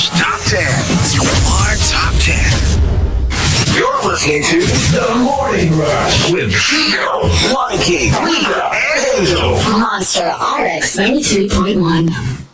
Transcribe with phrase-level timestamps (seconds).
[0.00, 0.64] Rush Top 10.
[1.52, 2.32] Our Top 10.
[3.76, 4.60] You're listening to
[4.96, 9.52] The Morning Rush with Chico, Monkey, Rita, and Angel.
[9.78, 12.46] Monster RX 93.1.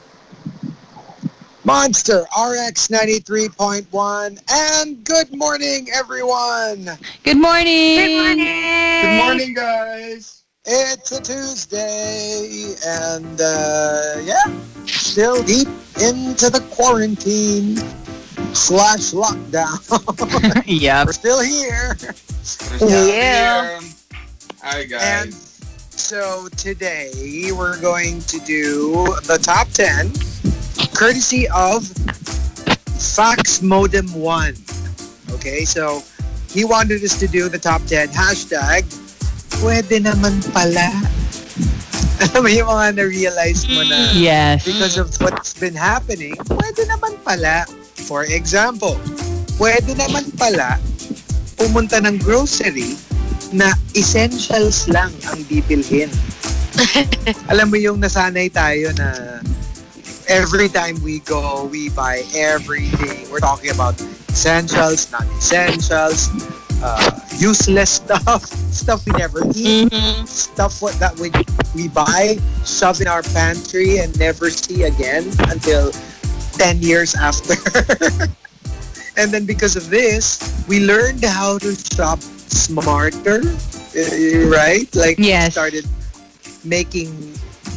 [1.62, 6.98] Monster RX 93.1 and good morning everyone.
[7.22, 7.96] Good morning.
[7.96, 9.02] Good morning.
[9.02, 10.45] Good morning, guys.
[10.69, 14.43] It's a Tuesday and uh, yeah,
[14.85, 15.69] still deep
[16.01, 17.77] into the quarantine
[18.52, 20.62] slash lockdown.
[20.66, 21.97] yeah, We're still here.
[22.80, 23.80] Yeah.
[24.62, 25.59] Hi, And guys.
[25.91, 30.10] so today we're going to do the top 10
[30.95, 31.87] courtesy of
[33.15, 34.55] Fox Modem 1.
[35.30, 36.02] Okay, so
[36.51, 38.83] he wanted us to do the top 10 hashtag
[39.60, 40.88] pwede naman pala.
[42.16, 44.65] Alam mo yung mga na-realize mo na Yes.
[44.65, 47.69] because of what's been happening, pwede naman pala.
[48.09, 48.96] For example,
[49.60, 50.80] pwede naman pala
[51.57, 52.96] pumunta ng grocery
[53.52, 56.09] na essentials lang ang bibilhin.
[57.52, 59.40] Alam mo yung nasanay tayo na
[60.29, 63.24] every time we go, we buy everything.
[63.32, 63.96] We're talking about
[64.28, 66.28] essentials, non-essentials,
[66.82, 69.93] uh, useless stuff, stuff we never eat,
[70.27, 71.31] stuff what, that we,
[71.75, 75.93] we buy, shove in our pantry and never see again until
[76.59, 77.55] 10 years after.
[79.16, 84.88] and then because of this, we learned how to shop smarter, uh, right?
[84.94, 85.53] Like Yes.
[85.53, 85.84] started
[86.65, 87.12] making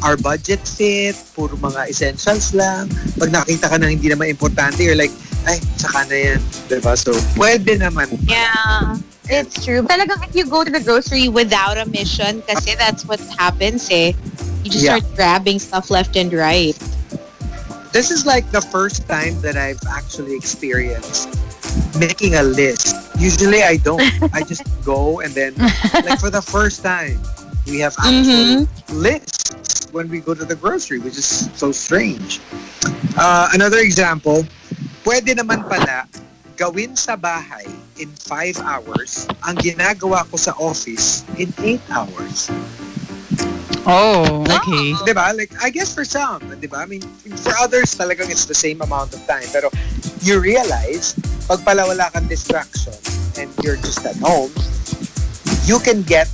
[0.03, 2.88] our budget fit, puro mga essentials lang.
[3.19, 5.11] Pag nakita ka na hindi naman importante, you're like,
[5.50, 6.39] ay, saka na yan.
[6.69, 6.94] Diba?
[6.94, 8.05] So, pwede naman.
[8.30, 8.97] Yeah.
[9.30, 9.81] It's true.
[9.86, 14.14] Talagang if you go to the grocery without a mission, kasi that's what happens eh.
[14.66, 14.97] You just Yeah.
[15.02, 16.73] start grabbing stuff left and right.
[17.94, 21.30] This is like the first time that I've actually experienced
[21.97, 22.97] making a list.
[23.17, 24.02] Usually I don't.
[24.34, 25.53] I just go and then,
[26.06, 27.18] like for the first time,
[27.69, 32.41] we have actual lists when we go to the grocery, which is so strange.
[33.18, 34.46] Uh, another example,
[35.03, 36.05] pwede naman pala
[36.59, 37.67] gawin sa bahay
[37.99, 42.51] in 5 hours ang ginagawa ko sa office in 8 hours.
[43.87, 44.91] Oh, okay.
[45.07, 45.31] Diba?
[45.31, 46.83] Like, I guess for some, diba?
[46.83, 47.01] I mean,
[47.39, 49.47] for others, talagang it's the same amount of time.
[49.55, 49.71] Pero
[50.19, 51.16] you realize,
[51.47, 52.93] pag pala wala kang distraction
[53.39, 54.51] and you're just at home,
[55.63, 56.27] you can get,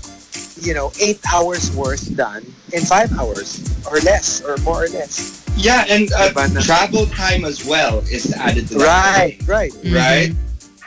[0.57, 2.41] you know, eight hours worth done
[2.73, 5.44] in five hours or less or more or less.
[5.55, 8.85] Yeah, and uh, Diba travel time as well is added to that.
[8.85, 9.73] Right, right.
[9.87, 10.31] Right?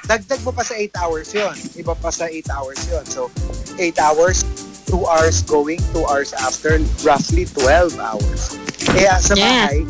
[0.08, 3.28] Dagdag mo pa sa 8 hours yon Iba pa sa 8 hours yon So,
[3.76, 4.40] 8 hours,
[4.88, 8.56] 2 hours going, 2 hours after, roughly 12 hours.
[8.88, 9.68] Kaya sa Yeah.
[9.68, 9.84] bahay,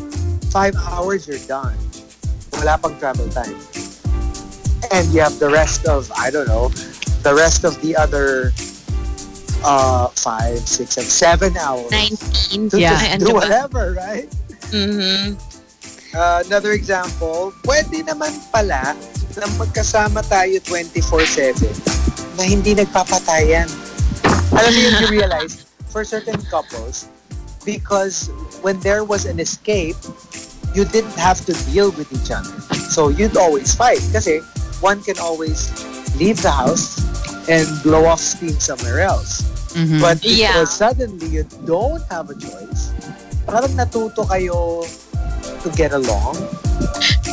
[0.51, 1.75] 5 hours you're done.
[2.59, 3.55] Wala pang travel time.
[4.91, 6.67] And you have the rest of, I don't know,
[7.23, 8.51] the rest of the other
[9.63, 12.69] uh, 5, 6, and 7 hours 19.
[12.71, 12.95] to Yeah.
[12.95, 13.39] just Ano do ba?
[13.43, 14.27] whatever, right?
[14.71, 15.37] Mhm.
[16.13, 18.97] Uh, another example, pwede naman pala
[19.37, 21.69] na magkasama tayo 24-7
[22.35, 23.69] na hindi nagpapatayan.
[24.51, 27.05] Alam yun, you realize, for certain couples,
[27.61, 28.33] because
[28.65, 29.95] when there was an escape,
[30.73, 32.53] you didn't have to deal with each other.
[32.89, 34.41] So you'd always fight kasi
[34.81, 35.69] one can always
[36.17, 36.97] leave the house
[37.49, 39.45] and blow off steam somewhere else.
[39.77, 40.01] Mhm.
[40.01, 40.57] But Yeah.
[40.57, 42.89] because suddenly you don't have a choice,
[43.49, 44.85] parang natuto kayo
[45.63, 46.37] to get along.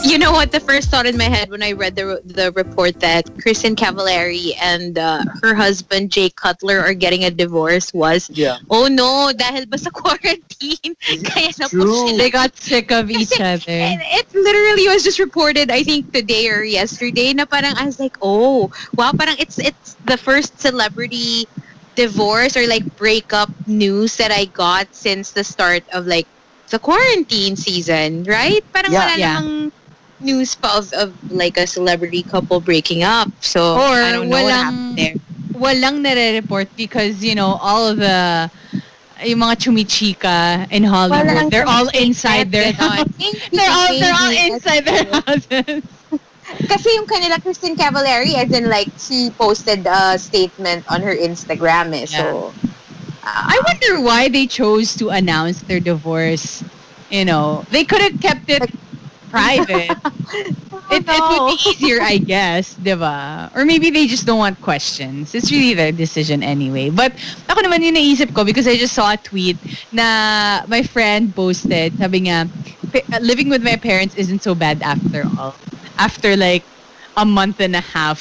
[0.06, 0.52] You know what?
[0.52, 4.54] The first thought in my head when I read the the report that Kristen Cavallari
[4.62, 8.58] and uh, her husband Jay Cutler are getting a divorce was, Yeah.
[8.70, 10.94] oh no, dahil ba sa quarantine?
[11.26, 13.98] Kaya na po they got sick of each And other.
[14.14, 18.14] it literally was just reported, I think today or yesterday, na parang I was like,
[18.22, 21.50] oh, wow, parang it's it's the first celebrity
[21.96, 26.28] divorce or like breakup news that I got since the start of like
[26.70, 28.62] the quarantine season, right?
[28.72, 29.00] Parang Yeah.
[29.00, 29.36] wala Yeah.
[29.40, 29.72] namang
[30.20, 33.28] news pa of, of like a celebrity couple breaking up.
[33.40, 35.14] So Or I don't know what walang- happened there.
[35.56, 38.50] Walang nare-report because, you know, all of the
[39.24, 43.08] yung mga chumichika in Hollywood, they're all inside their ganon.
[43.56, 45.80] they're all they're all inside their houses.
[46.68, 51.94] Kasi yung kanila Kristen Cavallari, as in like, she posted a statement on her Instagram
[51.94, 52.06] eh.
[52.06, 52.54] So,
[53.24, 56.62] I wonder why they chose to announce their divorce.
[57.10, 58.70] You know, they could have kept it
[59.30, 59.90] private.
[60.90, 63.54] it, it would be easier, I guess, diba?
[63.54, 65.34] Or maybe they just don't want questions.
[65.34, 66.90] It's really their decision anyway.
[66.90, 67.12] But
[67.48, 69.58] ako naman yung naisip ko because I just saw a tweet
[69.92, 71.98] na my friend posted.
[71.98, 72.46] Sabi nga,
[72.94, 75.54] uh, living with my parents isn't so bad after all.
[75.98, 76.64] After like
[77.16, 78.20] a month and a half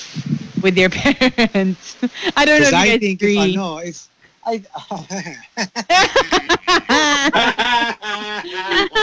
[0.61, 1.95] with your parents.
[2.35, 3.23] I don't know Because if you I guys think agree.
[3.23, 4.07] if ano, if
[4.45, 4.61] I,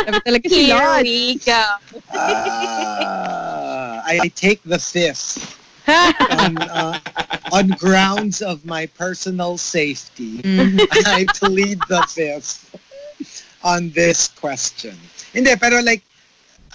[0.04, 1.62] Sabi talaga si Here we go.
[2.14, 5.58] Ah, I take the fifth
[6.28, 6.98] on, uh,
[7.50, 10.42] on grounds of my personal safety.
[10.42, 10.86] Mhm.
[11.04, 12.70] I plead the fifth
[13.62, 14.96] on this question.
[15.32, 16.02] Hindi, pero like,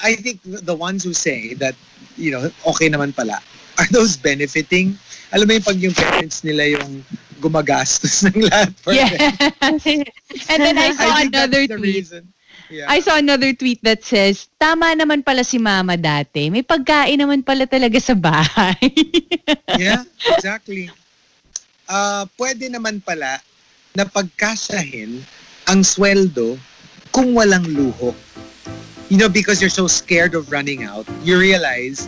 [0.04, 1.76] I think the ones who say that,
[2.16, 3.42] you know, okay naman pala,
[3.80, 4.98] are those benefiting?
[5.34, 7.04] Alam mo yung pag yung parents nila yung
[7.38, 9.12] gumagastos ng lahat for them.
[9.12, 10.50] Yes.
[10.50, 11.82] and then I saw I another tweet.
[11.82, 12.24] reason.
[12.68, 12.88] Yeah.
[12.90, 16.52] I saw another tweet that says, tama naman pala si mama dati.
[16.52, 18.92] May pagkain naman pala talaga sa bahay.
[19.80, 20.04] yeah,
[20.36, 20.92] exactly.
[21.88, 23.40] Uh, pwede naman pala
[23.96, 25.24] na pagkasahin
[25.64, 26.60] ang sweldo
[27.12, 28.12] kung walang luho.
[29.10, 32.08] You know, because you're so scared of running out, you realize,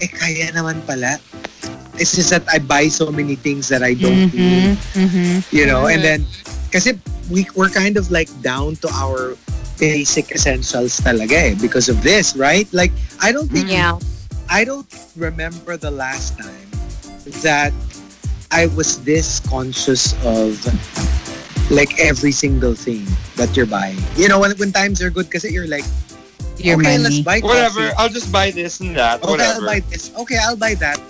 [0.00, 1.18] eh, kaya naman pala.
[1.98, 4.78] It's just that I buy so many things that I don't need.
[4.94, 5.44] Mhm.
[5.52, 6.24] You know, and then,
[6.70, 6.96] kasi
[7.28, 9.36] we, we're kind of like down to our
[9.76, 12.68] basic essentials talaga eh, because of this, right?
[12.72, 13.98] Like, I don't think Yeah.
[14.48, 16.68] I don't remember the last time
[17.42, 17.74] that
[18.50, 20.58] I was this conscious of
[21.70, 23.06] like every single thing
[23.36, 23.98] that you're buying.
[24.18, 25.86] You know, when, when times are good kasi you're like,
[26.60, 27.02] Your okay, money.
[27.02, 27.88] let's buy Whatever.
[27.88, 27.96] coffee.
[27.98, 29.22] I'll just buy this and that.
[29.22, 29.60] Okay, Whatever.
[29.60, 30.12] I'll buy this.
[30.16, 31.00] Okay, I'll buy that.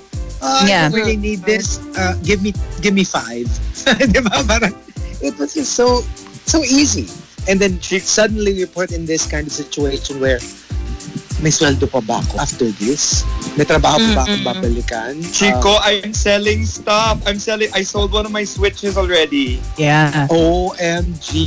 [0.41, 0.87] Uh, Yeah.
[0.87, 1.79] I don't really need this.
[1.99, 3.47] Uh, give me, give me five.
[5.21, 6.01] It was just so,
[6.49, 7.05] so easy.
[7.49, 10.41] And then suddenly we're put in this kind of situation where
[11.41, 13.25] may sweldo pa ba ako after this?
[13.57, 15.13] May trabaho pa ba akong babalikan?
[15.17, 17.21] Uh, Chico, I'm selling stuff.
[17.25, 17.73] I'm selling.
[17.73, 19.61] I sold one of my switches already.
[19.81, 20.29] Yeah.
[20.29, 21.41] OMG.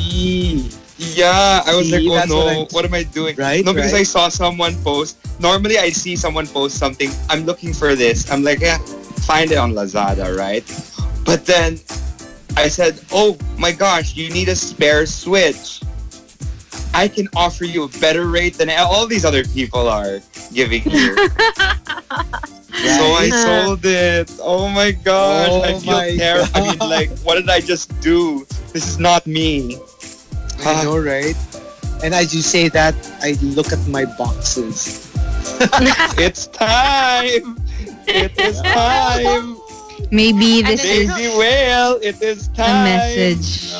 [1.13, 3.35] Yeah, I was See, like, oh no, what what, I'm- I doing?
[3.35, 3.99] Right, No, because right.
[3.99, 5.17] I saw someone post.
[5.39, 7.11] Normally, I see someone post something.
[7.29, 8.31] I'm looking for this.
[8.31, 8.77] I'm like, yeah,
[9.27, 10.63] find it on Lazada, right?
[11.25, 11.79] But then
[12.55, 15.81] I said, oh my gosh, you need a spare switch.
[16.93, 20.19] I can offer you a better rate than all these other people are
[20.53, 21.15] giving you.
[22.73, 24.29] So I sold it.
[24.41, 26.49] Oh my gosh, Oh I feel my terrible.
[26.53, 26.89] I mean, God.
[26.97, 28.45] like, what did I just do?
[28.73, 29.77] This is not me.
[30.65, 31.35] I know, right?
[32.03, 35.09] And as you say that, I look at my boxes.
[36.19, 37.59] It's time.
[38.07, 39.57] It is time.
[40.11, 42.83] Maybe this is Baby whale, it is a time.
[42.85, 43.73] message.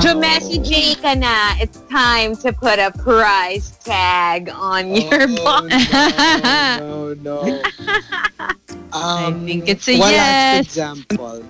[0.00, 1.58] Jumessage ka na.
[1.58, 5.68] It's time to put a price tag on your box.
[6.80, 7.62] Oh, no, no, no.
[8.94, 10.22] Um, think it's a one yes.
[10.22, 11.42] last example.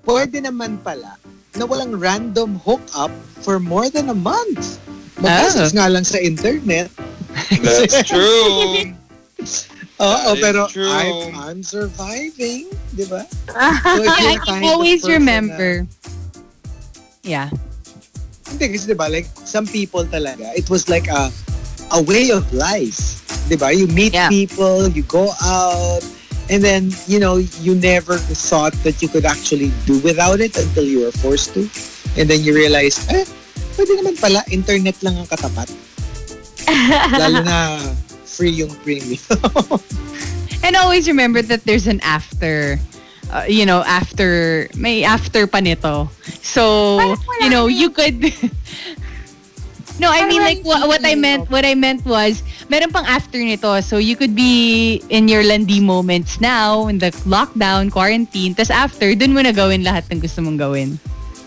[0.00, 1.20] Pwede naman pala
[1.56, 3.10] na walang random hookup
[3.40, 4.78] for more than a month.
[5.16, 6.92] Mag-message nga lang sa internet.
[7.50, 8.92] That's true.
[9.96, 10.92] Oo, pero true.
[10.92, 12.68] I'm, I'm surviving.
[12.92, 13.24] Di ba?
[13.24, 15.72] So Yeah, you're I can always person na- remember.
[17.24, 17.48] Yeah.
[18.46, 21.32] Hindi kasi 'di ba like some people talaga it was like a
[21.90, 23.24] a way of life.
[23.48, 23.72] 'Di ba?
[23.72, 24.28] You meet Yeah.
[24.28, 26.04] people, you go out
[26.50, 30.84] and then you know you never thought that you could actually do without it until
[30.84, 31.68] you were forced to.
[32.16, 33.28] And then you realize, eh,
[33.76, 35.68] pwede naman pala internet lang ang katapat.
[37.20, 37.78] Lalo na
[38.24, 39.20] free yung premium.
[40.64, 42.80] And always remember that there's an after.
[43.26, 46.08] Uh, you know, after, may after pa nito.
[46.42, 46.98] So,
[47.42, 48.22] you know, you could...
[49.98, 53.38] no, I mean like what, what I meant what I meant was meron pang after
[53.38, 53.80] nito.
[53.80, 59.14] So you could be in your landi moments now in the lockdown, quarantine, tas after
[59.14, 60.98] dun mo na gawin lahat ng gusto mong gawin.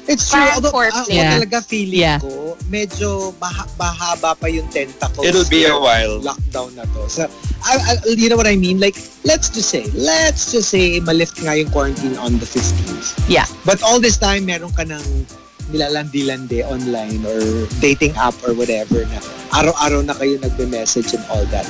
[0.09, 0.41] It's true.
[0.41, 1.05] Parang Although, foreplay.
[1.05, 1.33] ako Yeah.
[1.37, 2.17] talaga feeling Yeah.
[2.17, 5.21] ko, medyo maha- mahaba pa yung tentacles.
[5.21, 6.17] It'll be a while.
[6.17, 7.05] Lockdown na to.
[7.05, 7.29] So,
[7.61, 8.81] I, I, you know what I mean?
[8.81, 13.21] Like, let's just say, let's just say, malift nga yung quarantine on the 15th.
[13.29, 13.45] Yeah.
[13.69, 15.29] But all this time, meron ka ng
[15.69, 17.39] nilalandi-landi online or
[17.79, 19.19] dating app or whatever na
[19.53, 21.65] araw-araw na kayo nagbe-message and all that.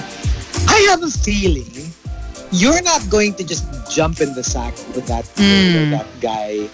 [0.68, 1.70] I have a feeling
[2.52, 5.94] you're not going to just jump in the sack with that girl or Mm.
[6.02, 6.66] that guy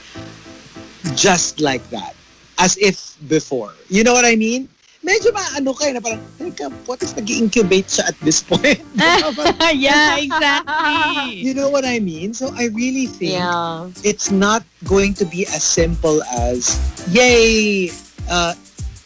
[1.16, 2.16] just like that.
[2.58, 3.76] As if before.
[3.92, 4.72] You know what I mean?
[5.06, 8.82] Medyo maano kayo na parang, teka, what if nag-incubate siya at this point?
[9.78, 11.46] yeah, exactly.
[11.46, 12.34] you know what I mean?
[12.34, 13.86] So I really think Yeah.
[14.02, 16.74] it's not going to be as simple as,
[17.14, 17.94] yay,
[18.26, 18.58] uh,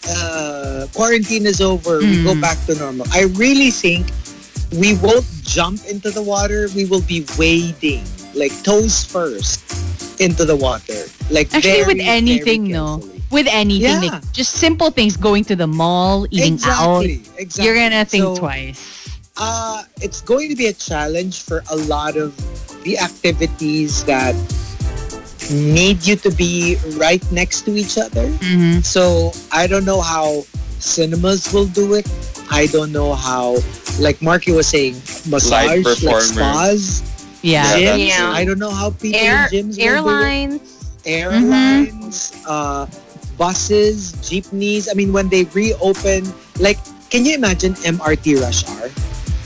[0.07, 2.39] uh, quarantine is over, we go Mm.
[2.39, 3.03] back to normal.
[3.11, 4.07] I really think
[4.79, 6.71] we won't jump into the water.
[6.79, 8.07] We will be wading,
[8.39, 9.59] like toes first,
[10.23, 11.11] into the water.
[11.27, 13.03] Like Actually, with anything, very no?
[13.29, 13.43] Carefully.
[13.43, 14.11] with anything, Yeah.
[14.11, 17.65] like just simple things, going to the mall, eating out, exactly, exactly.
[17.65, 18.79] you're gonna think So, twice.
[19.37, 22.35] Uh, it's going to be a challenge for a lot of
[22.83, 24.35] the activities that
[25.49, 28.27] need you to be right next to each other.
[28.43, 28.83] Mhm.
[28.85, 30.45] So I don't know how
[30.79, 32.05] cinemas will do it.
[32.51, 33.57] I don't know how,
[33.99, 37.01] like Marky was saying, massage, like spas,
[37.41, 37.63] Yeah.
[37.77, 38.07] Yeah, gyms.
[38.07, 38.31] Yeah.
[38.35, 39.85] I don't know how people Air, in gyms will do it.
[39.87, 40.61] airlines.
[41.05, 42.85] airlines, uh,
[43.39, 44.91] buses, jeepneys.
[44.91, 46.27] I mean, when they reopen,
[46.59, 46.77] like,
[47.09, 48.91] can you imagine MRT rush hour?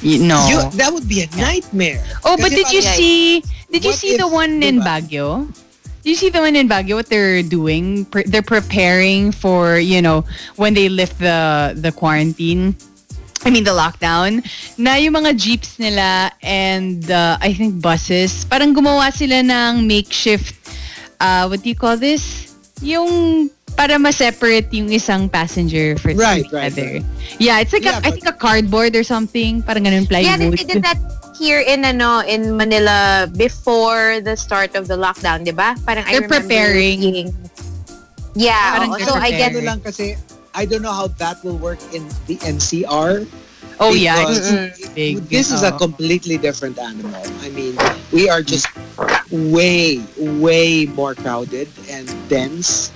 [0.04, 0.42] Y- no.
[0.50, 2.04] You, that would be a nightmare.
[2.26, 3.44] oh, but did you parang- see?
[3.72, 5.02] Did you see the one in diba?
[5.08, 5.48] Baguio?
[6.04, 7.00] Did you see the one in Baguio?
[7.00, 8.04] What they're doing?
[8.06, 10.26] Pre- they're preparing for you know
[10.60, 12.76] when they lift the the quarantine.
[13.46, 14.46] I mean the lockdown.
[14.78, 20.54] Na yung mga jeeps nila and uh, I think buses, parang gumawa sila ng makeshift.
[21.20, 22.54] Uh, what do you call this?
[22.84, 27.02] Yung para ma-separate yung isang passenger for Right, the right, other.
[27.40, 29.62] Yeah, it's like Yeah, a, I but- think a cardboard or something.
[29.64, 30.58] Parang ganun Yeah, they, plywood.
[30.60, 31.00] they did that
[31.34, 35.74] here in ano in Manila before the start of the lockdown, 'di ba?
[35.82, 37.02] Parang They're remember preparing.
[37.02, 37.34] seeing-
[38.38, 38.98] Yeah, Parang oo.
[38.98, 40.18] they're so I get Ano lang kasi,
[40.54, 43.26] I don't know how that will work in the NCR.
[43.82, 45.18] oh yeah, because it's big.
[45.30, 47.18] This is a completely different animal.
[47.42, 47.74] I mean,
[48.14, 48.70] we are just
[49.34, 52.94] way, way more crowded and dense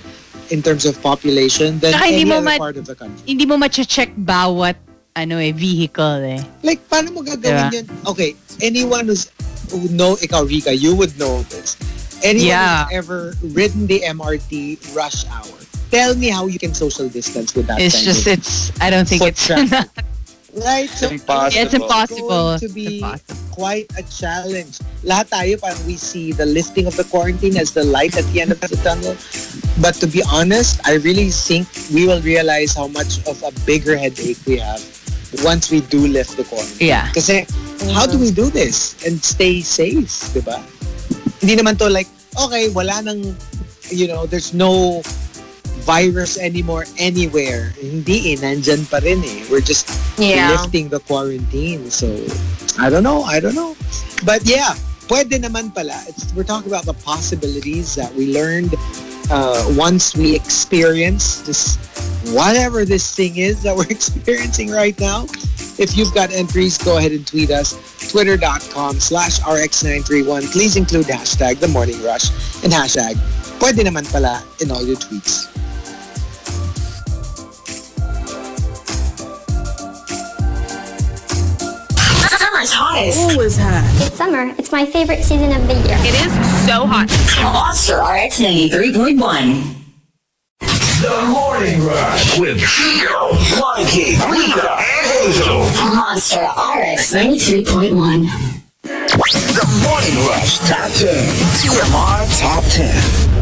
[0.50, 3.20] in terms of population than Saka any mo other ma- part of the country.
[3.26, 4.76] hindi mo ma-check bawat
[5.16, 6.40] ano eh, vehicle eh.
[6.62, 7.82] Like, paano mo gagawin Diba?
[7.82, 7.86] yun?
[8.06, 9.28] Okay, anyone who's
[9.68, 11.76] who know, ikaw Rika, you would know this.
[12.22, 12.84] Anyone Yeah.
[12.86, 13.20] who's ever
[13.52, 15.58] ridden the MRT rush hour,
[15.90, 19.22] tell me how you can social distance with that It's just, it's, I don't think
[19.22, 19.50] Foot it's.
[20.64, 20.88] right?
[20.88, 21.62] So, Impossible.
[21.62, 22.52] it's impossible.
[22.54, 23.50] It's going to be Impossible.
[23.50, 24.78] quite a challenge.
[25.02, 28.40] Lahat tayo parang we see the lifting of the quarantine as the light at the
[28.40, 29.14] end of the tunnel.
[29.82, 33.96] But to be honest, I really think we will realize how much of a bigger
[33.96, 34.82] headache we have
[35.44, 36.88] once we do lift the quarantine.
[36.88, 37.12] Yeah.
[37.12, 37.46] Kasi
[37.94, 40.58] how do we do this and stay safe, di ba?
[41.38, 43.36] Hindi naman to like, okay, wala nang,
[43.90, 45.02] you know, there's no
[45.88, 47.72] virus anymore anywhere.
[47.80, 49.48] Hindi eh, nandyan pa rin eh.
[49.48, 49.88] We're just
[50.20, 50.52] Yeah.
[50.52, 51.88] lifting the quarantine.
[51.88, 52.12] So,
[52.76, 53.24] I don't know.
[53.24, 53.72] I don't know.
[54.28, 54.76] But yeah,
[55.08, 55.96] pwede naman pala.
[56.04, 58.76] It's, we're talking about the possibilities that we learned
[59.32, 61.80] uh, once we experience this,
[62.36, 65.24] whatever this thing is that we're experiencing right now.
[65.80, 67.72] If you've got entries, go ahead and tweet us.
[68.12, 70.52] Twitter.com slash RX931.
[70.52, 72.28] Please include hashtag The Morning Rush
[72.60, 73.16] and hashtag
[73.58, 75.50] pwede naman pala in all your tweets.
[82.58, 84.00] Summer's hottest.
[84.02, 84.52] It's summer.
[84.58, 85.96] It's my favorite season of the year.
[86.00, 86.32] It is
[86.66, 87.06] so hot.
[87.40, 89.76] Monster RX 93.1.
[91.00, 95.60] The Morning Rush with Chico, Monkey, Rika, and Hazel.
[95.94, 98.26] Monster RX 93.1.
[98.82, 101.14] The Morning Rush Top 10.
[101.62, 103.37] TMR Top 10.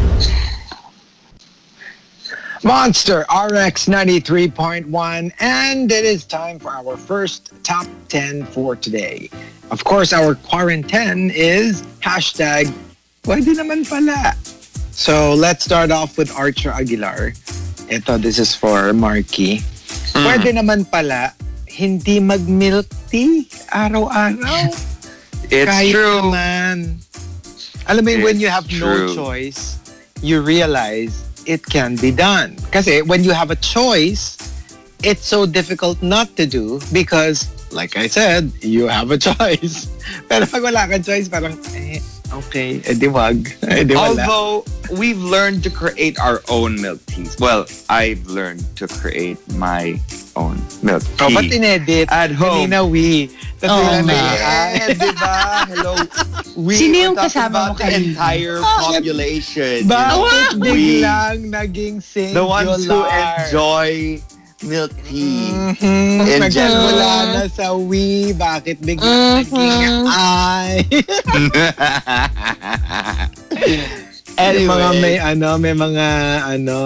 [2.67, 4.91] Monster RX 93.1
[5.39, 9.29] and it is time for our first top 10 for today.
[9.71, 12.67] Of course, our quarantine is hashtag
[13.23, 14.35] pwede naman pala.
[14.91, 17.31] So let's start off with Archer Aguilar.
[17.87, 19.63] Ito, this is for Marky.
[20.11, 20.27] Hmm.
[20.27, 21.31] Pwede naman pala
[21.71, 24.75] hindi mag-milk tea araw-araw.
[25.55, 26.19] It's Kahit true.
[26.19, 26.99] naman.
[27.87, 29.79] Alam mo, when you have no choice,
[30.19, 32.55] you realize it can be done.
[32.69, 34.37] Kasi when you have a choice,
[35.01, 39.87] it's so difficult not to do because, like I said, you have a choice.
[40.27, 43.47] Pero pag wala kang choice, parang, eh, okay, edi wag.
[43.71, 44.21] Edi wala.
[44.21, 47.35] Although we've learned to create our own milk teas.
[47.39, 49.99] Well, I've learned to create my
[50.35, 51.23] own milk tea.
[51.25, 52.07] Oh, ba't inedit?
[52.11, 52.69] At home.
[52.69, 53.27] Kanina we.
[53.57, 54.05] Tapos nga.
[54.05, 54.15] nag-
[54.77, 55.35] Eh, di ba?
[55.65, 55.93] Hello.
[56.57, 58.13] We Sino yung kasama mo about the kanina?
[58.13, 59.77] entire population.
[59.85, 62.37] Bakit biglang naging singular?
[62.37, 64.21] The ones who enjoy
[64.63, 65.53] milk tea.
[65.53, 66.25] Mhm.
[66.25, 70.81] In Nagsimula na sa we, bakit biglang naging I?
[74.37, 75.01] And mga Anyway.
[75.01, 76.07] may ano, may mga
[76.45, 76.77] ano,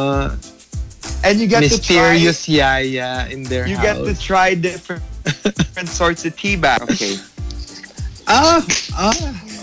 [1.24, 3.84] and you get mysterious yaya in their to try, you house.
[3.84, 5.04] get to try different
[5.60, 6.88] different sorts of tea bags.
[6.88, 7.20] Okay.
[8.32, 8.64] ah,
[8.96, 9.12] ah,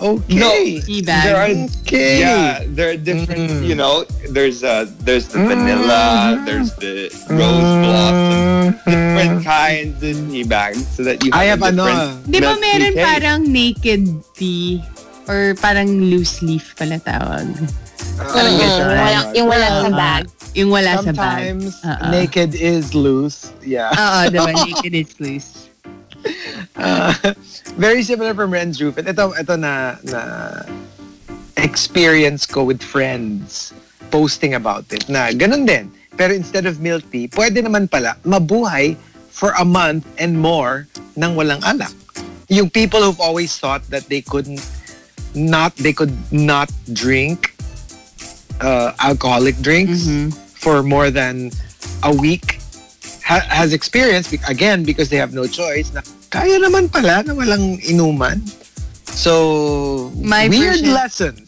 [0.00, 0.38] okay.
[0.38, 0.50] No,
[0.83, 1.50] Tea There are
[1.83, 2.21] okay.
[2.21, 3.50] Yeah, there are different.
[3.50, 3.67] Mm.
[3.67, 10.45] You know, there's uh, there's the vanilla, there's the rose blossom, different kinds of tea
[10.45, 13.07] bags, so that you have, I a have ano, different Di ba tea meron taste.
[13.07, 14.02] parang naked
[14.35, 14.83] tea?
[15.28, 17.45] Or parang loose leaf pala tawag.
[18.17, 20.23] Parang Mm, walang, yung walang sa bag.
[20.57, 21.52] Yung wala sa bag.
[21.52, 22.09] Sometimes Uh-uh.
[22.09, 23.52] naked is loose.
[23.61, 23.93] Yeah.
[23.93, 24.57] Oo, diba?
[24.64, 25.68] Naked is loose.
[26.77, 27.15] Uh,
[27.77, 28.99] very similar from Ren's Roof.
[28.99, 30.21] At ito, ito na, na
[31.59, 33.75] experience ko with friends
[34.11, 35.91] posting about it na ganun din.
[36.19, 38.99] Pero instead of milk tea, pwede naman pala mabuhay
[39.31, 41.95] for a month and more nang walang alak.
[42.51, 44.65] Yung people who've always thought that they couldn't
[45.37, 47.55] not they could not drink
[48.59, 50.09] uh, alcoholic drinks
[50.59, 51.53] for more than
[52.03, 52.59] a week
[53.28, 56.00] ha- has experienced again because they have no choice na
[56.32, 58.40] kaya naman pala na walang inuman.
[59.04, 61.44] So My weird version- lessons.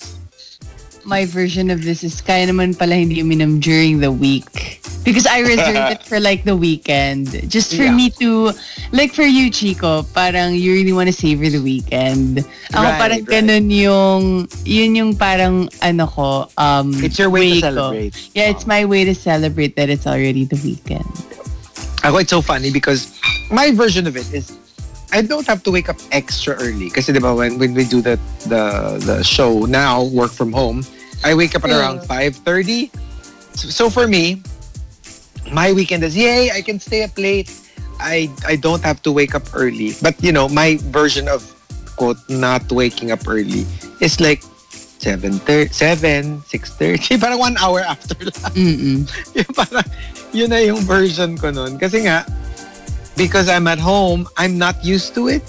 [1.00, 4.76] My version of this is kaya naman pala hindi uminom during the week.
[5.00, 7.32] Because I reserved it for like the weekend.
[7.48, 7.96] Just for Yeah.
[7.96, 8.52] me to,
[8.92, 12.44] like for you, Chico, parang you really want to savor the weekend.
[12.76, 13.32] Ako Right, parang right.
[13.32, 14.22] ganun yung,
[14.68, 17.96] yun yung parang ano ko, um, It's your way to ko.
[17.96, 18.12] celebrate.
[18.36, 21.08] Yeah, it's my way to celebrate that it's already the weekend.
[22.02, 24.56] Ako, it's so funny because my version of it is
[25.12, 26.88] I don't have to wake up extra early.
[26.88, 30.84] Because when, when we do the, the, the show now, work from home,
[31.24, 32.90] I wake up at around 5.30.
[33.56, 34.42] So, so for me,
[35.52, 37.50] my weekend is, yay, I can stay up late.
[37.98, 39.94] I, I don't have to wake up early.
[40.00, 41.42] But, you know, my version of,
[41.96, 43.66] quote, not waking up early
[44.00, 44.42] is like
[45.00, 47.20] 7.30, 7, 6.30.
[47.24, 48.52] Parang one hour after lang.
[48.52, 48.98] Mm-mm.
[49.34, 49.88] Yung parang,
[50.36, 51.80] yun na yung version ko nun.
[51.80, 52.28] Kasi nga,
[53.16, 55.42] because I'm at home, I'm not used to it.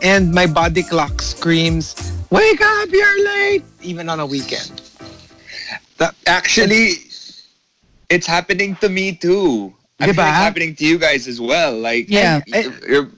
[0.00, 1.92] And my body clock screams,
[2.30, 3.64] wake up, you're late!
[3.82, 4.72] Even on a weekend.
[6.00, 7.04] That actually,
[8.08, 9.72] it's happening to me too.
[10.00, 10.16] I Diba?
[10.16, 11.72] like it's happening to you guys as well.
[11.76, 12.40] Like, Yeah.
[12.52, 13.10] Eh, you're- you're-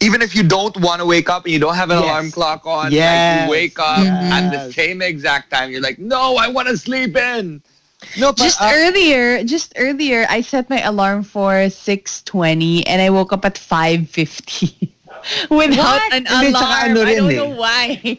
[0.00, 2.04] even if you don't want to wake up and you don't have an Yes.
[2.06, 5.70] alarm clock on, like you wake up at the same exact time.
[5.70, 7.62] You're like, no, I want to sleep in.
[8.16, 13.10] No, but, Just uh, earlier, just earlier, I set my alarm for 6.20 and I
[13.10, 14.88] woke up at 5.50.
[15.50, 16.12] Without What?
[16.14, 16.54] an Hindi, alarm.
[16.54, 17.36] tsaka ano I don't eh.
[17.36, 18.18] know why.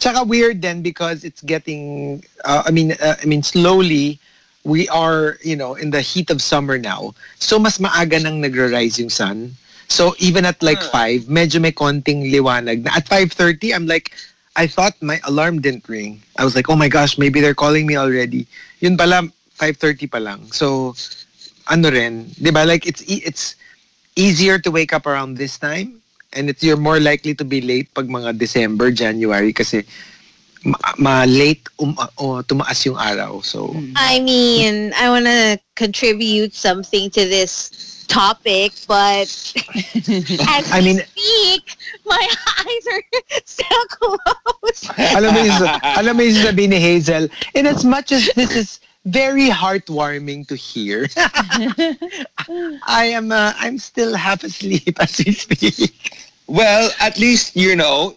[0.00, 4.18] Tsaka weird then because it's getting, uh, I mean, uh, I mean, slowly,
[4.64, 7.14] we are, you know, in the heat of summer now.
[7.38, 9.54] So, mas maaga nang nagra-rise yung sun.
[9.88, 12.84] So, even at like 5, medyo may konting liwanag.
[12.84, 14.12] Na at 5.30, I'm like,
[14.54, 16.20] I thought my alarm didn't ring.
[16.36, 18.46] I was like, oh my gosh, maybe they're calling me already.
[18.80, 19.22] Yun pala,
[19.58, 20.52] 5.30 pa lang.
[20.52, 20.94] So,
[21.68, 22.64] ano rin, di ba?
[22.66, 23.56] Like, it's, e- it's
[24.16, 26.00] easier to wake up around this time.
[26.32, 29.84] And it's, you're more likely to be late pag mga December, January kasi
[30.64, 33.40] ma- ma-late um, o tumaas yung araw.
[33.40, 39.28] So, I mean, I want to contribute something to this topic, but
[39.94, 42.18] as I mean- speak, my
[42.58, 43.02] eyes are
[43.44, 44.90] still closed.
[45.14, 45.62] alam mo yung,
[46.00, 50.56] alam mo yung sabi ni Hazel, in as much as this is very heartwarming to
[50.56, 51.06] hear,
[52.88, 56.16] I am, uh, I'm still half asleep as we speak.
[56.48, 58.16] Well, at least, you know,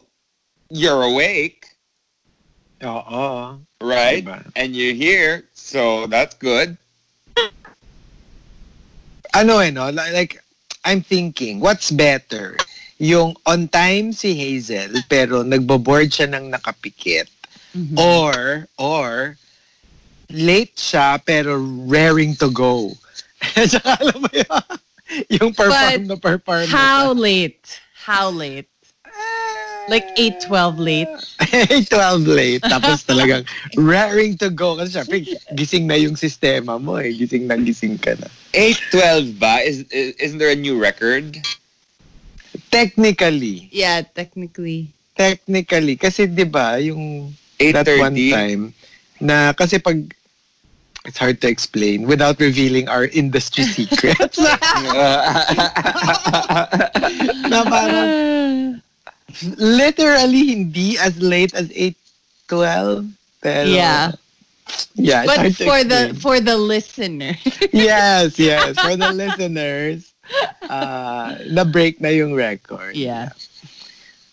[0.70, 1.68] you're awake,
[2.84, 3.60] Oo.
[3.84, 4.24] right?
[4.26, 4.52] Diba?
[4.56, 6.78] And you're here, so that's good.
[9.34, 9.90] Ano eh, no?
[9.90, 10.42] Li- Like,
[10.84, 12.58] I'm thinking, what's better?
[13.02, 17.30] Yung on time si Hazel, pero nagbo-board siya ng nakapikit.
[17.96, 19.38] Or, or,
[20.30, 21.56] late siya, pero
[21.88, 22.92] raring to go.
[23.56, 24.66] Tsaka alam mo yun,
[25.40, 27.64] yung perform But na perform How late?
[27.96, 28.68] How late?
[29.90, 31.16] Like 8.12 late?
[31.52, 32.22] siya.
[32.22, 32.64] 12 late.
[32.64, 33.44] Tapos talagang
[33.76, 34.78] raring to go.
[34.78, 37.12] Kasi syempre, gising na yung sistema mo eh.
[37.12, 38.30] Gising na gising ka na.
[38.54, 39.60] 812 ba?
[39.64, 41.38] Is, is, isn't there a new record?
[42.70, 44.90] Technically, Yeah, technically.
[45.16, 48.32] technically, kasi di ba yung that one 830?
[48.32, 48.74] time
[49.20, 50.16] na kasi pag
[51.06, 54.38] it's hard to explain without revealing our industry secrets
[57.52, 58.10] na parang
[59.58, 61.70] literally hindi as late as
[62.50, 63.10] 8.12
[63.42, 64.12] pero Yeah.
[64.96, 67.38] Yeah But for the for the listener.
[67.74, 70.14] yes yes for the listeners
[70.70, 73.32] uh, na break na yung record yeah.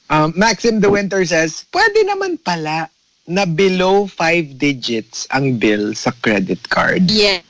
[0.08, 2.88] Um, Maxim De Winter says, pwede naman pala
[3.28, 7.12] na below five digits ang bill sa credit card.
[7.12, 7.44] Yeah.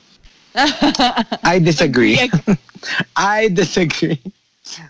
[1.47, 2.19] I disagree.
[2.27, 2.59] Agree.
[3.15, 4.19] I disagree.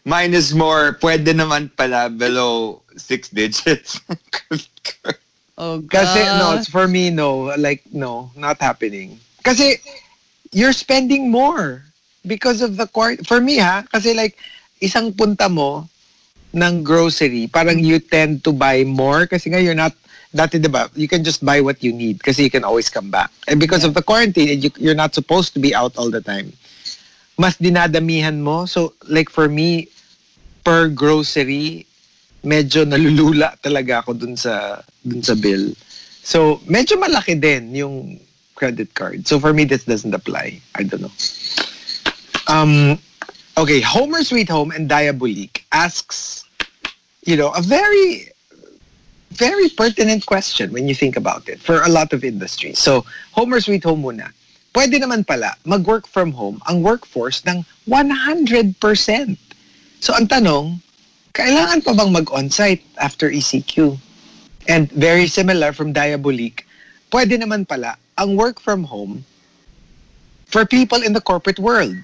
[0.08, 4.00] Mine is more, pwede naman pala below six digits.
[5.58, 5.90] Oh God.
[5.90, 7.50] Kasi, no, it's for me, no.
[7.58, 9.18] Like, no, not happening.
[9.42, 9.82] Kasi,
[10.54, 11.82] you're spending more
[12.22, 13.26] because of the quart.
[13.26, 13.82] For me, ha?
[13.90, 14.38] Kasi like,
[14.80, 15.90] isang punta mo
[16.54, 19.92] ng grocery, parang you tend to buy more kasi nga you're not
[20.34, 23.30] dati diba, you can just buy what you need kasi you can always come back.
[23.48, 26.52] And because of the quarantine, you, you're not supposed to be out all the time.
[27.38, 28.66] Mas dinadamihan mo.
[28.66, 29.88] So, like for me,
[30.64, 31.87] per grocery,
[32.44, 35.74] medyo nalulula talaga ako dun sa dun sa bill.
[36.22, 38.20] So, medyo malaki din yung
[38.52, 39.24] credit card.
[39.24, 40.60] So, for me, this doesn't apply.
[40.74, 41.14] I don't know.
[42.48, 42.98] Um,
[43.56, 46.44] okay, Homer Sweet Home and Diabolik asks,
[47.24, 48.28] you know, a very,
[49.30, 52.78] very pertinent question when you think about it for a lot of industries.
[52.78, 54.32] So, Homer Sweet Home muna.
[54.74, 58.76] Pwede naman pala mag-work from home ang workforce ng 100%.
[59.98, 60.84] So, ang tanong,
[61.32, 63.98] kailangan pa bang mag-onsite after ECQ?
[64.68, 66.68] And very similar from Diabolik,
[67.08, 69.24] pwede naman pala ang work from home
[70.48, 71.96] for people in the corporate world.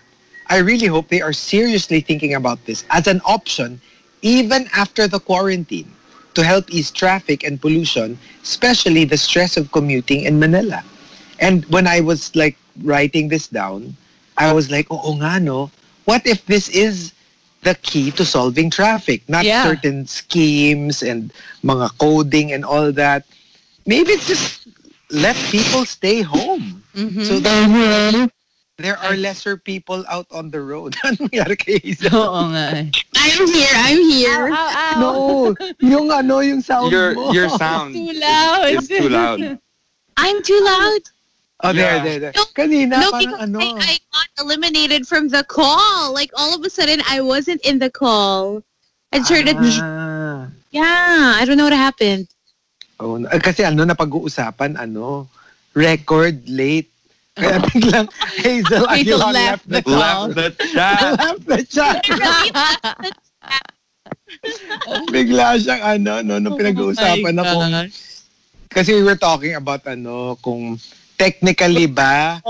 [0.49, 3.81] I really hope they are seriously thinking about this as an option
[4.21, 5.89] even after the quarantine
[6.35, 10.85] to help ease traffic and pollution, especially the stress of commuting in Manila.
[11.41, 13.97] And when I was like writing this down,
[14.37, 15.71] I was like, oo nga no,
[16.05, 17.14] what if this is
[17.65, 19.65] the key to solving traffic, not Yeah.
[19.65, 21.33] certain schemes and
[21.65, 23.25] mga coding and all that.
[23.87, 24.69] Maybe it's just
[25.11, 26.85] let people stay home.
[27.27, 28.31] So that
[28.79, 30.95] there are lesser people out on the road.
[31.03, 32.15] Ano nangyari kay Hazel?
[32.15, 32.67] Oo nga.
[32.79, 32.87] eh.
[33.19, 33.75] I'm here.
[33.75, 34.47] I'm here.
[35.03, 35.11] No,
[35.83, 37.35] yung ano, yung sound Your mo.
[37.35, 38.71] your sound Too loud.
[38.79, 39.59] is too loud.
[40.17, 41.03] I'm too loud.
[41.65, 42.05] Oh, there, Yeah.
[42.05, 42.33] there, there.
[42.37, 43.59] No, Kanina, no, parang because ano.
[43.81, 46.13] I, I got eliminated from the call.
[46.13, 48.61] Like all of a sudden, I wasn't in the call.
[49.17, 49.57] I started.
[49.81, 50.53] Ah.
[50.69, 52.29] Yeah, I don't know what happened.
[53.01, 55.25] Oh, na- kasi ano, napag-uusapan, ano,
[55.73, 56.93] record late.
[57.35, 58.07] Kaya biglang
[58.45, 60.29] Hazel Hazel Aguilar left left the the call.
[60.31, 61.01] Left the chat.
[61.19, 61.99] left the chat.
[65.11, 67.97] Bigla siyang ano, no, nung pinag-uusapan Oh my na kung gosh.
[68.69, 70.79] Kasi we were talking about ano, kung
[71.17, 72.41] technically ba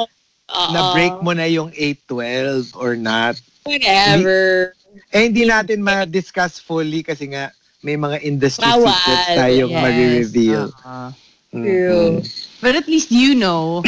[0.72, 3.40] na break mo na yung 812 or not.
[3.64, 4.72] Whatever.
[5.10, 7.50] Eh hindi natin ma-discuss fully kasi nga
[7.82, 8.88] may mga industry Bawal.
[8.92, 9.82] secrets tayong Yes.
[9.82, 10.64] mag-reveal.
[11.50, 12.22] True.
[12.60, 13.82] But at least you know.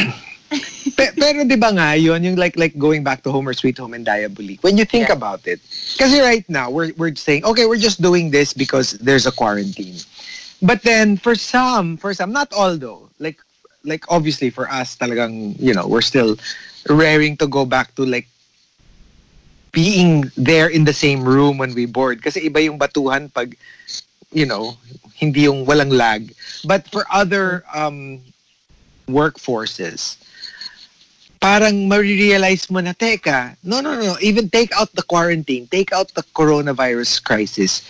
[0.97, 3.93] Pe- pero 'di ba nga yun yung like like going back to Homer Sweet Home
[3.93, 4.63] and Diabolik.
[4.63, 5.59] When you think about it.
[5.99, 9.99] Kasi right now we're we're saying okay, we're just doing this because there's a quarantine.
[10.63, 13.06] But then for some, for some not all though.
[13.87, 16.35] Like obviously for us talagang, you know, we're still
[16.91, 18.27] raring to go back to like
[19.71, 23.55] being there in the same room when we board kasi iba yung batuhan pag
[24.31, 24.75] you know,
[25.15, 26.27] hindi yung walang lag.
[26.67, 28.19] But for other um
[29.07, 30.19] workforces,
[31.39, 36.11] parang marirealize mo na, teka, no, no, no, even take out the quarantine, take out
[36.13, 37.85] the coronavirus crisis,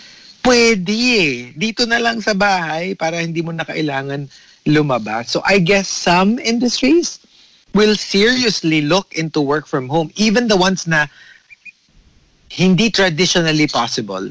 [0.46, 1.34] pwede eh.
[1.58, 4.30] Dito na lang sa bahay para hindi mo na kailangan
[4.68, 5.32] lumabas.
[5.32, 7.24] So I guess some industries
[7.74, 11.08] will seriously look into work from home, even the ones na
[12.52, 14.28] hindi traditionally possible.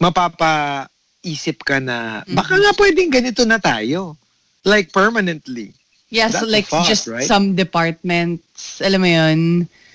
[0.00, 4.16] Mapapaisip ka na, baka nga pwedeng ganito na tayo.
[4.64, 5.72] Like permanently.
[6.10, 7.24] Yeah, That's like thought, just right?
[7.24, 9.40] some departments, alam mo yun,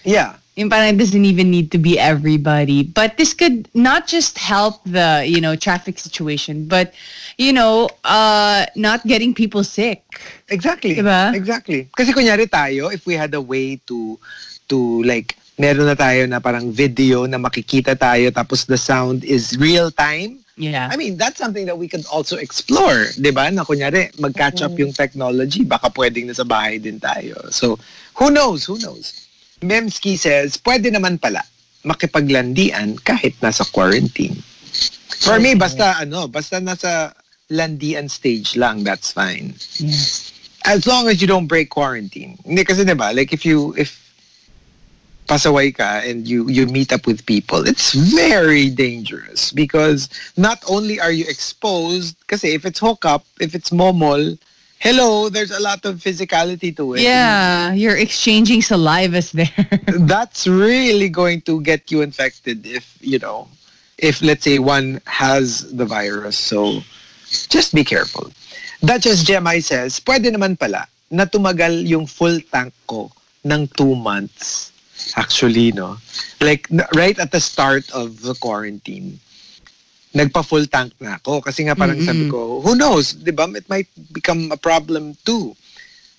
[0.05, 0.37] Yeah.
[0.55, 2.83] Yung parang it doesn't even need to be everybody.
[2.83, 6.93] But this could not just help the, you know, traffic situation, but,
[7.37, 10.03] you know, uh, not getting people sick.
[10.47, 10.95] Exactly.
[10.95, 11.35] Diba?
[11.35, 11.89] Exactly.
[11.95, 14.17] Kasi kunyari tayo, if we had a way to,
[14.69, 19.57] to like, meron na tayo na parang video na makikita tayo tapos the sound is
[19.59, 20.39] real time.
[20.55, 20.87] Yeah.
[20.89, 23.51] I mean, that's something that we could also explore, di ba?
[23.51, 27.51] Na kunyari, mag-catch up yung technology, baka pwedeng nasa bahay din tayo.
[27.51, 27.75] So,
[28.15, 28.63] who knows?
[28.63, 29.24] Who knows?
[29.63, 31.43] Memski says, pwede naman pala
[31.85, 34.41] makipaglandian kahit nasa quarantine.
[35.21, 37.13] For me, basta ano, basta nasa
[37.49, 39.53] landian stage lang, that's fine.
[40.65, 42.37] As long as you don't break quarantine.
[42.41, 43.13] Hindi kasi 'di ba?
[43.13, 44.01] Like if you if
[45.29, 50.97] pasaway ka and you you meet up with people, it's very dangerous because not only
[50.97, 54.37] are you exposed kasi if it's hookup, if it's momol,
[54.85, 57.01] hello, there's a lot of physicality to it.
[57.01, 59.49] Yeah, you're exchanging salivas there.
[60.05, 63.47] That's really going to get you infected if, you know,
[63.97, 66.37] if let's say one has the virus.
[66.37, 66.81] So
[67.49, 68.29] just be careful.
[68.85, 73.09] Duchess Gemai says, pwede naman pala na tumagal yung full tank ko
[73.43, 74.71] ng two months.
[75.17, 75.97] Actually, no?
[76.41, 79.19] Like, right at the start of the quarantine,
[80.15, 81.43] nagpa-full tank na ako.
[81.43, 83.51] Kasi nga parang sabi ko, who knows, di ba?
[83.51, 85.51] It might become a problem too.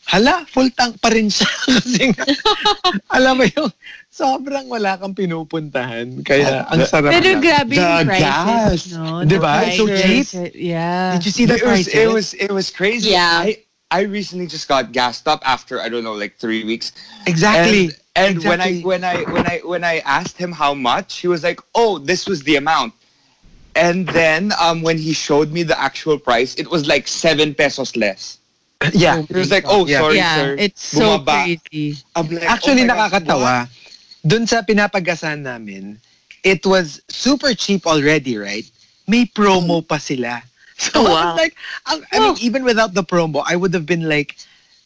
[0.06, 1.50] Hala, full tank pa rin siya.
[1.66, 2.22] Kasi nga,
[3.16, 3.72] alam mo yung
[4.06, 6.22] sobrang wala kang pinupuntahan.
[6.22, 7.42] Kaya ah, ang sarap Pero lang.
[7.42, 8.80] grabe yung prices, gas.
[8.94, 9.26] no?
[9.26, 9.66] Di ba?
[9.66, 10.30] It's so prices.
[10.30, 10.54] cheap.
[10.54, 11.18] Yeah.
[11.18, 11.94] Did you see the it was prices?
[11.98, 13.18] it was it was crazy.
[13.18, 13.42] Yeah.
[13.42, 16.94] I I recently just got gassed up after I don't know like three weeks.
[17.26, 17.90] exactly.
[18.14, 21.28] And, and when I when I when I when I asked him how much, he
[21.28, 22.95] was like, "Oh, this was the amount."
[23.76, 27.94] And then um, when he showed me the actual price, it was like seven pesos
[27.96, 28.38] less.
[28.92, 29.20] yeah.
[29.28, 30.00] He was like, "Oh, Yeah.
[30.00, 31.44] sorry, yeah, sir." it's so Bumaba.
[31.44, 31.96] crazy.
[32.16, 33.68] I'm like, Actually, "Oh nakakatawa.
[34.26, 36.00] Dun sa pinapagasan namin,
[36.42, 38.66] it was super cheap already, right?
[39.06, 40.42] May promo pa sila.
[40.76, 41.32] So Oh, wow.
[41.36, 41.56] like,
[41.88, 44.36] I, I mean, even without the promo, I would have been like,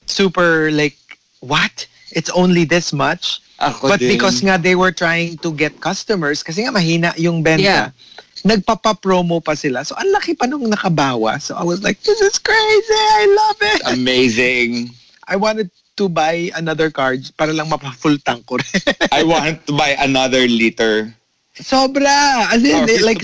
[0.07, 0.95] super like,
[1.41, 1.87] what?
[2.13, 3.43] It's only this much?
[3.59, 4.15] Ako But din.
[4.15, 7.91] because nga they were trying to get customers, kasi nga mahina yung benta, Yeah.
[8.45, 9.85] Nagpapa-promo pa sila.
[9.85, 11.41] So, ang laki pa nung nakabawa.
[11.41, 13.01] So, I was like, this is crazy.
[13.21, 13.81] I love it.
[13.93, 14.91] amazing.
[15.29, 18.81] I wanted to buy another card para lang mapa-full tank ko rin.
[19.13, 21.15] I want to buy another liter.
[21.61, 22.49] Sobra!
[22.51, 23.05] As in, Sorry.
[23.05, 23.23] like,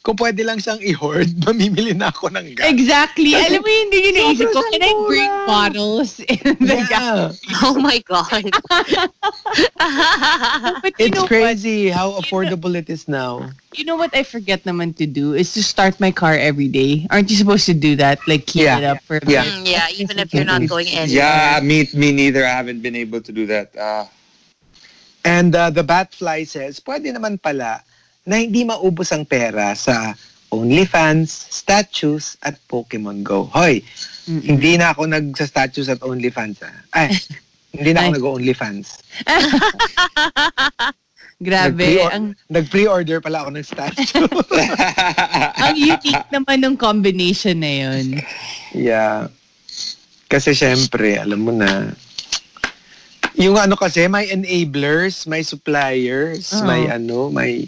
[0.00, 2.70] kung pwede lang siyang i-hoard, mamimili na ako ng gas.
[2.70, 3.34] Exactly.
[3.34, 7.36] Alam mo yun din yung naisip ko, can I bring bottles in the gas?
[7.44, 7.62] Yeah.
[7.66, 8.46] Oh my God.
[10.80, 11.28] But you It's know what?
[11.28, 13.50] crazy how affordable it is now.
[13.74, 17.06] You know what I forget naman to do is to start my car every day.
[17.10, 18.18] Aren't you supposed to do that?
[18.26, 18.78] Like keep Yeah.
[18.78, 19.44] it up for Yeah.
[19.44, 21.26] Mm, yeah, even if you're not going anywhere.
[21.26, 22.46] Yeah, me me neither.
[22.46, 23.74] I haven't been able to do that.
[23.76, 24.06] Uh,
[25.24, 27.82] And uh, the Batfly says, pwede naman pala
[28.28, 30.12] na hindi maubos ang pera sa
[30.52, 33.48] OnlyFans, statues, at Pokemon Go.
[33.52, 33.80] Hoy,
[34.28, 36.60] hindi na ako nag-statues at OnlyFans.
[36.60, 37.08] Ah.
[37.08, 37.16] Ay,
[37.76, 39.00] hindi na ako nag-OnlyFans.
[41.38, 41.86] Grabe.
[41.86, 44.26] Nag-pre- Ang, Nag-pre-order pala ako ng statue.
[45.64, 48.06] ang unique naman ng combination na yun.
[48.76, 49.30] yeah.
[50.28, 51.96] Kasi syempre, alam mo na,
[53.38, 56.66] yung ano kasi, may enablers, may suppliers, Oo.
[56.68, 57.64] may ano, may,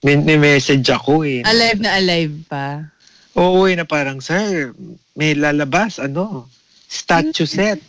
[0.00, 1.44] may, may message ako eh.
[1.44, 2.88] Alive na alive pa.
[3.36, 4.72] Oo, eh, na parang, sir,
[5.14, 6.48] may lalabas, ano,
[6.88, 7.80] statue set.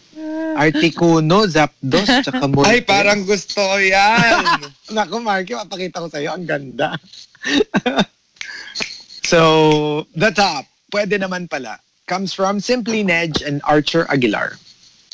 [0.51, 2.69] Articuno, Zapdos, tsaka Moltres.
[2.69, 4.59] ay, parang gusto ko yan.
[4.95, 6.35] Naku, Marky, mapakita ko sa'yo.
[6.35, 6.99] Ang ganda.
[9.31, 14.59] so, the top, pwede naman pala, comes from Simply Nedge and Archer Aguilar.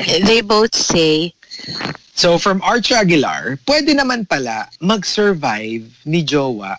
[0.01, 1.37] They both say,
[2.17, 6.73] So, from Archer Aguilar, pwede naman pala mag-survive ni Jowa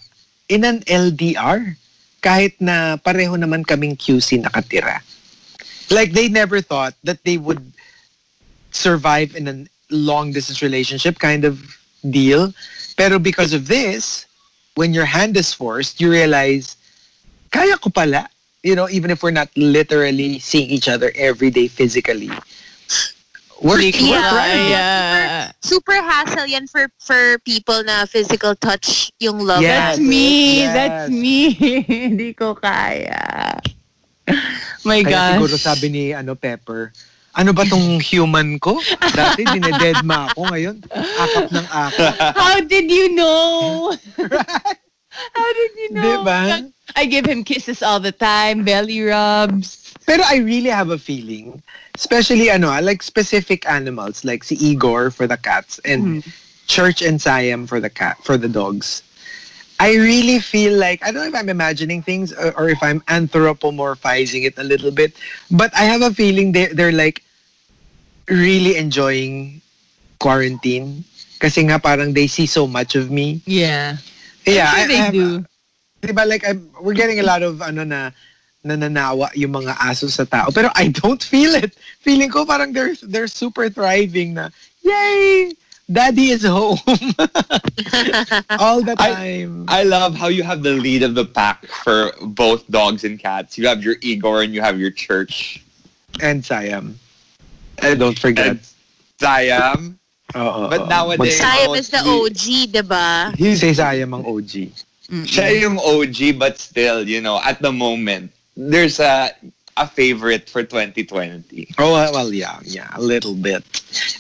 [0.49, 1.77] in an LDR
[2.23, 5.01] kahit na pareho naman kaming QC nakatira.
[5.91, 7.73] Like, they never thought that they would
[8.73, 11.79] survive in a long-distance relationship kind of
[12.11, 12.53] deal.
[12.97, 14.27] Pero because of this,
[14.75, 16.77] when your hand is forced, you realize,
[17.51, 18.29] kaya ko pala.
[18.63, 22.31] You know, even if we're not literally seeing each other every day physically.
[23.59, 24.31] We're Yeah.
[24.31, 24.71] trying.
[24.71, 25.51] Yeah.
[25.59, 29.61] super hassle yan for for people na physical touch yung love.
[29.61, 29.99] Yes.
[29.99, 30.29] That's me.
[30.63, 30.75] Yes.
[30.75, 31.37] That's me.
[32.09, 33.59] Hindi ko kaya.
[34.87, 35.65] My Kaya siguro gosh.
[35.67, 36.93] sabi ni ano Pepper,
[37.35, 38.79] ano ba tong human ko?
[39.11, 40.77] Dati dinededma ako ngayon.
[40.95, 42.15] Akap ng akap.
[42.39, 43.91] How did you know?
[45.35, 46.23] How did you know?
[46.23, 46.41] Diba?
[46.97, 49.78] I give him kisses all the time, belly rubs.
[50.09, 51.61] Pero I really have a feeling,
[51.93, 56.31] especially ano, like specific animals, like si Igor for the cats and mm-hmm.
[56.65, 59.05] Church and Siam for the cat, for the dogs.
[59.79, 63.05] I really feel like, I don't know if I'm imagining things or, or if I'm
[63.05, 65.13] anthropomorphizing it a little bit,
[65.53, 67.23] but I have a feeling they, they're like
[68.29, 69.61] really enjoying
[70.19, 71.05] quarantine.
[71.39, 73.43] Kasi nga parang they see so much of me.
[73.45, 73.99] Yeah.
[74.47, 75.45] Yeah, sure I- they I have- do.
[76.01, 78.11] Diba, like, I'm, we're getting a lot of, ano na,
[78.65, 80.51] nananawa yung mga aso sa tao.
[80.51, 81.75] Pero I don't feel it.
[82.01, 84.49] Feeling ko parang they're, they're super thriving na,
[84.83, 85.53] yay!
[85.91, 86.77] Daddy is home.
[88.61, 89.65] All the I- time.
[89.69, 93.57] I love how you have the lead of the pack for both dogs and cats.
[93.57, 95.65] You have your Igor and you have your church.
[96.21, 96.99] and Siam.
[97.79, 98.47] And don't forget.
[98.49, 98.61] And
[99.21, 99.99] Siam.
[100.37, 103.35] Oo, But nowadays- Siam is the OG, diba?
[103.37, 104.69] He's si Siam ang OG.
[105.25, 109.31] Siya yung OG but still, you know, at the moment, there's a
[109.79, 111.79] a favorite for 2020.
[111.79, 113.63] Oh, well, yeah, yeah, a little bit.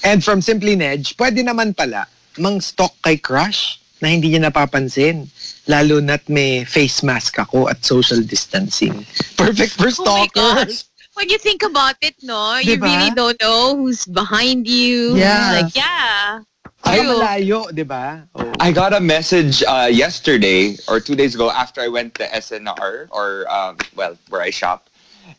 [0.04, 2.06] And from Simply Nedge, pwede naman pala
[2.38, 5.26] mang stock kay crush na hindi niya napapansin.
[5.66, 9.02] Lalo na't may face mask ako at social distancing.
[9.34, 10.86] Perfect for Oh stalkers.
[11.18, 12.86] When you think about it, no, you Diba?
[12.86, 15.18] really don't know who's behind you.
[15.18, 15.58] Yeah.
[15.58, 16.46] Like, yeah.
[16.88, 18.24] Ay, malayo, di ba?
[18.34, 18.48] Oh.
[18.60, 23.08] I got a message uh, yesterday or two days ago after I went to SNR
[23.12, 24.88] or um, well where I shop,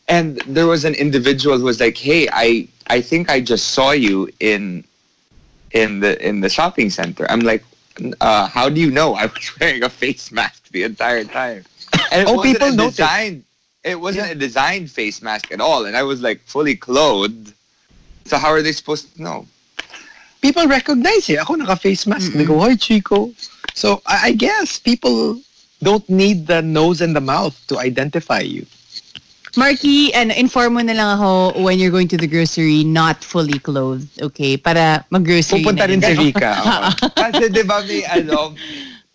[0.07, 3.91] and there was an individual who was like, "Hey, I I think I just saw
[3.91, 4.83] you in
[5.73, 7.25] in the in the shopping center.
[7.31, 7.65] I'm like,
[8.21, 11.65] uh, how do you know I was wearing a face mask the entire time?
[12.13, 12.95] And it Oh, wasn't people a notice.
[13.01, 13.43] designed.
[13.83, 17.53] It wasn't a designed face mask at all, and I was like fully clothed.
[18.29, 19.47] So how are they supposed to know?
[20.41, 21.37] People recognize eh.
[21.37, 22.31] Ako naka-face mask.
[22.33, 23.31] They go, hi, Chico.
[23.75, 25.39] So, I, I guess people
[25.83, 28.65] don't need the nose and the mouth to identify you.
[29.57, 33.57] Marky, and inform mo na lang ako when you're going to the grocery not fully
[33.59, 34.55] clothed, okay?
[34.55, 36.13] Para mag-grocery Pupunta na rin si.
[36.13, 36.53] Rika.
[37.17, 38.53] Kasi di ba may ano,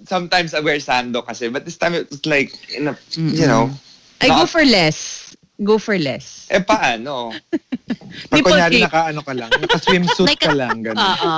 [0.09, 3.71] sometimes I wear sando kasi, but this time it was like, in a, you know,
[4.21, 5.23] I go Not- for less.
[5.63, 6.51] Go for less.
[6.51, 7.31] eh paano?
[8.33, 10.81] Pag kunyari naka, ano ka lang, naka-swimsuit Like ka lang.
[10.81, 11.05] Ganun.
[11.05, 11.37] Oo.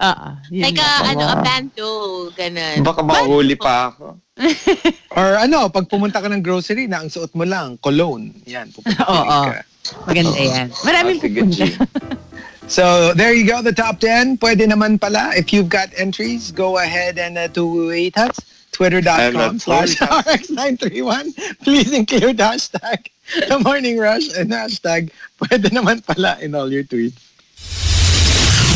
[0.00, 1.88] Ah, yun Like a, ano, a bando.
[2.34, 2.76] Ganun.
[2.82, 4.18] Baka mahuli pa ako.
[5.18, 8.34] Or ano, pag pumunta ka ng grocery na ang suot mo lang, cologne.
[8.50, 9.38] Yan, pupunta Oo.
[9.52, 9.62] Rika.
[10.10, 10.66] Maganda yan.
[10.82, 11.64] Maraming Ah, pupunta.
[12.66, 14.42] So, there you go, the top 10.
[14.42, 18.34] Pwede naman pala, if you've got entries, go ahead and uh, tweet us.
[18.74, 20.50] Twitter.com slash tweet us.
[20.50, 21.30] RX931.
[21.62, 23.06] Please include hashtag
[23.48, 25.10] The Morning Rush and hashtag
[25.42, 27.18] pwede naman pala in all your tweets.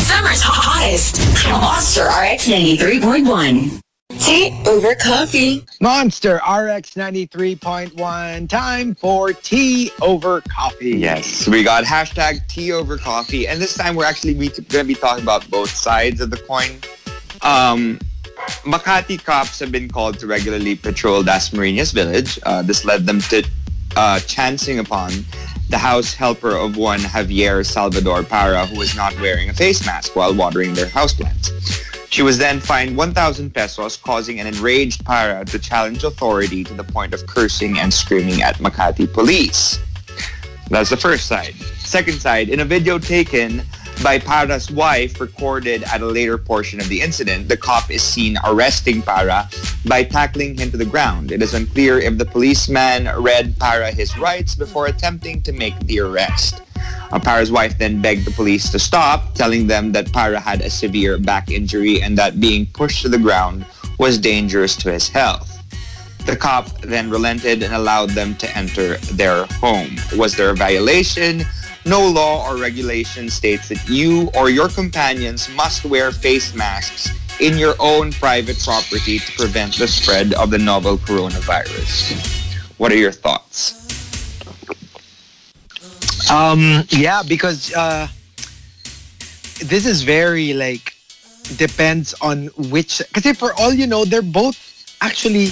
[0.03, 1.23] Summer's hottest.
[1.47, 3.79] Monster RX 93.1.
[4.19, 5.63] Tea over coffee.
[5.79, 7.95] Monster RX 93.1.
[8.49, 10.99] Time for tea over coffee.
[10.99, 14.95] Yes, we got hashtag tea over coffee, and this time we're actually going to be
[14.95, 16.75] talking about both sides of the coin.
[17.41, 17.99] Um,
[18.67, 22.37] Makati cops have been called to regularly patrol Dasmariñas village.
[22.43, 23.47] Uh, this led them to
[23.95, 25.11] uh, chancing upon
[25.69, 30.15] the house helper of one Javier Salvador Para who was not wearing a face mask
[30.15, 31.49] while watering their houseplants.
[32.09, 36.83] She was then fined 1,000 pesos, causing an enraged Para to challenge authority to the
[36.83, 39.79] point of cursing and screaming at Makati police.
[40.69, 41.53] That's the first side.
[41.79, 43.61] Second side, in a video taken
[44.03, 48.37] by Para's wife recorded at a later portion of the incident, the cop is seen
[48.45, 49.49] arresting Para
[49.85, 51.31] by tackling him to the ground.
[51.31, 55.99] It is unclear if the policeman read Para his rights before attempting to make the
[55.99, 56.61] arrest.
[57.11, 60.69] Uh, Para's wife then begged the police to stop, telling them that Para had a
[60.69, 63.65] severe back injury and that being pushed to the ground
[63.99, 65.47] was dangerous to his health.
[66.25, 69.95] The cop then relented and allowed them to enter their home.
[70.15, 71.43] Was there a violation?
[71.85, 77.57] No law or regulation states that you or your companions must wear face masks in
[77.57, 82.13] your own private property to prevent the spread of the novel coronavirus.
[82.77, 83.81] What are your thoughts?
[86.29, 88.07] Um, yeah, because uh,
[89.65, 90.93] this is very like
[91.57, 93.01] depends on which.
[93.13, 94.57] Because for all you know, they're both
[95.01, 95.49] actually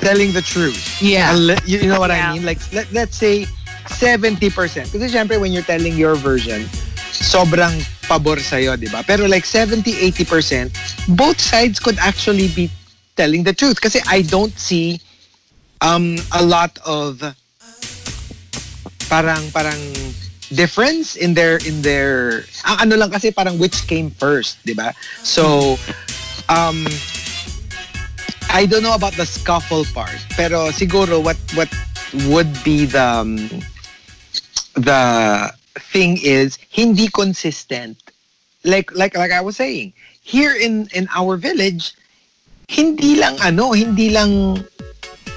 [0.00, 1.00] telling the truth.
[1.00, 1.34] Yeah.
[1.64, 2.44] You know what I mean?
[2.44, 3.46] Like let, let's say
[3.88, 4.50] 70%.
[4.92, 6.64] Kasi syempre when you're telling your version,
[7.12, 7.74] sobrang
[8.06, 9.02] pabor sa'yo, di ba?
[9.02, 10.70] Pero like 70-80%,
[11.16, 12.70] both sides could actually be
[13.16, 13.80] telling the truth.
[13.80, 15.00] Kasi I don't see
[15.80, 17.22] um, a lot of
[19.06, 19.78] parang parang
[20.54, 24.94] difference in their in their ang ano lang kasi parang which came first, 'di ba?
[25.22, 25.78] So
[26.50, 26.86] um
[28.50, 31.70] I don't know about the scuffle part, pero siguro what what
[32.30, 33.50] would be the um,
[34.76, 35.52] the
[35.92, 37.96] thing is hindi consistent.
[38.64, 41.94] Like like like I was saying, here in in our village,
[42.68, 44.62] hindi lang ano, hindi lang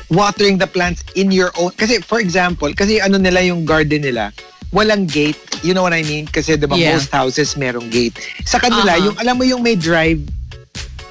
[0.09, 4.33] watering the plants in your own kasi for example kasi ano nila yung garden nila
[4.73, 6.97] walang gate you know what I mean kasi diba Yeah.
[6.97, 9.13] most houses merong gate sa kanila Uh-huh.
[9.13, 10.17] yung alam mo yung may drive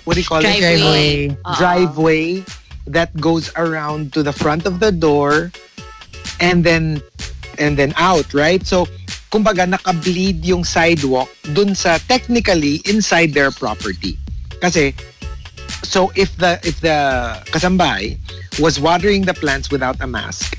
[0.03, 1.31] what do you call it Driveway.
[1.31, 1.55] Oo.
[1.55, 2.43] driveway
[2.91, 5.55] that goes around to the front of the door
[6.43, 6.99] and then
[7.59, 8.65] and then out right?
[8.67, 8.87] So
[9.29, 14.17] kumbaga naka-bleed yung sidewalk dun sa technically inside their property.
[14.59, 14.97] Kasi
[15.85, 16.97] so if the if the
[17.53, 18.17] kasambahay
[18.59, 20.59] was watering the plants without a mask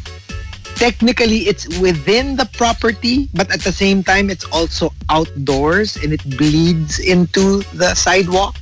[0.80, 6.24] technically it's within the property but at the same time it's also outdoors and it
[6.40, 8.56] bleeds into the sidewalk.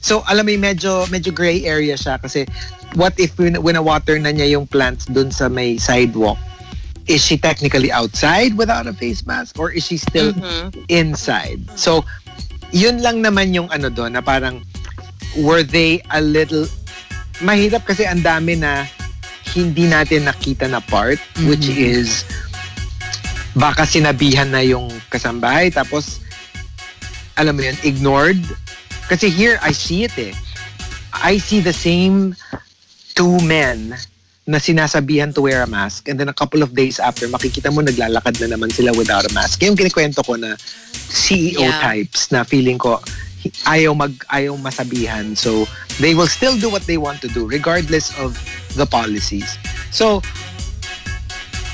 [0.00, 2.48] So alam mo medyo medyo gray area siya kasi
[2.96, 6.40] what if win, water na niya yung plants dun sa may sidewalk
[7.06, 10.72] is she technically outside without a face mask or is she still Mhm.
[10.88, 11.60] inside.
[11.74, 12.04] So,
[12.70, 14.62] yun lang naman yung ano doon na parang
[15.38, 16.66] were they a little
[17.40, 18.86] mahirap kasi ang dami na
[19.54, 21.18] hindi natin nakita na part
[21.50, 22.22] which is
[23.52, 26.22] baka sinabihan na yung kasambahay tapos
[27.34, 28.36] alam mo yun, ignored.
[29.08, 30.36] Kasi here, I see it eh.
[31.16, 32.36] I see the same
[33.16, 33.96] two men
[34.50, 37.86] na sinasabihan to wear a mask and then a couple of days after makikita mo
[37.86, 39.62] naglalakad na naman sila without a mask.
[39.62, 40.58] Yung kinikwento ko na
[41.06, 41.78] CEO Yeah.
[41.78, 42.98] types na feeling ko
[43.70, 45.38] ayaw mag ayaw masabihan.
[45.38, 45.70] So
[46.02, 48.34] they will still do what they want to do regardless of
[48.74, 49.54] the policies.
[49.94, 50.18] So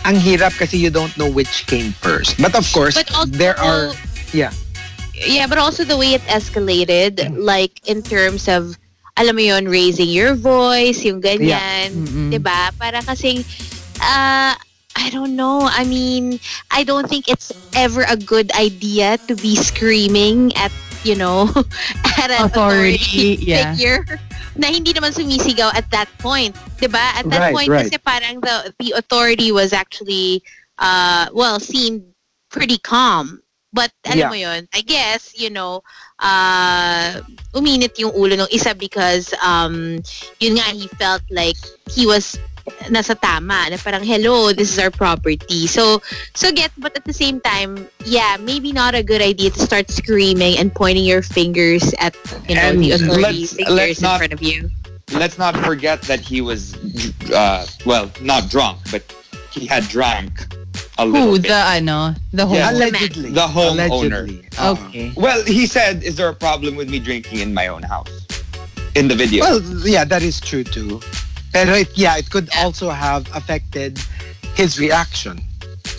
[0.04, 2.36] ang hirap kasi you don't know which came first.
[2.36, 3.90] But of course, But also, there are
[4.30, 4.52] yeah.
[5.16, 8.76] yeah, but also the way it escalated, like in terms of,
[9.16, 12.28] alam mo yun, raising your voice, yung ganyan, Mm-mm.
[12.30, 12.70] 'di ba?
[12.76, 13.40] Para kasing,
[14.00, 14.52] uh,
[14.96, 15.68] I don't know.
[15.68, 16.40] I mean,
[16.72, 20.72] I don't think it's ever a good idea to be screaming at,
[21.04, 21.48] you know,
[22.20, 23.72] at an Authority, authority, yeah.
[23.72, 24.04] figure
[24.56, 26.56] na hindi naman sumisigaw at that point.
[26.80, 27.12] 'Di ba?
[27.16, 27.88] At that Right, point right.
[27.88, 30.40] kasi parang the the authority was actually
[30.80, 32.04] uh well, seemed
[32.48, 33.44] pretty calm.
[33.76, 34.32] But alam Yeah.
[34.32, 35.84] mo yun, I guess, you know,
[36.16, 37.20] uh,
[37.52, 40.00] uminit yung ulo ng isa because um,
[40.40, 41.60] yun nga, he felt like
[41.92, 42.40] he was
[42.90, 45.70] nasa tama na parang hello this is our property.
[45.70, 46.02] So
[46.34, 49.86] so get but at the same time yeah maybe not a good idea to start
[49.86, 52.18] screaming and pointing your fingers at
[52.50, 54.66] you know And the authority figures let's in not- front of you.
[55.14, 56.74] Let's not forget that he was,
[57.30, 59.06] uh, well, not drunk, but
[59.54, 60.34] he had drank
[60.98, 61.38] a little Who?
[61.40, 61.48] bit.
[61.48, 62.14] The ano?
[62.32, 62.56] The whole...
[62.56, 62.70] Yeah.
[62.70, 63.30] Allegedly.
[63.30, 64.28] The homeowner.
[64.28, 64.48] Allegedly.
[64.58, 65.12] Okay.
[65.16, 68.10] Well, he said, "Is there a problem with me drinking in my own house?"
[68.96, 69.44] In the video.
[69.44, 71.00] Well, yeah, that is true too.
[71.52, 74.00] Pero it, yeah, it could also have affected
[74.56, 75.36] his reaction.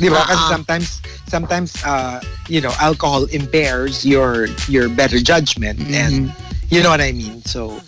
[0.01, 0.21] Di ba?
[0.25, 0.49] Kasi Uh-uh.
[0.49, 0.87] sometimes,
[1.29, 6.33] sometimes, uh, you know, alcohol impairs your your better judgment, and
[6.69, 7.41] you know what I mean.
[7.45, 7.81] So,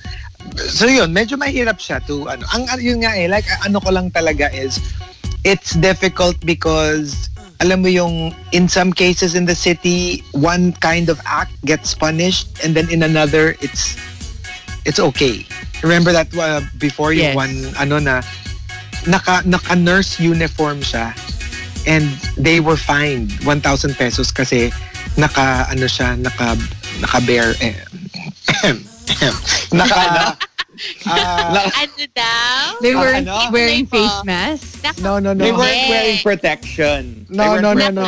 [0.58, 2.46] so yun, medyo mahirap siya to ano.
[2.54, 4.78] Ang ang- yun nga eh, like ano ko lang talaga is,
[5.44, 7.30] it's difficult because
[7.60, 12.48] alam mo yung in some cases in the city one kind of act gets punished
[12.64, 14.00] and then in another it's
[14.88, 15.44] it's okay
[15.84, 17.36] remember that uh, before yung Yes.
[17.36, 18.16] one ano na
[19.08, 21.12] naka naka nurse uniform siya
[21.88, 24.72] and they were fined 1,000 pesos kasi
[25.16, 26.56] naka ano siya naka
[27.04, 27.76] naka bear eh,
[29.72, 30.36] naka
[31.06, 33.50] ah, ano daw They were ano?
[33.50, 35.00] wearing Like, face masks?
[35.00, 35.90] no no no They weren't Yeah.
[35.90, 37.02] wearing protection.
[37.28, 38.08] No, no, no, no.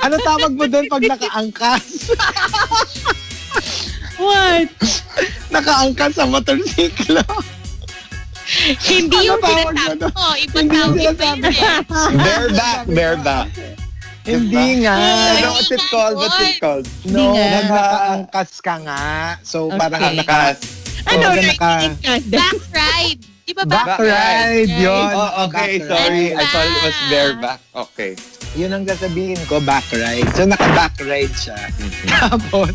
[0.00, 1.84] ano tawag mo doon pag nakaangkas
[4.16, 4.68] What?
[5.48, 7.20] nakaangkas sa motorsiklo
[8.80, 13.48] hindi Ano yung tawag mo iba Hindi yung tawag iba sinasabi yun eh Bareback, bareback.
[14.24, 16.16] hindi nga Ano, what's it called?
[16.16, 16.86] What's it called?
[17.06, 19.02] no nakaangkas ka nga
[19.42, 20.16] so parang Okay.
[20.16, 20.56] naka Naka,
[21.06, 21.26] Ano?
[21.30, 21.72] Kumbaga naka
[22.26, 26.34] back ride di ba back, back ride yun oh, okay, Back sorry.
[26.34, 26.42] ride.
[26.42, 27.60] I thought it was bareback.
[27.86, 28.12] Okay.
[28.58, 32.08] yun ang sasabihin ko back ride so naka back ride siya Mm-hmm.
[32.26, 32.72] tapos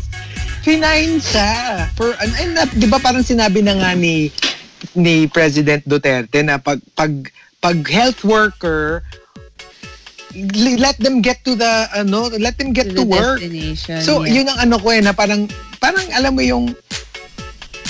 [0.62, 1.50] finine siya
[1.98, 4.30] for an and na, di ba parang sinabi na nga ni
[4.96, 7.10] ni President Duterte na pag pag
[7.60, 9.02] pag health worker
[10.80, 13.42] let them get to the ano let them get to, the work
[14.00, 14.40] so yeah.
[14.40, 15.44] yun ang ano ko eh na parang
[15.76, 16.72] parang alam mo yung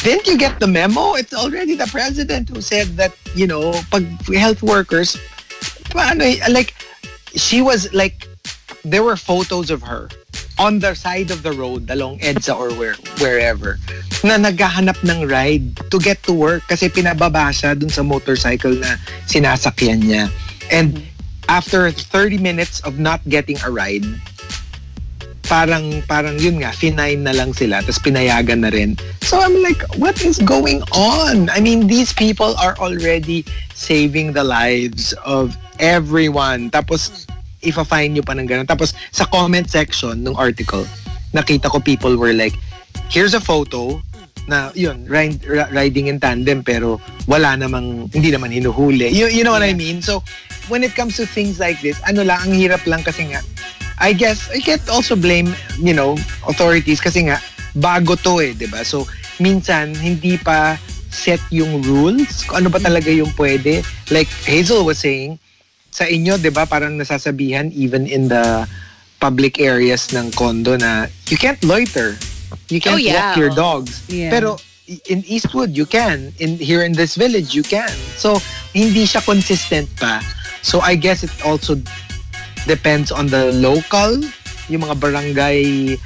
[0.02, 4.06] didn't you get the memo it's already the president who said that you know pag
[4.34, 5.16] health workers
[5.94, 6.74] paano like
[7.34, 8.26] she was like
[8.84, 10.10] there were photos of her
[10.58, 13.78] on the side of the road along EDSA or where, wherever
[14.22, 18.94] na naghahanap ng ride to get to work kasi pinababa siya dun sa motorcycle na
[19.26, 20.24] sinasakyan niya.
[20.70, 21.02] And
[21.50, 24.06] after 30 minutes of not getting a ride,
[25.46, 28.94] parang parang yun nga finine na lang sila tapos pinayagan na rin.
[29.22, 31.50] So I'm like, what is going on?
[31.50, 36.70] I mean, these people are already saving the lives of everyone.
[36.70, 37.26] Tapos
[37.62, 38.66] ifa-fine nyo pa ng ganun.
[38.66, 40.86] Tapos sa comment section ng article,
[41.34, 42.54] nakita ko people were like,
[43.10, 44.02] here's a photo
[44.50, 46.98] na yun, ride, ri- riding in tandem pero
[47.30, 49.14] wala namang, hindi naman hinuhuli.
[49.14, 50.02] You, you know what I mean?
[50.02, 50.22] So,
[50.66, 53.40] when it comes to things like this, ano lang, ang hirap lang kasi nga,
[54.02, 56.18] I guess, I can't also blame, you know,
[56.50, 57.38] authorities kasi nga,
[57.78, 58.82] bago to eh, di ba?
[58.82, 59.06] So,
[59.38, 60.74] minsan, hindi pa
[61.06, 63.86] set yung rules, kung ano ba talaga yung pwede.
[64.10, 65.38] Like Hazel was saying,
[65.92, 68.66] sa inyo, di ba, parang nasasabihan even in the
[69.22, 72.18] public areas ng condo na you can't loiter.
[72.68, 73.30] You can't Oh, yeah.
[73.30, 74.02] walk your dogs.
[74.10, 74.34] Yeah.
[74.34, 74.58] Pero
[75.06, 76.34] in Eastwood, you can.
[76.42, 77.92] In Here in this village, you can.
[78.18, 78.42] So,
[78.74, 80.18] hindi siya consistent pa.
[80.62, 81.78] So, I guess it also
[82.66, 84.18] depends on the local,
[84.68, 85.98] yung mga barangay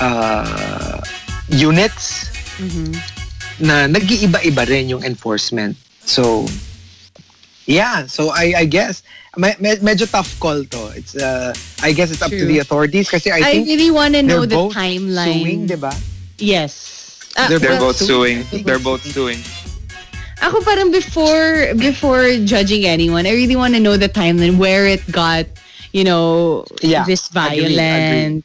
[0.00, 1.00] uh,
[1.48, 2.94] units Mhm.
[3.60, 5.74] na nag-iiba-iba rin yung enforcement.
[6.04, 6.46] So,
[7.66, 8.06] yeah.
[8.06, 9.02] So, I, I guess,
[9.36, 10.92] me- me- medyo tough call to.
[10.94, 11.52] It's, uh,
[11.82, 12.46] I guess it's up to True.
[12.46, 15.42] the authorities kasi I, I think really want to know they're the both timeline.
[15.42, 15.92] suing, di ba?
[16.38, 17.02] Yes.
[17.36, 18.44] Ah, They're well, both suing.
[18.46, 19.42] Think They're both suing.
[20.38, 25.02] Ako parang before before judging anyone, I really want to know the timeline where it
[25.10, 25.46] got,
[25.94, 28.42] you know, Yeah, this agree, agree.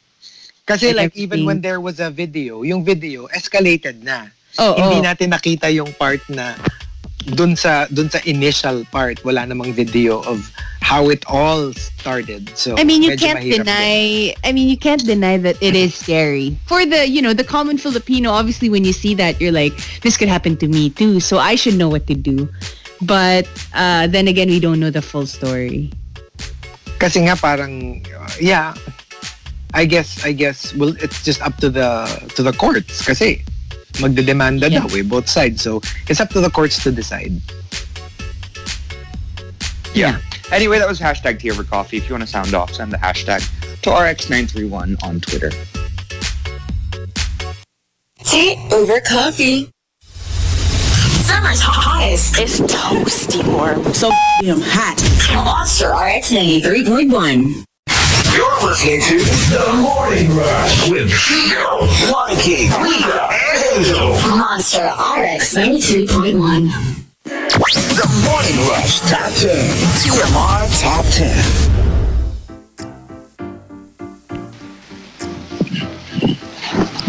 [0.64, 4.30] Kasi Like even when there was a video, yung video escalated na.
[4.54, 5.06] Oh, Hindi oh.
[5.10, 6.54] natin nakita yung part na
[7.34, 10.48] dun sa dun sa initial part wala namang video of
[10.80, 12.50] how it all started.
[12.54, 13.62] So I mean, you can't din.
[13.62, 14.34] deny.
[14.42, 17.78] I mean, you can't deny that it is scary for the you know the common
[17.78, 18.30] Filipino.
[18.30, 21.18] Obviously, when you see that, you're like, this could happen to me too.
[21.18, 22.48] So I should know what to do.
[23.02, 25.90] But uh, then again, we don't know the full story.
[27.00, 28.76] Kasi nga parang uh, yeah,
[29.72, 32.04] I guess I guess well it's just up to the
[32.36, 33.40] to the courts kasi
[34.04, 34.84] magdedemanda Yeah.
[34.84, 35.64] daw eh both sides.
[35.64, 35.80] So
[36.12, 37.32] it's up to the courts to decide.
[39.96, 40.20] Yeah.
[40.52, 41.96] Anyway, that was hashtag tea over coffee.
[41.96, 43.42] If you want to sound off, send the hashtag
[43.82, 45.50] to RX931 on Twitter.
[48.26, 49.70] Tea over coffee.
[51.40, 53.94] Summer's hottest is toasty warm.
[53.94, 54.10] So
[54.42, 55.00] damn hot.
[55.32, 57.64] Monster RX 93.1.
[58.36, 64.10] You're listening to The Morning Rush with Chico, Monkey, Rita, and Angel.
[64.36, 66.68] Monster RX 93.1.
[67.24, 69.48] The Morning Rush Top 10.
[69.96, 71.69] TMR Top 10.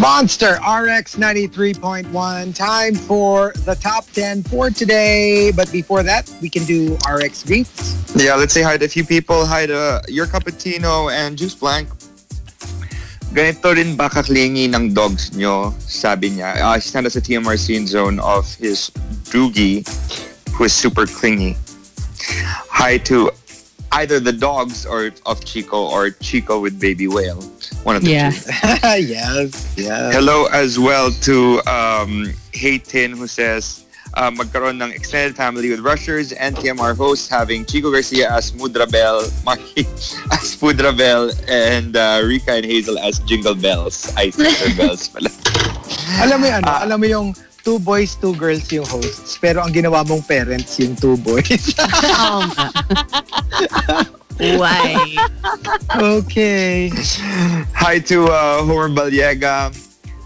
[0.02, 2.10] Monster RX 93.1.
[2.56, 5.52] Time for the top 10 for today.
[5.52, 7.94] But before that, we can do RX greets.
[8.16, 9.46] Yeah, let's say hi to a few people.
[9.46, 11.88] Hi to your cappuccino and Juice Blank.
[13.30, 15.70] Ganito rin ba kaklingi ng dogs nyo?
[15.78, 16.58] Sabi niya.
[16.58, 18.90] Uh, he sent us a TMR scene zone of his
[19.30, 19.86] Doogie,
[20.58, 21.56] who is super clingy.
[22.74, 23.30] Hi to
[23.94, 27.42] either the dogs or of Chico or Chico with baby whale.
[27.84, 28.32] One of the Yeah.
[28.32, 28.48] two.
[29.04, 30.14] yes, yes.
[30.16, 35.80] Hello as well to um, Hey Tin who says uh, magkaroon ng extended family with
[35.80, 39.88] Rushers and TMR hosts having Chico Garcia as Mudrabel, Maki
[40.32, 44.12] as Mudrabel, and uh, Rika and Hazel as Jingle Bells.
[44.16, 45.30] Ay, Jingle Bells pala.
[46.24, 46.84] Alam mo yung ano, Ah.
[46.84, 47.28] alam mo yung
[47.64, 49.38] two boys, two girls yung hosts.
[49.38, 51.74] Pero ang ginawa mong parents yung two boys.
[54.42, 54.98] Oh, Why?
[56.02, 56.90] okay.
[57.78, 59.70] Hi to uh, Homer Baliega.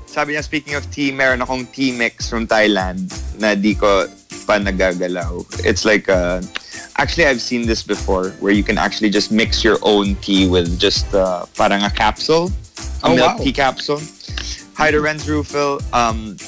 [0.07, 3.11] Sabi niya, speaking of tea, meron akong tea mix from Thailand
[3.41, 4.07] na di ko
[4.47, 5.43] pa nagagalaw.
[5.67, 6.39] It's like, uh,
[6.95, 10.79] actually I've seen this before where you can actually just mix your own tea with
[10.79, 12.47] just uh, parang a capsule,
[13.03, 13.43] a Oh, milk wow.
[13.43, 13.99] tea capsule.
[14.79, 15.83] Hi to Renz Rufil.
[15.91, 16.39] Um,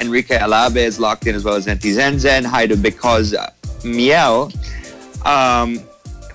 [0.00, 2.44] Enrique Alabe is locked in as well as Neti Zenzen.
[2.44, 3.34] Hi to Because
[3.84, 4.52] Miel.
[5.24, 5.80] Um,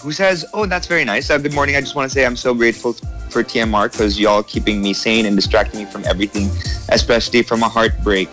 [0.01, 1.29] who says, "Oh, that's very nice.
[1.29, 1.75] Uh, good morning.
[1.75, 2.93] I just want to say I'm so grateful
[3.29, 6.49] for TMR because y'all keeping me sane and distracting me from everything,
[6.89, 8.29] especially from a heartbreak.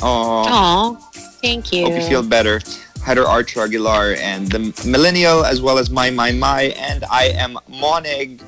[0.00, 0.96] Oh,
[1.42, 1.84] thank you.
[1.84, 2.60] hope you feel better."
[3.04, 7.58] Header Archer Aguilar and the Millennial, as well as My My My, and I am
[7.70, 8.42] Monig.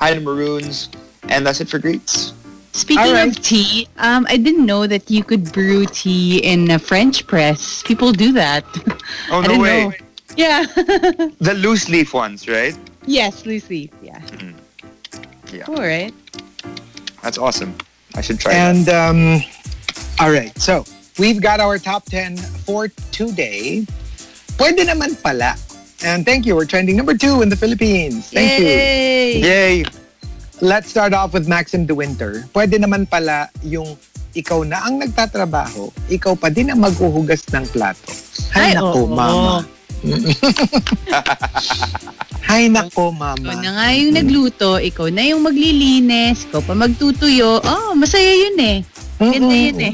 [0.00, 0.88] Hi to Maroons,
[1.28, 2.32] and that's it for greets.
[2.72, 3.28] Speaking All right.
[3.28, 7.82] of tea, um, I didn't know that you could brew tea in a French press.
[7.82, 8.64] People do that.
[9.30, 9.88] Oh I no didn't way!
[9.88, 9.92] know.
[10.36, 10.64] Yeah.
[11.42, 12.76] The loose leaf ones, right?
[13.06, 13.90] yes, loose leaf.
[14.02, 14.20] Yeah.
[15.52, 15.64] Yeah.
[15.66, 16.14] All right.
[17.22, 17.74] That's awesome.
[18.14, 18.76] I should try that.
[18.76, 19.42] And um,
[20.20, 20.84] all right, so
[21.18, 23.84] we've got our top 10 for today.
[24.58, 25.56] Pwede naman pala.
[26.02, 26.54] And thank you.
[26.56, 28.30] We're trending number two in the Philippines.
[28.30, 28.66] Thank you.
[29.48, 29.84] Yay!
[30.60, 32.44] Let's start off with Maxim De Winter.
[32.52, 33.96] Pwede naman pala yung
[34.36, 38.12] ikaw na ang nagtatrabaho, ikaw pa din ang maghuhugas ng plato.
[38.52, 39.10] Hay Ay, nako, oo.
[39.10, 39.56] mama.
[42.50, 43.72] Hay nako, Ikaw na mama.
[43.72, 47.58] nga yung nagluto, ikaw na yung maglilinis, ikaw pa magtutuyo.
[47.64, 48.78] Oh, masaya yun eh.
[49.16, 49.92] Ganda yun eh.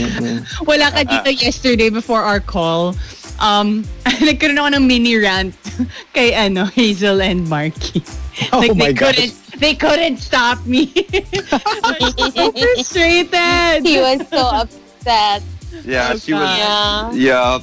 [0.68, 2.92] Wala ka dito yesterday before our call.
[3.40, 3.82] Um,
[4.28, 5.56] nagkaroon ako ng mini rant
[6.12, 8.04] kay ano, Hazel and Marky.
[8.52, 9.14] Oh like my they gosh.
[9.16, 10.90] couldn't they couldn't stop me.
[11.84, 13.84] I'm so frustrated.
[13.86, 15.42] He was so upset.
[15.84, 16.48] Yeah, Oh, she was.
[16.58, 17.10] Yeah.
[17.12, 17.58] Yeah,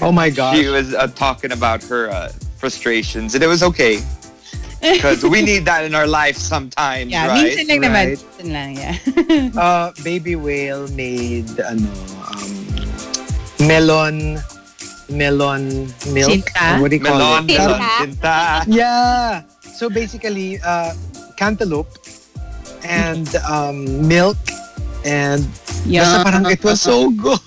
[0.00, 0.56] Oh my gosh.
[0.56, 3.98] she was uh, talking about her uh, frustrations, and it was okay
[4.80, 7.50] because we need that in our life sometimes, yeah, right?
[7.50, 8.04] minsan lang naman.
[8.14, 8.18] Right.
[8.18, 9.60] Minsan lang, yeah.
[9.60, 11.90] uh, Baby Whale made ano
[12.30, 12.52] um,
[13.66, 14.38] melon
[15.10, 16.46] melon milk.
[16.46, 16.78] Sinta?
[16.80, 17.58] What do you call Melon, it?
[17.58, 17.98] melon, Sinta.
[17.98, 18.38] sinta.
[18.70, 19.42] Yeah.
[19.80, 20.92] So basically, uh,
[21.40, 21.88] cantaloupe
[22.84, 24.36] and um, milk
[25.08, 25.40] and
[25.88, 27.40] basta parang it was so good.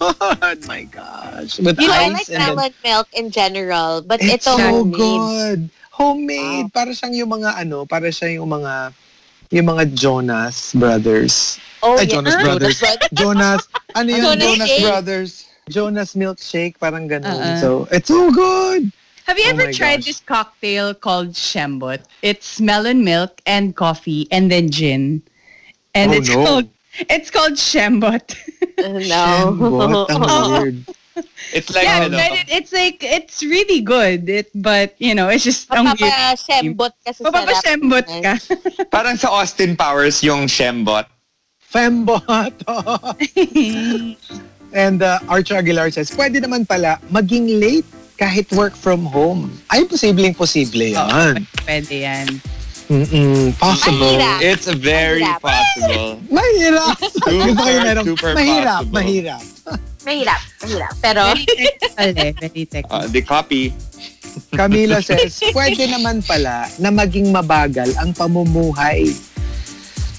[0.65, 1.61] My gosh.
[1.61, 4.57] With You know, I ice like and then melon milk in general, but it's ito
[4.57, 4.97] so homemade.
[4.97, 5.59] good.
[5.93, 6.73] Homemade.
[6.73, 8.97] Para siyang yung mga ano, para siya yung mga
[9.53, 11.61] yung mga Jonas brothers.
[11.85, 12.17] Oh, Ay, yeah.
[12.17, 12.77] Jonas Ah, Brothers.
[13.21, 13.61] Jonas
[13.93, 14.25] ano yun?
[14.25, 14.81] Jonas Jonas.
[14.81, 15.31] Brothers.
[15.69, 17.29] Jonas milkshake, parang ganun.
[17.29, 17.61] Uh-uh.
[17.61, 18.89] So, it's so good.
[19.25, 20.05] Have you Oh ever my tried gosh.
[20.05, 22.03] this cocktail called Shambot?
[22.21, 25.23] It's melon milk and coffee and then gin.
[25.95, 26.43] And Oh, it's no.
[26.43, 26.67] called
[27.09, 28.35] it's called Shembot.
[28.77, 29.55] no.
[29.57, 30.11] What?
[30.11, 30.77] Ang weird.
[31.53, 34.27] It's like, yeah, but it, it's like it's really good.
[34.27, 35.99] It but you know, it's just ang weird.
[36.09, 38.09] Papapa-shembot ka sa sarap.
[38.25, 38.33] Ka.
[38.89, 41.05] parang sa Austin Powers yung Shambot.
[41.61, 42.53] Fembot.
[44.73, 47.85] And uh, Archer Aguilar says, pwede naman pala maging late
[48.15, 49.49] kahit work from home.
[49.67, 51.43] Ay, posibleng posible yan.
[51.63, 52.27] Pwede yan.
[52.85, 54.19] Mm-mm, possible.
[54.19, 54.39] Mahirap.
[54.43, 55.39] It's very Mahirap.
[55.39, 56.09] possible.
[56.27, 56.97] Mahirap.
[56.99, 58.93] Super, merong, super mahirap, possible.
[58.93, 59.43] mahirap.
[60.03, 60.41] Mahirap.
[60.59, 60.93] Mahirap.
[60.99, 62.13] Pero, Very technical eh.
[62.13, 62.91] Very technical.
[62.91, 63.63] Uh, the copy.
[64.51, 69.09] Camila says, pwede naman pala na maging mabagal ang pamumuhay.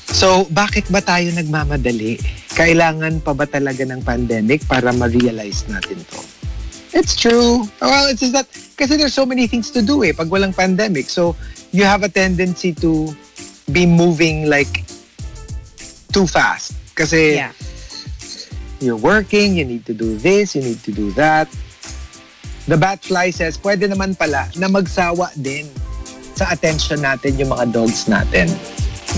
[0.08, 2.16] So, bakit ba tayo nagmamadali?
[2.54, 6.18] Kailangan pa ba talaga ng pandemic para ma-realize natin to?
[6.94, 7.66] It's true.
[7.82, 8.46] Well, it's just that,
[8.78, 11.10] kasi there's so many things to do eh, pag walang pandemic.
[11.10, 11.34] So,
[11.74, 13.10] you have a tendency to
[13.74, 14.86] be moving like
[16.14, 16.78] too fast.
[16.94, 17.50] Kasi Yeah.
[18.78, 21.50] you're working, you need to do this, you need to do that.
[22.70, 25.66] The Batfly says, pwede naman pala na magsawa din
[26.38, 28.48] sa attention natin yung mga dogs natin.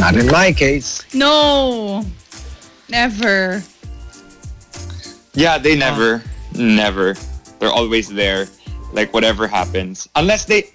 [0.01, 1.05] Not in my case.
[1.13, 2.05] No.
[2.89, 3.61] Never.
[5.37, 6.25] Yeah, they never,
[6.57, 7.17] never.
[7.59, 8.49] They're always there.
[8.93, 10.09] Like whatever happens.
[10.15, 10.71] Unless they,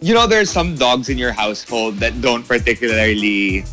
[0.00, 3.64] you know, there's some dogs in your household that don't particularly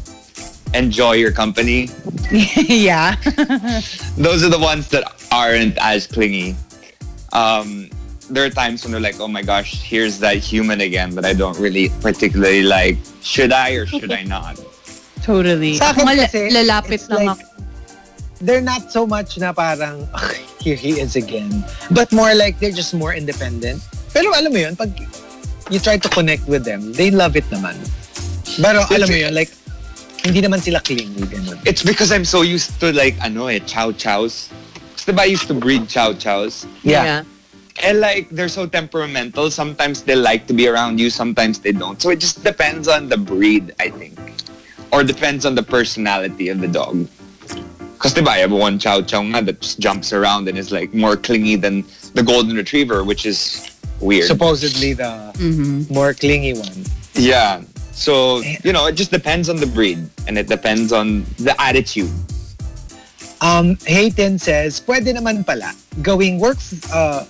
[0.74, 1.90] enjoy your company.
[2.32, 3.16] yeah.
[4.18, 6.56] Those are the ones that aren't as clingy.
[7.34, 7.90] Um,
[8.30, 11.34] there are times when they're like, oh my gosh, here's that human again that I
[11.34, 12.98] don't really particularly like.
[13.22, 14.60] Should I or should I not?
[15.22, 15.76] Totally.
[15.78, 17.48] Sa akin Ako kasi, lalapit lang like- ako.
[18.42, 21.64] They're not so much na parang, "Ay, here he is again.
[21.94, 23.82] But more like, they're just more independent.
[24.12, 24.92] Pero alam mo yun, pag
[25.70, 27.78] you try to connect with them, they love it naman.
[28.60, 29.54] Pero alam mo yun, like,
[30.26, 31.58] hindi naman sila clingy, ganun.
[31.66, 34.50] It's because I'm so used to like, ano eh, chow chows.
[34.98, 36.66] Kasi diba I used to breed chow chows?
[36.84, 37.24] Yeah.
[37.82, 39.50] And like, they're so temperamental.
[39.50, 42.02] Sometimes they like to be around you, sometimes they don't.
[42.02, 44.20] So it just depends on the breed, I think.
[44.92, 47.08] Or depends on the personality of the dog.
[48.02, 50.90] Because diba, I have one chow chow nga that just jumps around and is like
[50.90, 51.86] more clingy than
[52.18, 53.70] the golden retriever, which is
[54.02, 54.26] weird.
[54.26, 55.86] Supposedly the Mhm.
[55.94, 56.82] more clingy one.
[57.14, 57.62] yeah.
[57.94, 62.10] So, you know, it just depends on the breed and it depends on the attitude.
[63.38, 65.70] Um, Hayden says, pwede naman pala
[66.02, 66.58] gawing work
[66.90, 67.22] uh,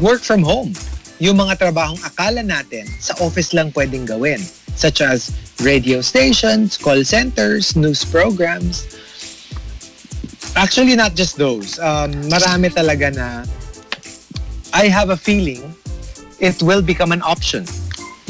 [0.00, 0.72] work from home.
[1.20, 4.40] Yung mga trabahong akala natin sa office lang pwedeng gawin.
[4.80, 5.28] Such as
[5.60, 8.88] radio stations, call centers, news programs.
[10.62, 11.78] Actually, not just those.
[11.82, 13.42] Um, marami talaga na
[14.70, 15.60] I have a feeling
[16.38, 17.66] it will become an option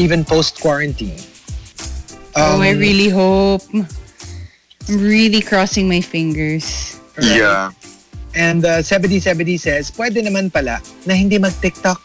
[0.00, 1.20] even post-quarantine.
[2.34, 3.60] oh, I Um, really hope.
[3.68, 3.84] I'm
[4.88, 6.96] really crossing my fingers.
[7.20, 7.70] Yeah.
[8.34, 12.00] And uh, 7070 says, pwede naman pala na hindi mag-TikTok.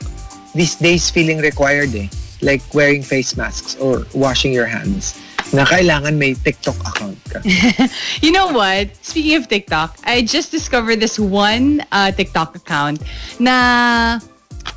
[0.51, 2.11] These days feeling required eh.
[2.43, 5.15] Like wearing face masks or washing your hands.
[5.57, 7.41] Na kailangan may TikTok account ka.
[8.23, 8.93] You know what?
[9.01, 13.01] Speaking of TikTok, I just discovered this one uh, TikTok account
[13.41, 14.21] na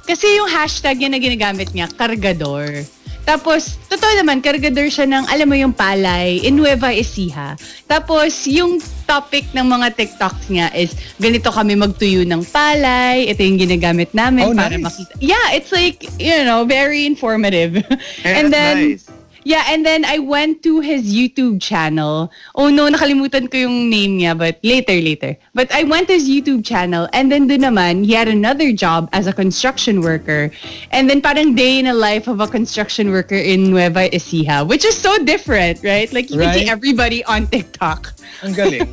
[0.08, 2.88] kasi yung hashtag yun na ginagamit niya, kargador.
[3.20, 7.54] Tapos, totoo naman, kargador siya ng, alam mo yung palay, in Nueva Ecija.
[7.84, 13.60] Tapos, yung topic ng mga TikToks niya is, ganito kami magtuyo ng palay, ito yung
[13.60, 14.82] ginagamit namin Oh, para nice.
[14.82, 15.12] makita.
[15.20, 17.76] Yeah, it's like, you know, very informative.
[18.24, 19.04] and that's then, nice.
[19.42, 22.30] Yeah, and then I went to his YouTube channel.
[22.54, 25.36] Oh no, nakalimutan ko yung name niya, but later, later.
[25.54, 29.08] But I went to his YouTube channel, and then doon naman, he had another job
[29.12, 30.52] as a construction worker.
[30.92, 34.84] And then parang day in a life of a construction worker in Nueva Ecija, which
[34.84, 36.12] is so different, right?
[36.12, 36.68] Like, you can see Right?
[36.68, 38.12] everybody on TikTok.
[38.44, 38.92] Ang galing.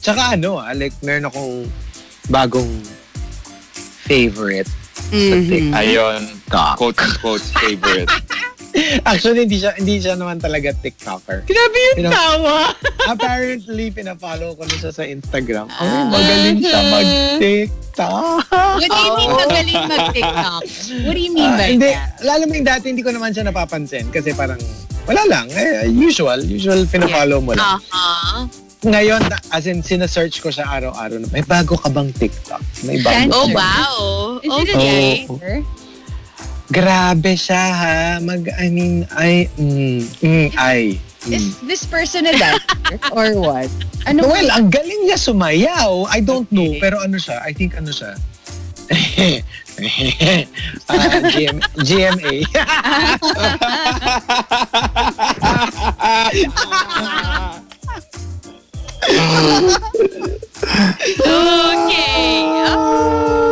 [0.00, 1.68] Tsaka ano ah, like meron akong
[2.28, 2.68] bagong
[4.04, 5.76] favorite sa TikTok.
[5.76, 6.20] Ayon,
[6.76, 8.08] quote unquote favorite.
[9.06, 11.44] Actually, hindi siya, hindi siya naman talaga TikToker.
[11.44, 12.56] Grabe yung You know- tawa.
[13.12, 15.70] Apparently, pinafollow ko na siya sa Instagram.
[15.70, 18.36] Ay, magaling siya mag-TikTok.
[18.50, 20.62] What do you mean magaling mag-TikTok?
[21.04, 22.18] What do you mean Ah, by hindi, that?
[22.20, 24.08] lalo mo yung dati, hindi ko naman siya napapansin.
[24.08, 24.58] Kasi parang,
[25.04, 25.46] wala lang.
[25.50, 26.42] Eh, usual.
[26.42, 27.78] Usual, pinafollow mo lang.
[27.84, 28.48] aha.
[28.84, 31.16] Ngayon, as in, sinesearch ko siya araw-araw.
[31.16, 32.60] na, May bago ka bang TikTok?
[32.82, 33.32] May bago.
[33.32, 33.96] Oh, ka." wow.
[34.40, 34.76] Is it a
[35.30, 35.58] Okay.
[36.72, 37.96] Grabe siya, ha?
[38.24, 40.96] Mag, I mean, I, mm, mm, ay.
[41.28, 43.68] Is this person a dancer or what?
[44.04, 46.04] Ano Well, ang galing niya sumayaw.
[46.12, 46.76] I don't know.
[46.76, 46.80] Okay.
[46.80, 47.40] Pero ano siya?
[47.40, 48.16] I think ano siya?
[50.86, 52.46] Ah, GM, GMA.
[60.64, 62.42] Okay.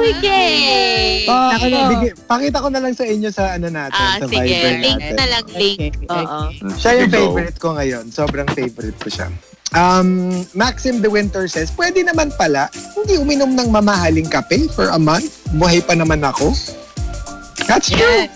[0.02, 1.24] Okay.
[1.24, 1.64] Ah, Nako.
[1.64, 4.42] ano, bigay- pakita ko na lang sa inyo sa ano natin, Ah, sa sige.
[4.42, 5.14] Viber Link natin.
[5.14, 5.78] na lang, link.
[5.78, 6.40] Okay, Oo.
[6.42, 6.74] okay.
[6.76, 8.04] Siya yung favorite ko ngayon.
[8.08, 9.28] Sobrang favorite ko siya.
[9.72, 10.08] Um,
[10.52, 15.32] Maxim De Winter says, pwede naman pala, hindi uminom ng mamahaling kape for a month.
[15.50, 16.52] Buhay pa naman ako.
[17.66, 18.00] That's true.
[18.00, 18.28] Yeah.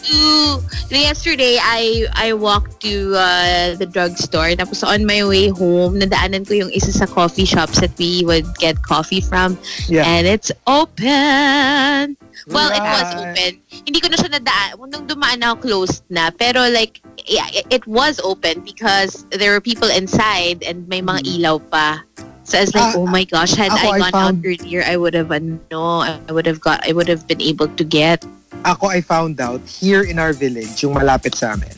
[0.87, 6.47] to yesterday I I walked to uh, the drugstore tapos on my way home nadaanan
[6.47, 9.59] ko yung isa sa coffee shops that we would get coffee from
[9.91, 10.07] Yeah.
[10.07, 12.15] and it's open
[12.51, 13.35] well it was Right.
[13.35, 13.51] open
[13.87, 18.23] hindi ko na siya nadaan nung dumaan ako closed na pero like yeah, it was
[18.23, 22.07] open because there were people inside and may mga ilaw pa
[22.47, 24.47] so I was like Ah, oh my gosh had ako, I I gone out found-
[24.47, 27.83] earlier I would have ano I would have got I would have been able to
[27.83, 28.23] get
[28.65, 31.71] Ako, I found out here in our village, yung malapit sa amin,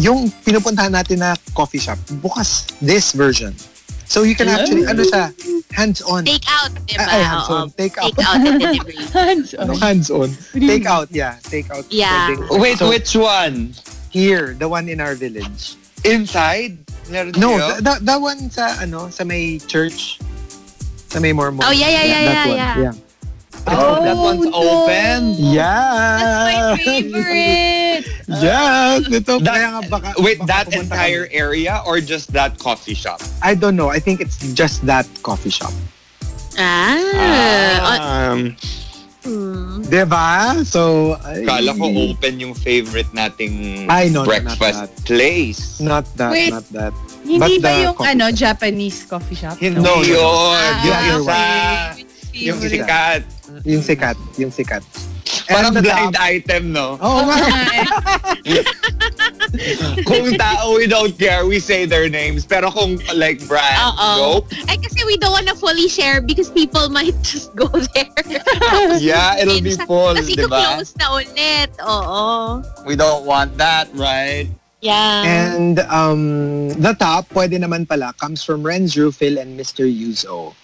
[0.00, 3.54] yung pinupuntahan natin na coffee shop, bukas this version.
[4.08, 5.30] So you can actually, ano siya,
[5.70, 6.24] hands-on.
[6.24, 7.04] take out diba?
[7.06, 7.66] Ay, ay, hands-on.
[7.68, 7.76] Oo.
[7.76, 8.08] Take out.
[8.08, 9.78] take out and delivery Hands Ano, on.
[9.78, 10.28] hands-on.
[10.56, 11.36] Take out, yeah.
[11.44, 11.84] Take out.
[11.92, 12.34] Yeah.
[12.56, 13.76] Wait, So, which one?
[14.10, 15.76] Here, the one in our village.
[16.02, 16.82] Inside?
[17.10, 20.18] Meron No, the, the one sa, ano, sa may church.
[21.08, 21.64] Sa may Mormon.
[21.64, 22.56] Oh, yeah, yeah, yeah, that yeah, one.
[22.56, 22.92] yeah.
[22.92, 22.92] yeah.
[23.68, 24.52] Oh, that one's no.
[24.54, 25.34] open?
[25.36, 26.72] Yeah.
[26.72, 28.04] My favorite.
[28.28, 29.08] yes.
[29.08, 31.36] Ito, That- kaya nga baka, Wait, baka that entire kami.
[31.36, 33.20] area or just that coffee shop?
[33.42, 33.88] I don't know.
[33.88, 35.72] I think it's just that coffee shop.
[36.56, 36.96] Ah.
[37.84, 38.40] on- Um,
[39.28, 39.84] hmm.
[39.84, 40.28] Diba?
[40.64, 45.04] So, ay, kala ko open yung favorite nating Ay, no, not breakfast that.
[45.04, 45.80] place.
[45.80, 46.52] Not that, Wait.
[46.52, 46.92] not that.
[47.28, 48.40] Hindi But ba yung coffee ano, shop.
[48.40, 49.56] Japanese coffee shop?
[49.60, 50.56] Hindi No, no, yun.
[50.56, 51.16] Ah, yung okay.
[51.20, 51.38] isa.
[52.38, 53.22] Yung sikat.
[53.68, 54.16] Yung sikat.
[54.40, 54.84] Yung sikat.
[55.48, 57.00] Parang And the blind top- item, no?
[57.00, 57.36] Oo nga.
[60.04, 62.44] kung tao we don't care, we say their names.
[62.44, 64.44] Pero kung like brand, Oo.
[64.44, 64.52] nope.
[64.68, 68.12] Ay, kasi we don't wanna fully share because people might just go there.
[69.00, 70.76] Yeah, it'll be full, Kasi di ba?
[70.78, 71.70] close na ulit.
[71.80, 72.60] Oo.
[72.84, 74.48] We don't want that, right?
[74.80, 75.24] Yeah.
[75.26, 79.82] And um, the top, pwede naman pala, comes from Renz Rufil and Mr.
[79.82, 80.54] Yuzo.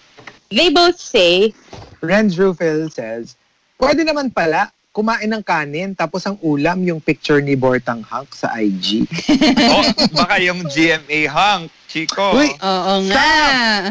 [0.53, 1.51] they both say,
[1.99, 3.35] Renz Rufil says,
[3.75, 8.55] pwede naman pala, kumain ng kanin, tapos ang ulam yung picture ni Bortang Hank sa
[8.55, 9.03] IG.
[9.75, 9.83] oh,
[10.15, 12.31] baka yung GMA hunk, Chico.
[12.31, 13.27] Uy, Oo nga.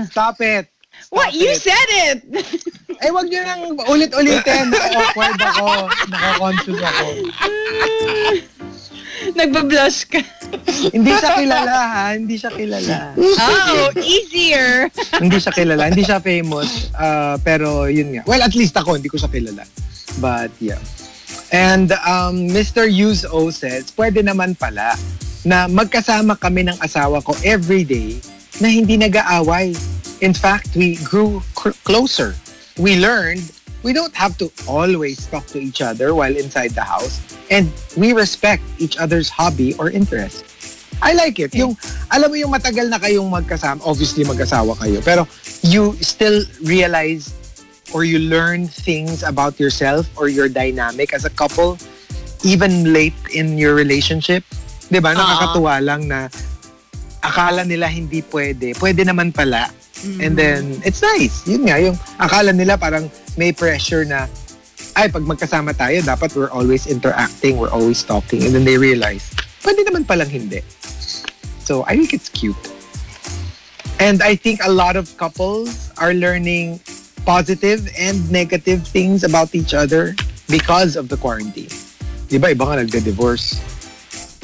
[0.08, 0.64] Stop it!
[1.04, 1.36] Stop What?
[1.36, 1.60] You it.
[1.60, 2.18] said it!
[3.04, 4.70] Eh, wag nyo nang ulit-ulitin.
[4.96, 5.90] Awkward ako.
[6.08, 7.06] Naka-conscious ako.
[9.38, 10.20] Nagbablush ka.
[10.92, 12.06] Hindi siya kilala, ha?
[12.12, 12.96] Hindi siya kilala.
[13.16, 14.88] Oh, easier.
[15.20, 15.82] hindi siya kilala.
[15.88, 16.92] Hindi siya famous.
[16.92, 18.22] Uh, pero yun nga.
[18.28, 19.64] Well, at least ako, hindi ko siya kilala.
[20.20, 20.80] But yeah.
[21.54, 22.90] And um, Mr.
[22.90, 24.98] Yuzo says, pwede naman pala
[25.46, 28.18] na magkasama kami ng asawa ko every day
[28.58, 29.76] na hindi nag-aaway.
[30.24, 32.34] In fact, we grew cr- closer.
[32.74, 33.53] We learned
[33.84, 37.20] we don't have to always talk to each other while inside the house.
[37.52, 37.70] And
[38.00, 40.48] we respect each other's hobby or interest.
[41.04, 41.52] I like it.
[41.54, 41.76] Yung,
[42.08, 45.28] alam mo yung matagal na kayong magkasama, obviously mag-asawa kayo, pero
[45.60, 47.36] you still realize
[47.92, 51.76] or you learn things about yourself or your dynamic as a couple
[52.42, 54.44] even late in your relationship.
[54.88, 55.12] 'Di ba?
[55.12, 56.32] Nakakatuwa lang na
[57.20, 58.72] akala nila hindi pwede.
[58.76, 59.68] Pwede naman pala.
[60.20, 61.48] And then, it's nice.
[61.48, 64.26] Yun nga, yung akala nila parang may pressure na
[64.94, 68.46] ay, pag magkasama tayo, dapat we're always interacting, we're always talking.
[68.46, 69.26] And then they realize,
[69.66, 70.62] pwede naman palang hindi.
[71.66, 72.58] So, I think it's cute.
[73.98, 76.78] And I think a lot of couples are learning
[77.26, 80.14] positive and negative things about each other
[80.46, 81.72] because of the quarantine.
[82.30, 83.58] Di ba, iba nga nagde-divorce.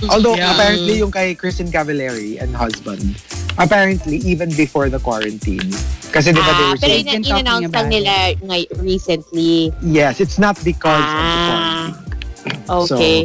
[0.08, 0.56] Although, Yeah.
[0.56, 3.20] apparently, yung kay Kristen Cavallari and husband,
[3.60, 5.70] apparently, even before the quarantine,
[6.10, 8.14] kasi di ba they ah, were pero saying, They've been in- in-announce lang about nila
[8.40, 9.70] ngay- recently.
[9.84, 11.92] yes, it's not because of the Ah.
[11.94, 12.66] quarantine.
[12.66, 13.18] Okay.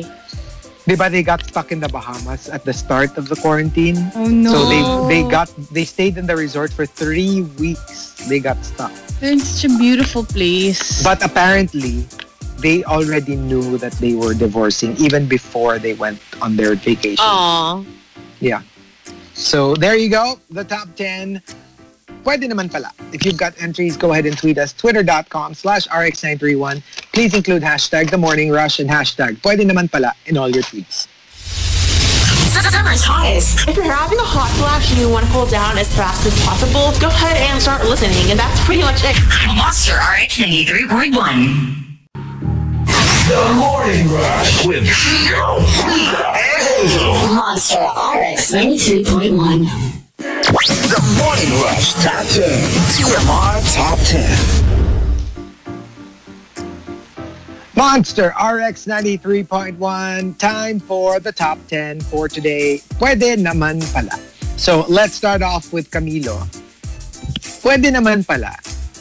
[0.86, 3.98] Di ba they got stuck in the Bahamas at the start of the quarantine?
[4.14, 4.54] Oh no.
[4.54, 8.14] So they they got they stayed in the resort for three weeks.
[8.30, 8.94] They got stuck.
[9.18, 11.02] They're in such a beautiful place.
[11.02, 12.06] But apparently,
[12.62, 17.18] they already knew that they were divorcing even before they went on their vacation.
[17.26, 17.82] Aw.
[18.38, 18.62] Yeah.
[19.36, 20.40] So there you go.
[20.50, 21.44] The top 10.
[22.26, 22.90] Pwede naman pala.
[23.14, 24.74] If you've got entries, go ahead and tweet us.
[24.74, 26.82] Twitter.com slash RX931.
[27.14, 31.06] Please include hashtag The Morning Rush and hashtag Pwede naman pala in all your tweets.
[32.86, 33.68] Summer's hottest.
[33.68, 36.38] If you're having a hot flash and you want to cool down as fast as
[36.46, 39.18] possible, go ahead and start listening, and that's pretty much it.
[39.42, 41.95] I'm a Monster RX 93.1.
[43.26, 47.18] The Morning Rush with Chico, Rita, and Hazel.
[47.34, 49.66] Monster RX 93.1.
[50.62, 52.46] The Morning Rush Top 10.
[52.94, 54.30] TMR Top 10.
[57.74, 60.38] Monster RX 93.1.
[60.38, 62.78] Time for the top 10 for today.
[63.02, 64.22] Pwede naman pala.
[64.54, 66.46] So, let's start off with Camilo.
[67.66, 68.54] Pwede naman pala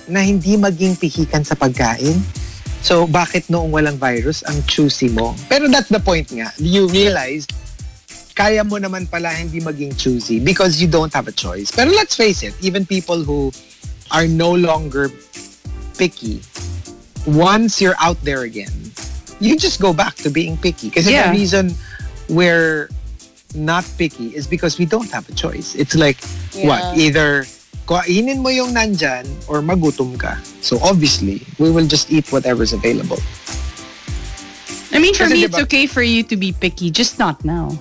[0.08, 2.43] na hindi maging pihikan sa pagkain.
[2.84, 5.32] So, bakit noong walang virus ang choosy mo?
[5.48, 6.52] Pero that's the point nga.
[6.60, 7.48] You realized
[8.36, 11.72] kaya mo naman pala hindi maging choosy because you don't have a choice.
[11.72, 13.48] Pero let's face it, even people who
[14.12, 15.08] are no longer
[15.96, 16.42] picky,
[17.24, 18.92] once you're out there again,
[19.40, 20.90] you just go back to being picky.
[20.90, 21.32] Kasi Yeah.
[21.32, 21.72] the reason
[22.28, 22.90] we're
[23.54, 25.72] not picky is because we don't have a choice.
[25.78, 26.18] It's like,
[26.66, 26.82] what?
[26.98, 27.46] Either
[27.84, 30.36] kainin mo yung nandyan or magutom ka.
[30.60, 33.20] So obviously, we will just eat whatever's available.
[34.94, 37.44] I mean, for Kasi me, diba- it's okay for you to be picky, just not
[37.44, 37.74] now.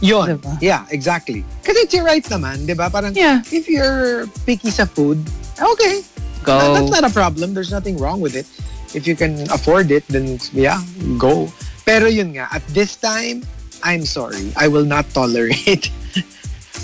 [0.00, 0.38] Yun.
[0.38, 0.54] Diba?
[0.62, 1.42] Yeah, exactly.
[1.64, 2.86] Kasi it's your right naman, di ba?
[2.88, 3.42] Parang, Yeah.
[3.50, 5.18] if you're picky sa food,
[5.58, 6.04] okay.
[6.46, 6.54] Go.
[6.54, 7.52] That- that's not a problem.
[7.54, 8.46] There's nothing wrong with it.
[8.94, 10.78] If you can afford it, then yeah,
[11.18, 11.50] go.
[11.84, 13.42] Pero yun nga, at this time,
[13.82, 14.54] I'm sorry.
[14.56, 15.90] I will not tolerate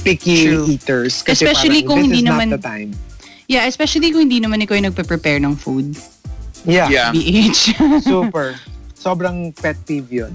[0.01, 0.67] picky True.
[0.67, 1.21] eaters.
[1.21, 2.91] Kasi Especially parang, kung this hindi is naman- not the time.
[3.47, 5.93] Yeah, especially kung hindi naman ikaw yung nagpe-prepare ng food.
[6.65, 6.89] Yeah.
[6.89, 7.11] Yeah.
[7.13, 7.77] BH.
[8.07, 8.57] Super.
[8.95, 10.33] Sobrang pet peeve yun.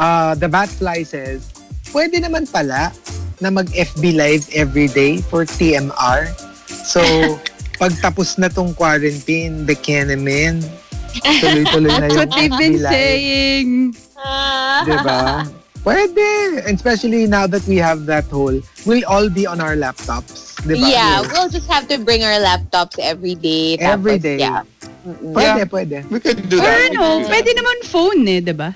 [0.00, 1.52] Uh, the Batfly says,
[1.92, 2.90] pwede naman pala
[3.38, 6.32] na mag-FB live every day for TMR.
[6.66, 7.02] So,
[7.80, 10.64] pag tapos na tong quarantine, the naman.
[11.40, 12.92] Tuloy-tuloy na That's yung what they've FB been live.
[12.92, 13.68] saying.
[14.84, 15.22] Diba?
[15.84, 16.62] Pwede.
[16.66, 20.58] And especially now that we have that whole, we'll all be on our laptops.
[20.66, 20.82] Diba?
[20.84, 23.78] Yeah, We'll- we'll just have to bring our laptops every day.
[23.78, 24.38] Every tapos, day.
[24.42, 24.62] Yeah.
[25.08, 25.70] Pwede, Yeah.
[25.70, 25.96] pwede.
[26.10, 26.90] We could do Or that.
[26.92, 28.74] ano, pwede naman phone eh, diba?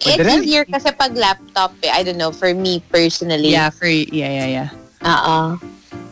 [0.00, 0.40] It's rin.
[0.42, 3.52] easier kasi pag laptop, eh, I don't know, for me personally.
[3.52, 4.68] Yeah, for, yeah, yeah, yeah.
[5.04, 5.56] Uh-uh.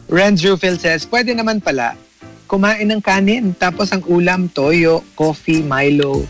[0.09, 1.97] Renz Rufil says, pwede naman pala
[2.49, 6.25] kumain ng kanin tapos ang ulam, toyo, coffee, Milo.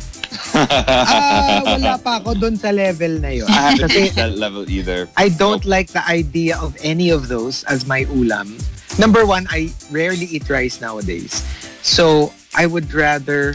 [0.67, 3.47] Ah, wala pa ako doon sa level na yun.
[3.47, 5.07] I haven't Kasi reached that level either.
[5.17, 8.59] I don't like the idea of any of those as my ulam.
[8.99, 11.45] Number one, I rarely eat rice nowadays.
[11.83, 13.55] So, I would rather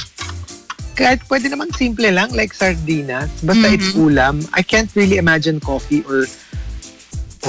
[0.94, 3.30] kahit pwede namang simple lang, like sardinas.
[3.42, 4.46] Basta it's ulam.
[4.54, 6.30] I can't really imagine coffee or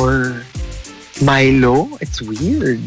[0.01, 0.43] or
[1.21, 1.95] Milo.
[2.01, 2.81] It's weird.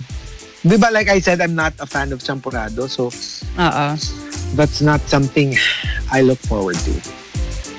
[0.65, 2.89] Di ba, like I said, I'm not a fan of champurrado.
[2.89, 3.13] So,
[3.55, 3.87] Oo.
[4.55, 5.55] That's not something
[6.11, 6.93] I look forward to.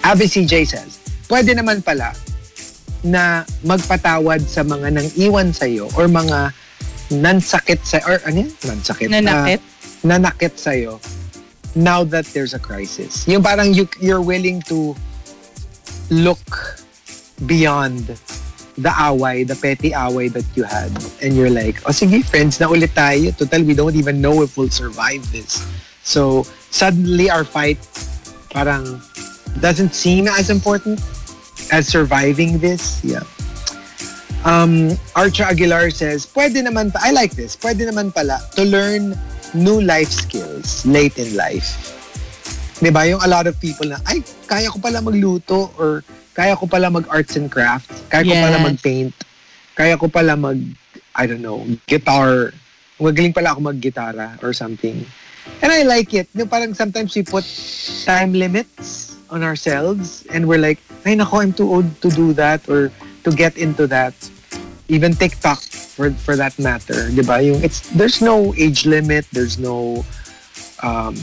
[0.04, 0.98] Abby CJ says,
[1.28, 2.12] pwede naman pala
[3.04, 6.52] na magpatawad sa mga nang iwan sa'yo or mga
[7.14, 8.52] nansakit sa or ano yun?
[8.66, 9.08] Nansakit.
[9.08, 9.60] Nanakit?
[9.62, 11.00] Ah, nanakit sa'yo
[11.74, 13.26] now that there's a crisis.
[13.28, 14.96] Yung parang you, you're willing to
[16.10, 16.78] look
[17.46, 18.18] beyond
[18.78, 20.90] the away, the petty away that you had.
[21.22, 23.36] And you're like, oh sige, friends na ulit tayo.
[23.36, 25.66] Total, we don't even know if we'll survive this.
[26.08, 27.76] So, suddenly our fight
[28.48, 29.04] parang
[29.60, 31.04] doesn't seem as important
[31.68, 33.04] as surviving this.
[33.04, 33.28] Yeah.
[34.48, 39.12] Um, Archer Aguilar says, pwede naman pa, I like this, pwede naman pala to learn
[39.52, 41.76] new life skills late in life.
[42.80, 43.04] Di ba?
[43.04, 46.00] Yung a lot of people na, ay, kaya ko pala magluto or
[46.32, 48.64] kaya ko pala mag-arts and crafts, kaya ko pala Yes.
[48.64, 49.14] mag-paint,
[49.76, 50.56] kaya ko pala mag,
[51.12, 52.54] I don't know, guitar,
[52.96, 55.04] magaling pala ako mag-gitara or something.
[55.62, 56.28] And I like it.
[56.34, 57.44] Yung parang sometimes we put
[58.04, 62.68] time limits on ourselves and we're like, ay nako, I'm too old to do that
[62.68, 62.90] or
[63.24, 64.14] to get into that.
[64.88, 65.60] Even TikTok
[65.98, 67.42] for for that matter, 'di ba?
[67.42, 70.06] Yung it's there's no age limit, there's no
[70.80, 71.18] um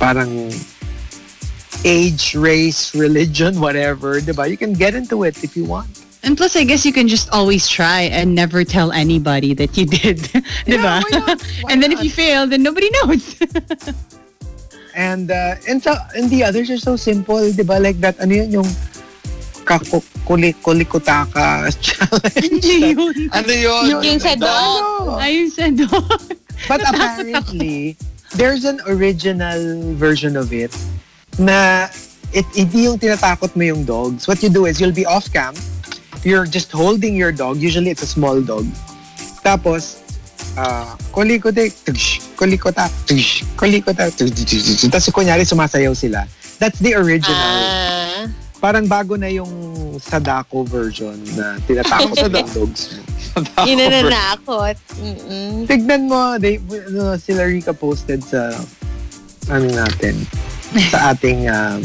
[0.00, 0.50] parang
[1.84, 4.50] age, race, religion, whatever, 'di ba?
[4.50, 5.92] You can get into it if you want.
[6.22, 9.86] And plus, I guess you can just always try and never tell anybody that you
[9.86, 10.18] did.
[10.66, 11.02] diba?
[11.02, 11.42] why not?
[11.62, 13.36] Why and then if you fail, then nobody knows.
[14.94, 17.80] And uh, and so and the others are so simple, 'di ba?
[17.80, 18.68] Like that ano yun yung
[19.64, 22.60] kakulikutaka challenge.
[22.60, 23.32] Yun.
[23.32, 24.04] Ano yun?
[24.04, 25.16] Yung sa dog.
[25.16, 25.16] Ano?
[25.16, 26.36] Ayun sa dog.
[26.68, 27.96] But apparently,
[28.36, 30.76] there's an original version of it
[31.40, 31.88] na
[32.32, 34.28] it, hindi yung tinatakot mo yung dogs.
[34.28, 35.54] What you do is you'll be off cam,
[36.24, 38.66] you're just holding your dog, usually it's a small dog.
[39.42, 40.02] Tapos,
[40.56, 40.94] uh,
[41.84, 44.90] tush, kulikota, tush, kulikota, tush, tush, tush.
[44.90, 46.26] Tapos kunyari sumasayaw sila.
[46.58, 47.34] That's the original.
[47.34, 48.30] Ah.
[48.62, 49.50] Parang bago na yung
[49.98, 53.02] Sadako version na tinatakot ng dogs mo.
[53.66, 54.76] Yun na nanakot.
[55.02, 55.66] Mm-mm.
[55.66, 58.54] Tignan mo, they, ano, sila Rika posted sa
[59.50, 60.14] ano natin,
[60.94, 61.82] sa ating um,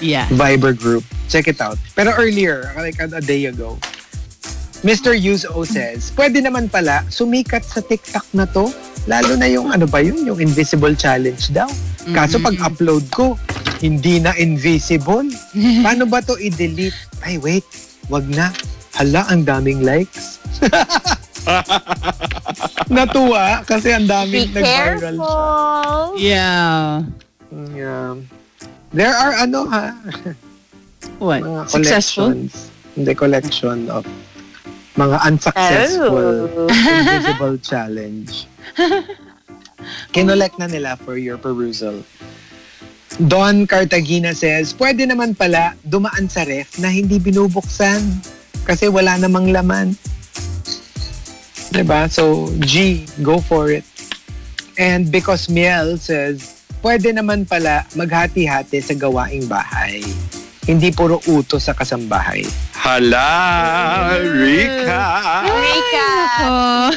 [0.00, 0.26] Yeah.
[0.30, 1.04] Viber group.
[1.28, 1.78] Check it out.
[1.94, 3.78] Pero earlier, like a, day ago,
[4.86, 5.10] Mr.
[5.12, 8.70] Yuzo says, pwede naman pala sumikat sa TikTok na to.
[9.10, 11.66] Lalo na yung ano ba yun, yung invisible challenge daw.
[12.14, 13.34] Kaso pag upload ko,
[13.82, 15.26] hindi na invisible.
[15.84, 16.96] Paano ba to i-delete?
[17.26, 17.66] Ay wait,
[18.06, 18.54] wag na.
[18.94, 20.38] Hala, ang daming likes.
[22.92, 24.78] Natuwa kasi ang Be daming nag-viral siya.
[24.98, 26.04] careful.
[26.18, 27.06] Yeah.
[27.72, 28.37] Yeah.
[28.88, 29.92] There are ano ha,
[31.22, 31.42] What?
[31.44, 32.32] mga Successful?
[32.96, 34.02] Hindi collection of
[34.98, 36.66] mga unsuccessful Oh.
[36.98, 38.48] invisible challenge.
[40.14, 42.02] Kinolect na nila for your perusal.
[43.30, 48.02] Don Cartagena says, pwede naman pala dumaan sa ref na hindi binubuksan
[48.66, 49.94] kasi wala namang laman.
[51.70, 52.08] 'Di ba?
[52.08, 53.84] So, G, go for it.
[54.78, 60.02] And because Miel says, pwede naman pala maghati-hati sa gawaing bahay.
[60.68, 62.44] Hindi puro uto sa kasambahay.
[62.76, 65.04] Hala, Rika.
[65.48, 66.10] Rika.
[66.44, 66.88] Oh.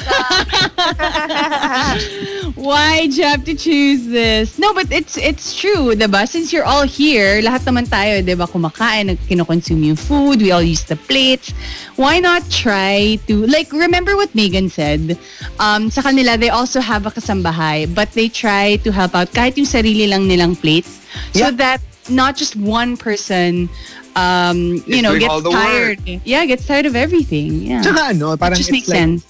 [2.60, 4.60] Why do you have to choose this?
[4.60, 6.28] No, but it's it's true, diba?
[6.28, 10.84] Since you're all here, lahat naman tayo, diba, kumakain, kinoconsume yung food, we all use
[10.84, 11.56] the plates.
[11.96, 15.16] Why not try to, like, remember what Megan said?
[15.64, 19.56] Um, sa kanila, they also have a kasambahay, but they try to help out kahit
[19.56, 21.00] yung sarili lang nilang plates
[21.32, 21.56] so Yeah.
[21.56, 23.70] that not just one person
[24.16, 26.00] um, you Is know, gets tired.
[26.26, 27.64] Yeah, gets tired of everything.
[27.64, 27.82] Yeah.
[27.82, 29.24] Tsaka ano, It just it's makes like, sense.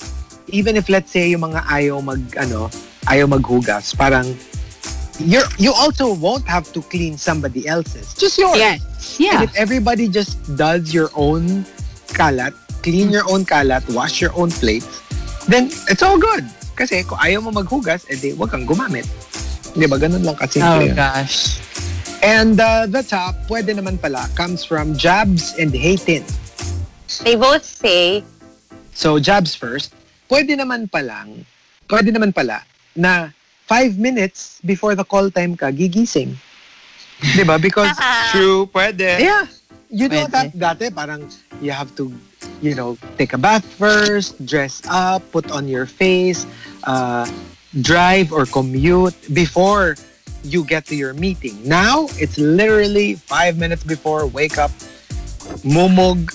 [0.50, 2.70] even if let's say yung mga ayaw mag, ano,
[3.08, 4.36] ayaw maghugas, parang,
[5.20, 8.14] you're, you also won't have to clean somebody else's.
[8.14, 8.58] Just yours.
[8.58, 9.20] Yes.
[9.20, 9.42] Yeah.
[9.42, 11.66] And if everybody just does your own
[12.18, 15.02] kalat, clean your own kalat, wash your own plates,
[15.46, 16.46] then it's all good.
[16.76, 19.06] Kasi kung ayaw mo maghugas, edi wag kang gumamit.
[19.78, 20.02] Di ba?
[20.02, 20.58] Ganun lang kasi.
[20.58, 21.62] Oh gosh.
[22.22, 26.22] And uh, the top, pwede naman pala, comes from Jabs and Haytin.
[27.26, 28.22] They both say,
[28.94, 29.98] So, Jabs first,
[30.30, 31.42] pwede naman palang,
[31.90, 32.62] pwede naman pala
[32.94, 33.34] na
[33.66, 36.38] five minutes before the call time ka, gigising.
[37.34, 37.58] Di ba?
[37.58, 37.98] Because,
[38.32, 39.18] True, pwede.
[39.18, 39.50] yeah,
[39.90, 41.26] you know that dati parang
[41.58, 42.14] you have to,
[42.62, 46.46] you know, take a bath first, dress up, put on your face,
[46.86, 47.26] uh,
[47.82, 49.98] drive or commute before
[50.44, 51.58] you get to your meeting.
[51.64, 54.72] Now, it's literally five minutes before, wake up,
[55.64, 56.34] mumog,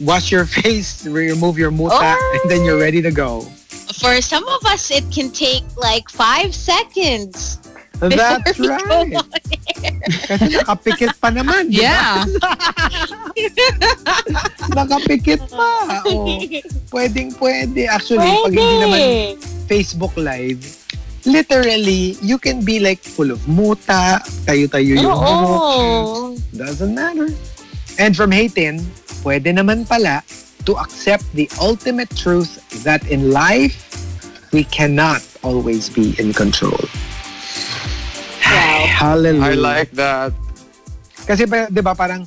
[0.00, 2.38] wash your face, remove your muta, Oh.
[2.42, 3.42] and then you're ready to go.
[3.98, 7.58] for some of us, it can take like five seconds.
[7.98, 9.10] That's right.
[10.30, 11.66] Kasi nakapikit pa naman.
[11.66, 11.82] di ba?
[11.82, 12.22] Yeah.
[14.78, 15.98] Nakapikit pa.
[16.06, 16.38] Oh,
[16.94, 17.90] pwedeng pwede.
[17.90, 19.02] Actually, pag hindi naman
[19.66, 20.77] Facebook Live,
[21.26, 25.62] literally, you can be like full of muta, tayo-tayo yung buhok.
[25.72, 26.36] Oo.
[26.54, 27.30] Doesn't matter.
[27.98, 28.86] And from Haytin,
[29.26, 30.22] pwede naman pala
[30.66, 33.88] to accept the ultimate truth that in life,
[34.52, 36.78] we cannot always be in control.
[38.44, 39.44] Ay, Hallelujah.
[39.44, 40.32] I like that.
[41.28, 42.24] Kasi ba, 'di ba parang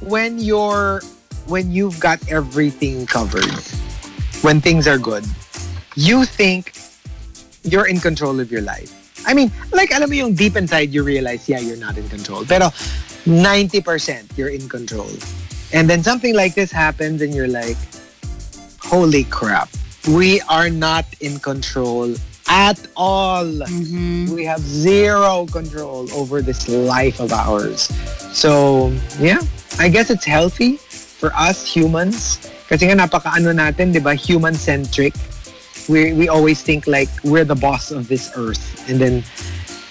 [0.00, 1.04] when you're
[1.44, 3.60] when you've got everything covered,
[4.40, 5.24] when things are good,
[5.92, 6.72] you think
[7.62, 8.92] you're in control of your life.
[9.26, 12.44] I mean, like alam mo yung deep inside you realize yeah, you're not in control.
[12.48, 12.72] Pero
[13.28, 15.10] 90% you're in control.
[15.72, 17.76] And then something like this happens and you're like,
[18.80, 19.68] holy crap.
[20.08, 22.16] We are not in control
[22.48, 23.44] at all.
[23.44, 24.34] Mhm.
[24.34, 27.92] We have zero control over this life of ours.
[28.32, 28.90] So,
[29.20, 29.38] yeah,
[29.78, 30.80] I guess it's healthy
[31.20, 32.40] for us humans.
[32.66, 34.16] Kasi nga napaka-ano natin, di ba?
[34.16, 35.14] Human-centric.
[35.90, 38.88] We, we always think like we're the boss of this earth.
[38.88, 39.24] And then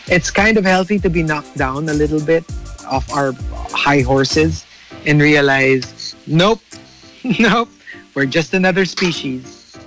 [0.08, 2.44] it's kind of healthy to be knocked down a little bit
[2.88, 3.34] off our
[3.76, 4.66] high horses
[5.06, 6.62] and realize, nope,
[7.40, 7.70] nope,
[8.16, 9.78] we're just another species.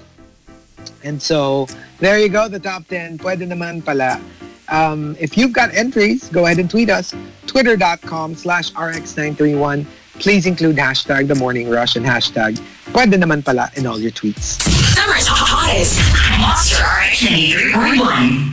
[1.02, 1.66] And so,
[1.98, 3.18] there you go, the top 10.
[3.18, 4.20] Pwede naman pala.
[4.68, 7.14] Um, if you've got entries, go ahead and tweet us.
[7.46, 9.86] Twitter.com slash RX931.
[10.20, 12.60] Please include hashtag The Morning Rush and hashtag
[12.92, 14.60] Pwede naman pala in all your tweets.
[14.94, 16.00] Summer's hottest.
[16.38, 18.52] Monster RX 93.1.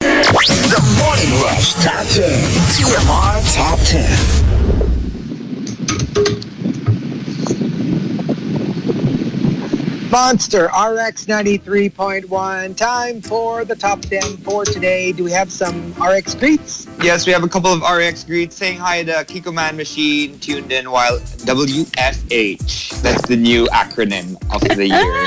[0.00, 2.28] The Morning Rush Top 10.
[2.72, 4.41] TMR Top 10.
[10.12, 12.28] Monster RX 93.1.
[12.76, 15.10] Time for the top 10 for today.
[15.10, 16.86] Do we have some RX greets?
[17.00, 20.70] Yes, we have a couple of RX greets saying hi to Kiko Man Machine tuned
[20.70, 23.00] in while WFH.
[23.00, 25.24] That's the new acronym of the year.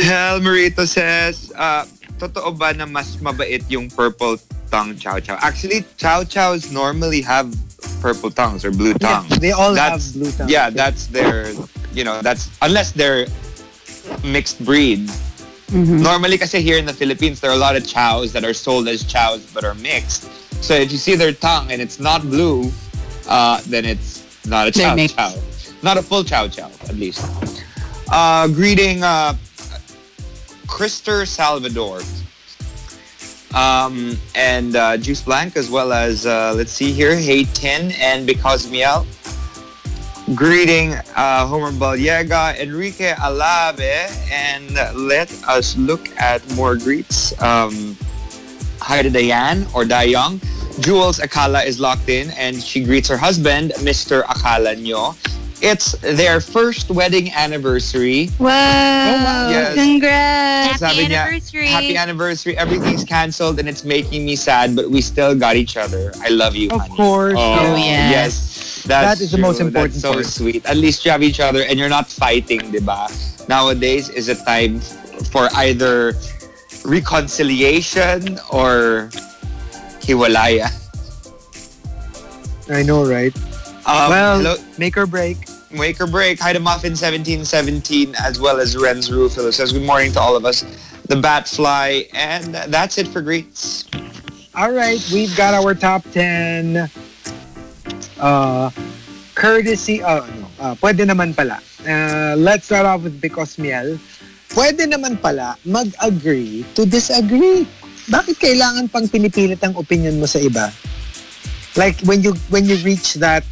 [0.08, 1.84] Hel Marito says, uh,
[2.16, 4.38] totoo ba na mas mabait yung purple
[4.70, 5.36] tongue chow chow?
[5.42, 7.52] Actually, chow chows normally have
[8.00, 9.38] purple tongues or blue Yeah, tongues.
[9.38, 10.50] they all that's, have blue tongues.
[10.50, 11.52] Yeah, that's their,
[11.96, 13.26] you know, that's, unless they're
[14.22, 15.08] mixed breed.
[15.72, 18.86] Normally kasi here in the Philippines, there are a lot of chows that are sold
[18.86, 20.30] as chows but are mixed.
[20.62, 22.70] So if you see their tongue and it's not blue,
[23.28, 25.16] uh, then it's not a chow mixed.
[25.16, 25.34] chow.
[25.82, 27.24] Not a full chow chow, at least.
[28.12, 29.34] Uh, greeting uh,
[30.66, 32.00] Krister Salvador.
[33.54, 38.26] Um, and uh, Juice Blank as well as, uh, let's see here, Hey Tin and
[38.26, 39.06] Because Miel.
[40.34, 44.74] Greeting uh, Homer Baliega, Enrique Alave, and
[45.06, 47.30] let us look at more greets.
[47.40, 47.96] Um,
[48.80, 50.42] hi to Diane or Dayong.
[50.82, 54.24] Jules Akala is locked in and she greets her husband, Mr.
[54.24, 55.14] Akala Nyo.
[55.62, 58.28] It's their first wedding anniversary.
[58.38, 59.48] Wow.
[59.48, 59.74] Yes.
[59.74, 60.80] Congrats.
[60.82, 61.66] Happy niya, anniversary.
[61.68, 62.58] Happy anniversary.
[62.58, 66.12] Everything's canceled and it's making me sad, but we still got each other.
[66.20, 66.96] I love you, Of honey.
[66.96, 67.34] course.
[67.38, 68.10] Oh, yes.
[68.10, 68.55] yes.
[68.84, 70.26] That's That is the most important That's so part.
[70.26, 70.66] sweet.
[70.66, 73.08] At least you have each other and you're not fighting, diba?
[73.48, 74.80] Nowadays is a time
[75.30, 76.14] for either
[76.84, 79.08] reconciliation or
[80.02, 80.70] hiwalaya.
[82.68, 83.34] I know, right?
[83.86, 85.36] Um, well, hello, make or break.
[85.70, 86.40] Make or break.
[86.40, 90.64] Hi to Muffin1717 as well as Renz Rufilo says good morning to all of us.
[91.08, 92.08] The Bat Fly.
[92.14, 93.84] And that's it for greets.
[94.54, 96.90] All right, we've got our top 10
[98.20, 98.68] uh,
[99.36, 101.60] courtesy, uh, ano, uh, pwede naman pala.
[101.84, 104.00] Uh, let's start off with Because Miel.
[104.56, 107.68] Pwede naman pala mag-agree to disagree.
[108.06, 110.70] Bakit kailangan pang pinipilit ang opinion mo sa iba?
[111.76, 113.44] Like when you when you reach that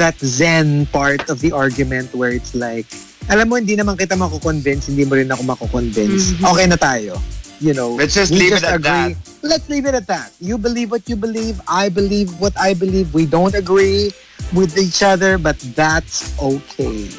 [0.00, 2.88] that zen part of the argument where it's like,
[3.28, 6.32] alam mo, hindi naman kita mako-convince, hindi mo rin ako mako-convince.
[6.40, 7.20] Okay na tayo.
[7.60, 9.16] You know, Let's just we leave it at that.
[9.42, 10.32] Let's leave it at that.
[10.40, 11.60] You believe what you believe.
[11.66, 13.12] I believe what I believe.
[13.14, 14.12] We don't agree
[14.54, 17.10] with each other, but that's okay.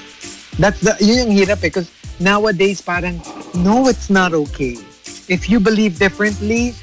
[0.57, 1.71] That's the, yun yung hirap eh.
[1.71, 3.19] Because nowadays, parang,
[3.55, 4.77] no, it's not okay.
[5.27, 6.73] If you believe differently,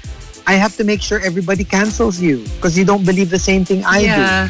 [0.46, 3.84] I have to make sure everybody cancels you because you don't believe the same thing
[3.84, 4.07] I do.
[4.07, 4.48] yeah.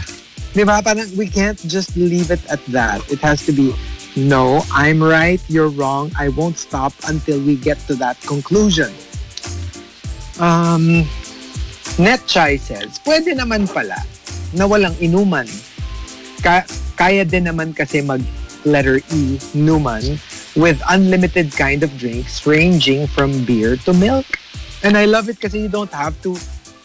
[0.52, 0.80] Di ba?
[0.84, 3.00] Parang we can't just leave it at that.
[3.12, 3.72] It has to be,
[4.16, 6.10] no, I'm right, you're wrong.
[6.18, 8.92] I won't stop until we get to that conclusion.
[10.40, 11.04] Um,
[11.96, 13.96] Netchai says, pwede naman pala
[14.52, 15.48] na walang inuman.
[16.40, 18.20] Ka- kaya din naman kasi mag
[18.64, 20.18] letter E, numan,
[20.56, 24.26] with unlimited kind of drinks ranging from beer to milk.
[24.82, 26.36] And I love it kasi you don't have to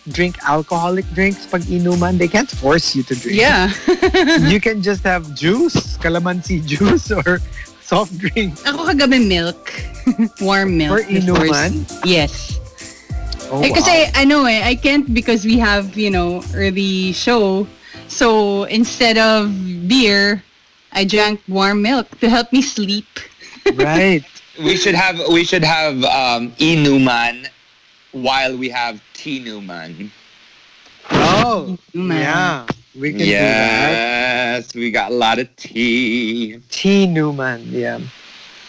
[0.09, 2.17] drink alcoholic drinks pag inuman.
[2.17, 3.37] They can't force you to drink.
[3.37, 3.71] Yeah.
[4.49, 7.39] you can just have juice, calamansi juice, or
[7.81, 8.57] soft drink.
[8.65, 9.61] Ako kagabi milk.
[10.41, 10.97] Warm milk.
[10.97, 11.85] For inuman?
[12.05, 12.57] Yes.
[13.51, 17.67] Oh, eh, kasi, ano eh, I can't because we have, you know, early show.
[18.07, 19.51] So, instead of
[19.87, 20.43] beer,
[20.93, 23.07] I drank warm milk to help me sleep.
[23.75, 24.23] right.
[24.59, 27.47] We should have we should have um, Inuman
[28.11, 30.09] while we have Tinuman.
[31.13, 32.17] Oh, Inuman.
[32.17, 32.65] yeah.
[32.97, 33.91] We can do that.
[33.93, 36.57] Yes, we got a lot of tea.
[36.73, 37.05] T.
[37.05, 38.01] Newman, yeah.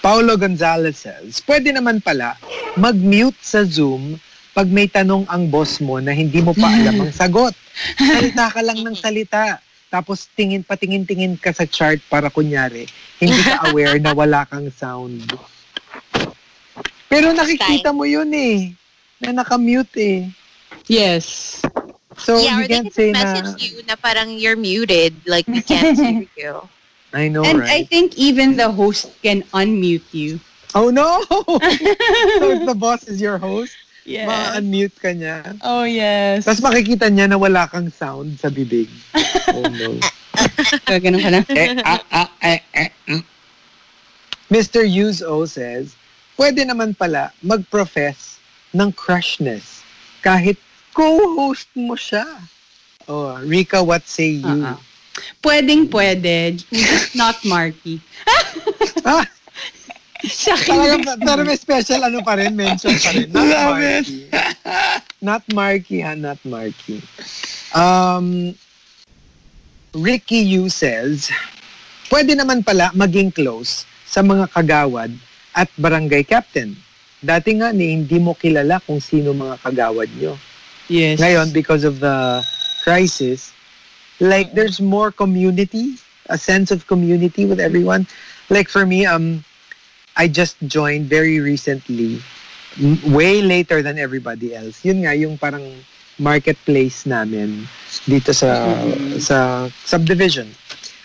[0.04, 2.36] Paulo Gonzalez says, pwede naman pala
[2.76, 4.20] mag-mute sa Zoom
[4.52, 7.56] pag may tanong ang boss mo na hindi mo pa alam ang sagot.
[7.96, 9.56] Salita ka lang ng salita.
[9.88, 12.84] Tapos tingin patingin-tingin ka sa chart para kunyari,
[13.16, 15.32] hindi ka aware na wala kang sound.
[17.08, 18.76] Pero nakikita mo yun eh.
[19.24, 20.20] Na naka-mute eh.
[20.86, 21.60] Yes.
[22.18, 25.16] So yeah, you or they can't can say message na, you na parang you're muted.
[25.26, 26.68] Like, we can't hear you.
[27.12, 27.88] I know, and I right?
[27.88, 30.40] think even the host can unmute you.
[30.74, 31.20] oh no!
[31.28, 34.26] so if the boss is your host, Yeah.
[34.26, 35.54] ma-unmute ka niya.
[35.62, 36.42] Oh, yes.
[36.42, 38.90] Tapos makikita niya na wala kang sound sa bibig.
[39.52, 40.00] Oh no.
[40.88, 41.40] So, ganun ka na.
[41.52, 43.20] Eh, ah, ah, eh, eh, mm.
[44.48, 44.80] Mr.
[44.88, 45.92] Yuzo says,
[46.40, 48.40] pwede naman pala mag-profess
[48.72, 49.81] ng crushness
[50.22, 50.56] kahit
[50.94, 52.24] co-host mo siya.
[53.10, 54.46] Oh, Rika, what say you?
[54.46, 54.78] Uh-uh.
[55.42, 57.98] Pwedeng pwede, just not Marky.
[59.02, 59.26] Ah,
[60.22, 63.26] akin, pero may special ano pa rin, mention pa rin.
[63.34, 64.18] Not Marky.
[65.18, 66.14] Not Marky, ha?
[66.14, 67.02] Not Marky.
[67.74, 68.54] Um,
[69.90, 71.34] Ricky Yu says,
[72.06, 75.10] pwede naman pala maging close sa mga kagawad
[75.58, 76.78] at barangay captain.
[77.22, 80.34] Dati nga ni hindi mo kilala kung sino mga kagawad nyo.
[80.90, 81.22] Yes.
[81.22, 82.42] Ngayon, because of the
[82.82, 83.54] crisis,
[84.18, 85.96] like there's more community,
[86.26, 88.10] a sense of community with everyone.
[88.50, 89.46] Like for me, um,
[90.18, 92.20] I just joined very recently,
[93.06, 94.84] way later than everybody else.
[94.84, 95.64] Yun nga, yung parang
[96.20, 97.64] marketplace namin
[98.04, 98.66] dito sa
[99.16, 100.50] sa subdivision.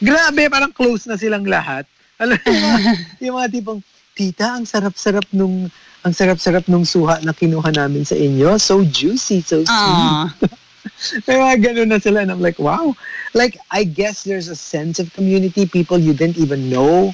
[0.03, 1.87] Grabe, parang close na silang lahat.
[2.17, 2.69] Alam mo,
[3.23, 3.81] yung mga tipong,
[4.17, 5.69] tita, ang sarap-sarap nung
[6.01, 8.55] ang sarap-sarap nung suha na kinuha namin sa inyo.
[8.57, 10.15] So juicy, so sweet.
[11.27, 12.21] May mga ganun na sila.
[12.23, 12.95] And I'm like, wow.
[13.33, 15.65] Like, I guess there's a sense of community.
[15.65, 17.11] People you didn't even know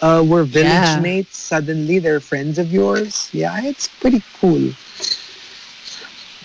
[0.00, 1.00] uh, were village Yeah.
[1.00, 1.36] mates.
[1.38, 3.28] Suddenly, they're friends of yours.
[3.32, 4.72] Yeah, it's pretty cool.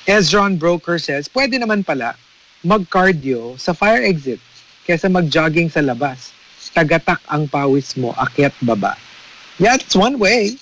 [0.08, 2.16] As John Broker says, pwede naman pala
[2.64, 4.40] mag-cardio sa fire exit
[4.84, 6.32] kesa mag-jogging sa labas.
[6.72, 8.96] Tagatak ang pawis mo, akyat baba.
[9.58, 10.56] Yeah, it's one way.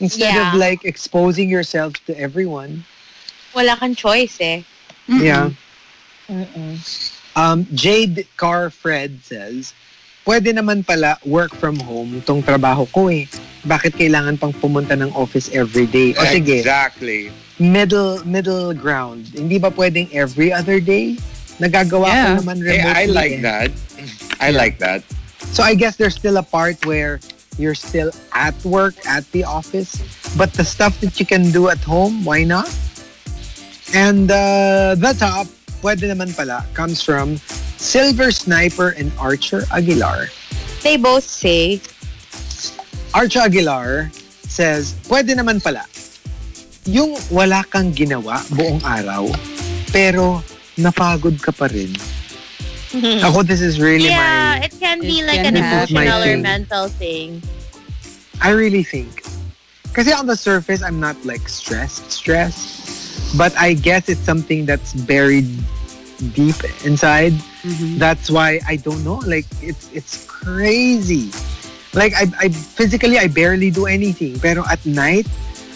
[0.00, 0.52] Instead Yeah.
[0.52, 2.84] of like exposing yourself to everyone.
[3.56, 4.60] Wala kang choice eh.
[5.08, 5.50] Yeah.
[7.36, 9.72] Um, Jade Car Fred says,
[10.26, 13.28] pwede naman pala work from home tong trabaho ko eh.
[13.64, 16.12] Bakit kailangan pang pumunta ng office every day?
[16.16, 17.30] O sige, Exactly.
[17.58, 19.28] middle middle ground.
[19.32, 21.16] Hindi ba pwedeng every other day?
[21.56, 22.24] Nagagawa Yeah.
[22.36, 22.92] ko naman Hey, remotely.
[22.92, 23.42] I like eh.
[23.42, 23.70] that.
[24.40, 25.00] I like that.
[25.56, 27.16] So I guess there's still a part where
[27.58, 30.00] you're still at work, at the office,
[30.36, 32.68] but the stuff that you can do at home, why not?
[33.94, 35.46] And uh, the top,
[35.80, 37.36] pwede naman pala, comes from
[37.78, 40.28] Silver Sniper and Archer Aguilar.
[40.82, 41.80] They both say,
[43.14, 44.10] Archer Aguilar
[44.44, 45.84] says, pwede naman pala,
[46.86, 49.26] yung wala kang ginawa buong araw,
[49.90, 50.42] pero
[50.78, 51.90] napagod ka pa rin.
[53.26, 54.64] Ako, this is really yeah, my...
[54.64, 57.42] it can be It like can an emotional or mental thing.
[58.40, 59.24] I really think.
[59.92, 63.36] Kasi on the surface, I'm not like stressed, stressed.
[63.36, 65.48] But I guess it's something that's buried
[66.32, 67.32] deep inside.
[67.64, 67.98] Mm-hmm.
[67.98, 69.20] That's why I don't know.
[69.24, 71.32] Like it's it's crazy.
[71.96, 74.38] Like I, I physically I barely do anything.
[74.38, 75.26] Pero at night,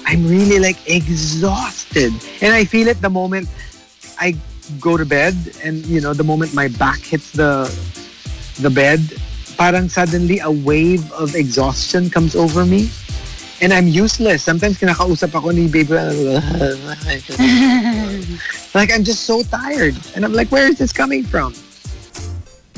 [0.05, 2.13] I'm really like exhausted.
[2.41, 3.49] And I feel it the moment
[4.21, 4.37] I
[4.79, 5.35] go to bed
[5.65, 7.67] and you know, the moment my back hits the
[8.61, 9.01] the bed,
[9.57, 12.91] parang suddenly a wave of exhaustion comes over me.
[13.61, 14.43] And I'm useless.
[14.43, 15.93] Sometimes kinakausap ako ni baby.
[18.75, 19.97] like I'm just so tired.
[20.17, 21.53] And I'm like, where is this coming from?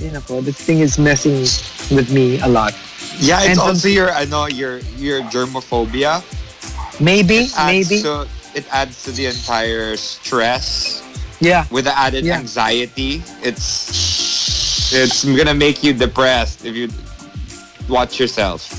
[0.03, 1.47] You know, this thing is messing
[1.95, 2.75] with me a lot.
[3.23, 6.27] Yeah, it's And also your ano your your germophobia.
[6.99, 8.03] Maybe, maybe.
[8.03, 11.01] to- it adds to the entire stress
[11.43, 11.67] yeah.
[11.71, 12.39] with the added Yeah.
[12.39, 13.23] anxiety.
[13.43, 16.89] It's it's gonna make you depressed if you
[17.89, 18.71] watch yourself.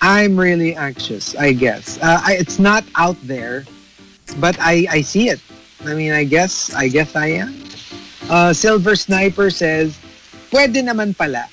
[0.00, 1.98] I'm really anxious, I guess.
[1.98, 3.64] Uh, I, it's not out there,
[4.38, 5.40] but I, I see it.
[5.84, 7.56] I mean, I guess, I guess I am.
[8.28, 9.98] Uh, Silver Sniper says,
[10.52, 11.48] pwede naman pala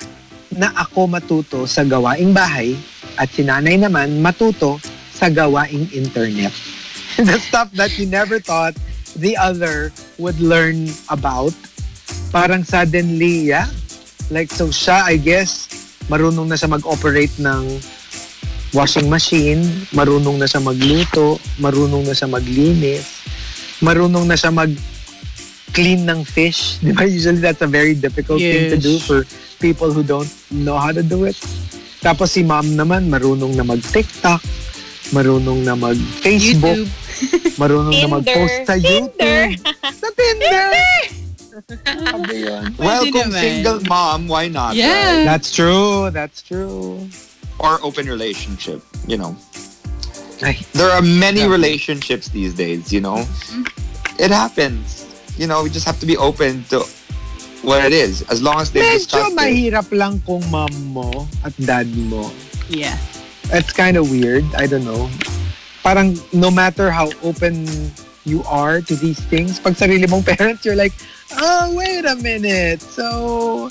[0.53, 2.77] na ako matuto sa gawaing bahay
[3.18, 4.77] at si nanay naman matuto
[5.15, 6.53] sa gawaing internet.
[7.18, 8.73] the stuff that you never thought
[9.15, 11.53] the other would learn about.
[12.31, 13.69] Parang suddenly, yeah.
[14.30, 15.69] Like, so siya, I guess,
[16.10, 17.80] marunong na siya mag-operate ng
[18.73, 19.61] washing machine,
[19.94, 23.06] marunong na siya magluto, marunong na siya maglinis,
[23.80, 24.73] marunong na siya mag
[25.73, 26.77] clean ng fish.
[26.85, 27.06] Di ba?
[27.06, 28.85] Usually that's a very difficult thing to Yes.
[28.85, 29.19] do for
[29.57, 31.38] people who don't know how to do it.
[32.02, 34.41] Tapos si mom naman, marunong na mag-TikTok,
[35.14, 36.90] marunong na mag-Facebook, YouTube.
[37.61, 38.14] marunong na Tinder.
[38.19, 39.14] mag-post sa YouTube.
[39.14, 39.41] Tinder.
[39.94, 40.68] sa Tinder!
[42.10, 42.64] Sabi yun.
[42.76, 43.40] Well, Pwede kung naman.
[43.40, 44.73] single mom, why not?
[44.73, 45.22] Yeah.
[45.22, 45.26] right?
[45.26, 46.10] That's true.
[46.10, 46.98] That's true.
[47.61, 48.81] Or open relationship.
[49.06, 49.38] You know,
[50.41, 51.53] Ay, there are many Yeah.
[51.53, 52.91] relationships these days.
[52.91, 53.22] You know,
[54.18, 55.06] it happens.
[55.38, 56.81] You know, we just have to be open to
[57.61, 59.38] what it is, as long as they medyo discuss it.
[59.38, 62.27] mahirap lang kung mom mo at dad mo
[62.68, 62.98] Yeah.
[63.52, 64.44] It's kind of weird.
[64.56, 65.10] I don't know.
[65.84, 67.68] Parang no matter how open
[68.24, 70.94] you are to these things, pag sarili mong parents, you're like,
[71.38, 72.82] oh, wait a minute.
[72.82, 73.70] So,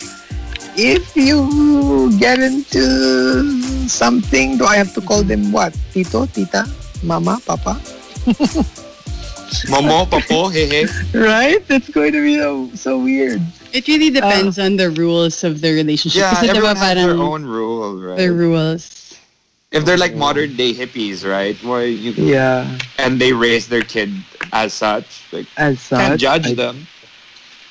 [0.77, 5.77] if you get into something, do I have to call them what?
[5.93, 6.69] Tito, tita,
[7.03, 7.81] mama, papa?
[9.69, 10.89] Momo, papo, hehe.
[11.13, 11.67] Right?
[11.69, 13.41] That's going to be so, so weird.
[13.73, 16.21] It really depends uh, on the rules of the relationship.
[16.21, 18.17] Yeah, Kasi diba everyone has their own rule, right?
[18.17, 18.89] the rules.
[19.73, 21.57] If they're like modern day hippies, right?
[21.65, 22.69] Where you Yeah.
[23.01, 24.13] and they raise their kid
[24.53, 25.99] as such, like As such.
[25.99, 26.87] can't judge I- them.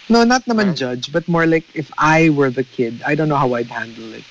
[0.10, 0.82] No, not naman Right.
[0.84, 4.11] judge, but more like if I were the kid, I don't know how I'd handle
[4.11, 4.26] it.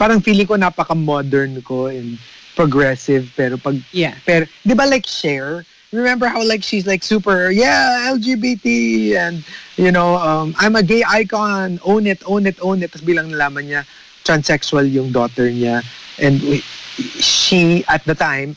[0.00, 2.16] Parang feeling ko napaka-modern ko and
[2.56, 4.14] progressive, pero pag, Yeah.
[4.24, 5.66] pero, di ba like share?
[5.88, 9.40] remember how like she's like super yeah LGBT and
[9.80, 13.32] you know um, I'm a gay icon own it own it own it tapos bilang
[13.32, 13.88] nalaman niya
[14.20, 15.80] transsexual yung daughter niya
[16.20, 16.60] and we-
[17.02, 18.56] she at the time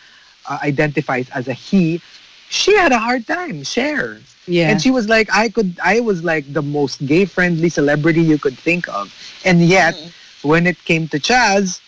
[0.50, 2.02] uh, identifies as a he
[2.50, 4.70] she had a hard time share Yeah.
[4.74, 8.38] and she was like I could I was like the most gay friendly celebrity you
[8.42, 9.14] could think of
[9.46, 9.94] and yet
[10.42, 11.80] when it came to Chaz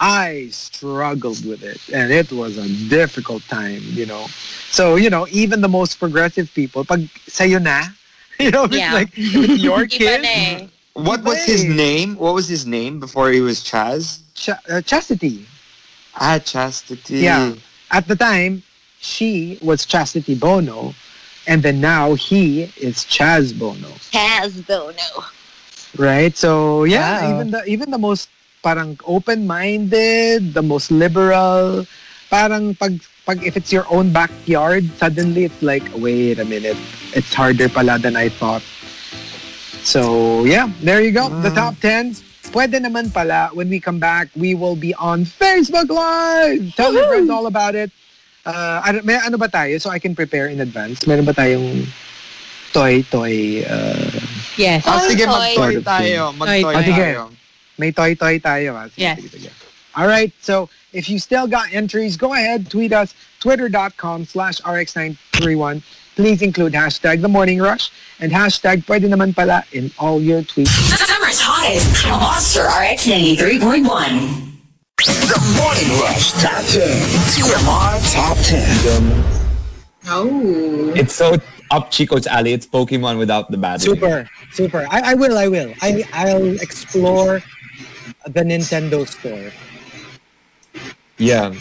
[0.00, 4.28] I struggled with it and it was a difficult time, you know.
[4.72, 7.84] So, you know, even the most progressive people, pag sa'yo na,
[8.40, 8.86] you know, Yeah.
[8.86, 10.66] it's like if your Iba kid, eh.
[10.96, 12.16] What was his name?
[12.16, 14.24] What was his name before he was Chaz?
[14.32, 15.44] Ch- uh, chastity.
[16.18, 17.18] Ah, Chastity.
[17.26, 17.54] Yeah.
[17.90, 18.62] At the time,
[19.00, 20.94] she was Chastity Bono,
[21.46, 25.24] and then now he is Chaz Bono, Has Bono.
[25.96, 26.36] right?
[26.36, 27.30] So yeah, Wow.
[27.34, 28.28] even the even the most
[28.62, 31.86] parang open-minded, the most liberal,
[32.28, 36.76] parang pag pag if it's your own backyard, suddenly it's like, wait a minute,
[37.16, 38.62] it's harder pala than I thought.
[39.82, 41.30] So yeah, there you go.
[41.42, 42.14] The top 10.
[42.50, 46.74] Pwede naman pala, when we come back, we will be on Facebook Live.
[46.74, 47.90] Tell your friends all about it.
[48.44, 51.06] Uh, ano, may ano ba tayo so I can prepare in advance?
[51.06, 51.86] Meron ba tayong
[52.74, 54.10] toy, toy, uh,
[54.58, 54.82] yes.
[54.82, 55.54] Ah, sige, Toy.
[55.54, 56.22] mag-toy tayo.
[56.34, 56.74] Mag-toy Toy.
[56.74, 57.04] Ah, sige.
[57.06, 57.22] tayo.
[57.78, 58.70] May toy-toy tayo.
[58.74, 58.84] Ha?
[58.90, 59.16] Sige, Yes.
[59.22, 59.50] sige, sige.
[59.94, 60.32] All right.
[60.42, 65.82] So if you still got entries, go ahead, tweet us, twitter.com slash rx931.
[66.16, 70.72] Please include hashtag the morning rush and hashtag pwede naman pala in all your tweets.
[70.90, 72.06] The Summer's hottest.
[72.06, 74.50] Monster RX 93.1.
[75.00, 76.82] The Morning Rush Top 10.
[77.32, 79.40] TMR Top 10.
[80.08, 80.92] Oh.
[80.96, 81.36] It's so
[81.70, 82.52] up Chico's alley.
[82.52, 83.94] It's Pokemon without the battery.
[83.94, 84.86] Super, super.
[84.90, 85.72] I, I will, I will.
[85.80, 87.40] I, I'll explore
[88.26, 89.52] the Nintendo store.
[91.16, 91.54] Yeah.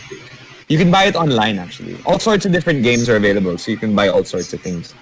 [0.70, 1.98] You can buy it online actually.
[2.06, 4.94] All sorts of different games are available, so you can buy all sorts of things.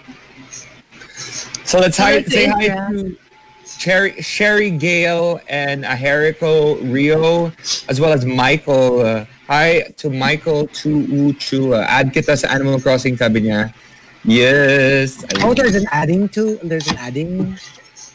[1.67, 3.17] So let's hi, say hi to
[3.65, 7.51] Sherry, Sherry Gale and Aherico Rio,
[7.89, 9.01] as well as Michael.
[9.01, 11.83] Uh, hi to Michael Tuuchua.
[11.83, 13.73] Add kita sa Animal Crossing, sabi niya.
[14.23, 15.27] Yes.
[15.43, 17.59] Oh, there's an adding to, there's an adding.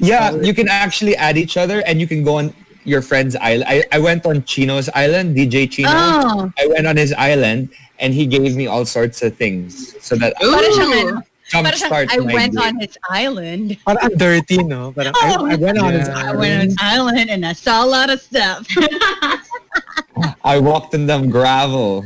[0.01, 2.55] Yeah, you can actually add each other and you can go on
[2.85, 3.65] your friend's island.
[3.69, 5.89] I, I went on Chino's island, DJ Chino.
[5.91, 6.53] Oh.
[6.59, 10.35] I went on his island and he gave me all sorts of things so that
[10.41, 11.23] Para siyang ano,
[11.53, 12.65] para siyang, jumpstart I my went day.
[12.67, 13.79] on his island.
[13.87, 14.93] Parang ang dirty, no?
[14.93, 16.31] Parang I, I went on his Yeah.
[16.31, 18.67] I went on his island and I saw a lot of stuff.
[20.45, 22.05] I walked in them gravel.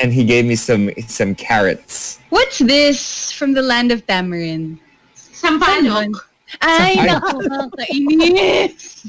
[0.00, 2.18] And he gave me some some carrots.
[2.30, 4.80] What's this from the land of tamarind?
[5.14, 6.14] Sampalok.
[6.58, 7.06] Ay, Ay.
[7.06, 9.06] nakakainis.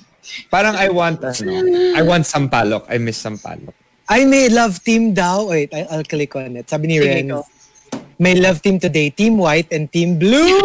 [0.53, 1.51] Parang I want ano,
[1.97, 2.85] I want sampalok.
[2.87, 3.73] I miss sampalok.
[4.05, 5.49] I may love team daw.
[5.49, 6.69] Wait, I'll click on it.
[6.69, 7.27] Sabi ni Sige, Ren,
[8.19, 9.09] may love team today.
[9.09, 10.45] Team white and team blue.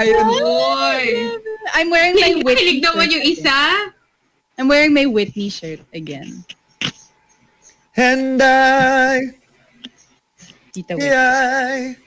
[0.00, 1.42] Ayun.
[1.74, 3.58] I'm wearing my Whitney hilig naman shirt yung isa.
[4.56, 6.46] I'm wearing my Whitney shirt again.
[7.98, 9.34] And I,
[10.72, 11.12] Tita Whitney.
[11.12, 11.98] I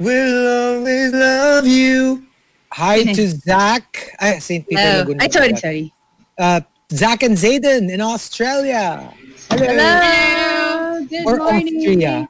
[0.00, 2.24] will always love you.
[2.72, 4.16] Hi to Zach.
[4.18, 4.66] I, St.
[4.66, 5.22] Peter Oh, Laguna.
[5.24, 5.92] ay, sorry, sorry.
[6.38, 6.60] Uh,
[6.92, 9.12] Zach and Zayden in Australia.
[9.50, 9.66] Hello.
[9.66, 11.06] Hello.
[11.06, 11.76] Good Or morning.
[11.76, 12.28] Austria.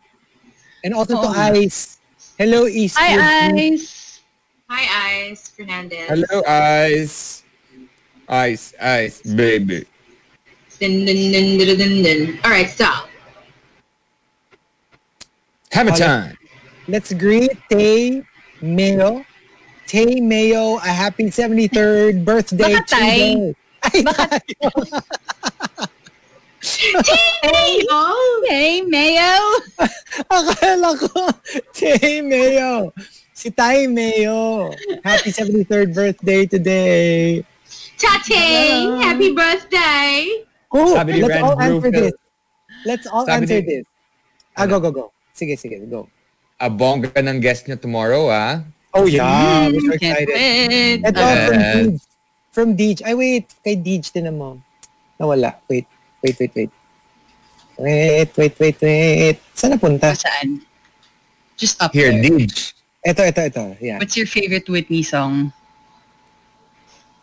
[0.85, 1.53] And also to Oh.
[1.55, 1.99] Ice.
[2.39, 2.97] Hello, East.
[2.99, 4.21] Hi, Ice.
[4.69, 4.85] Hi,
[5.31, 6.09] Ice Fernandez.
[6.09, 7.43] Hello, ice.
[8.29, 9.85] Ice, ice, baby.
[10.79, 12.21] Dun, dun, dun, dun, dun, dun.
[12.45, 13.09] All right, stop.
[15.73, 16.39] Have a time.
[16.91, 18.23] Let's greet Tay
[18.61, 19.23] Mayo.
[19.87, 22.99] Tay Mayo, a happy 73rd birthday Baka Tay.
[22.99, 23.55] today.
[23.81, 24.71] Ay, tayo.
[27.47, 28.45] Hey, oh.
[28.51, 29.39] Hey, Mayo.
[30.29, 31.31] Akala ko,
[31.73, 32.91] Tay Mayo.
[33.33, 34.69] Si Tay Mayo.
[35.07, 37.41] Happy 73rd birthday today.
[37.97, 38.43] Tate,
[39.05, 40.45] happy birthday.
[40.73, 42.15] Sabi let's all answer this.
[42.85, 43.85] Let's all Sabi answer ni- this.
[44.57, 45.05] Ah, go, go, go.
[45.33, 46.09] Sige, sige, go.
[46.61, 48.61] A bongga ng guest niya tomorrow, ah.
[48.93, 49.71] Oh, yeah.
[49.73, 50.35] We're so Can't excited.
[50.35, 51.01] wait.
[51.09, 51.73] Ito, from Yes.
[51.73, 52.01] Deej.
[52.51, 52.99] From Deej.
[53.07, 53.47] Ay, wait.
[53.65, 54.61] Kay Deej din mo.
[55.17, 55.57] Nawala.
[55.71, 55.87] Wait.
[56.21, 56.71] Wait, wait, wait.
[57.81, 59.37] Wait, wait, wait, wait.
[59.57, 60.13] Saan napunta?
[60.13, 60.61] Saan?
[61.57, 62.21] Just up Here, there.
[62.21, 62.77] Deej.
[63.01, 63.65] Ito, ito, ito.
[63.81, 63.97] Yeah.
[63.97, 65.57] What's your favorite Whitney song?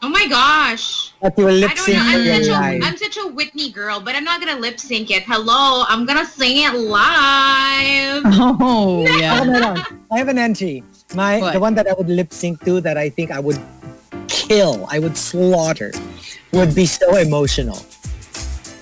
[0.04, 1.12] Oh my gosh.
[1.24, 2.04] At you will I lip don't sync know.
[2.04, 2.82] for I'm your such, a, life.
[2.86, 5.24] I'm such a Whitney girl, but I'm not gonna lip sync it.
[5.24, 8.22] Hello, I'm gonna sing it live.
[8.38, 9.42] Oh, Ako yeah.
[9.42, 9.78] Oh, meron.
[10.14, 10.84] I have an entry.
[11.16, 11.54] My What?
[11.54, 13.58] the one that I would lip sync to that I think I would
[14.28, 15.92] kill, I would slaughter,
[16.54, 17.82] would be so emotional.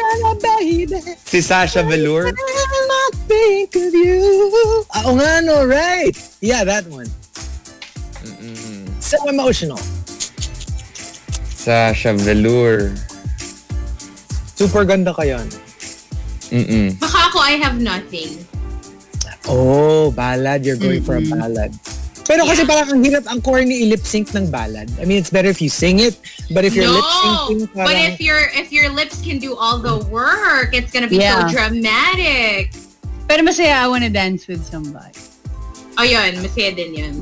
[1.26, 2.30] si Sasha Velour.
[2.30, 4.86] not think of you.
[4.94, 6.14] Ah, oh, Oo nga, no, right.
[6.38, 7.10] Yeah, that one.
[9.12, 9.76] So emotional.
[11.52, 12.96] Sasha Velour.
[14.56, 15.44] Super ganda ka yan.
[16.48, 16.96] Mm-mm.
[16.96, 18.40] Baka ako, I have nothing.
[19.52, 20.64] Oh, ballad.
[20.64, 21.76] You're going for a ballad.
[22.24, 24.88] Pero kasi parang ang hirap, ang corny i-lip sync ng ballad.
[24.96, 26.16] I mean, it's better if you sing it,
[26.56, 28.16] but if you're no, lip syncing, but parang...
[28.16, 31.52] if your if your lips can do all the work, it's gonna be Yeah.
[31.52, 32.72] so dramatic.
[33.28, 35.20] Pero masaya, I wanna dance with somebody.
[36.00, 36.40] Oh, yun.
[36.40, 37.16] Masaya din yun.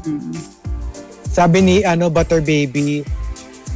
[1.40, 3.00] Sabi ni ano Butter Baby,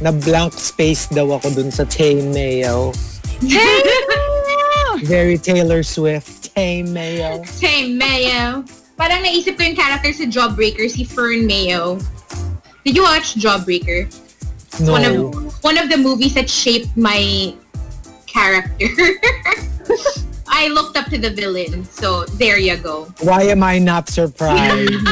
[0.04, 2.92] na blank space daw ako dun sa Tay Mayo.
[5.08, 6.52] Very Taylor Swift.
[6.52, 7.40] Tay Mayo.
[7.56, 8.68] Hey, Mayo.
[9.00, 11.96] Parang naisip ko yung character sa Jawbreaker, si Fern Mayo.
[12.84, 14.12] Did you watch Jawbreaker?
[14.84, 14.92] No.
[14.92, 15.14] One of,
[15.64, 17.56] one of the movies that shaped my
[18.28, 18.92] character.
[20.54, 23.10] I looked up to the villain, so there you go.
[23.20, 24.94] Why am I not surprised?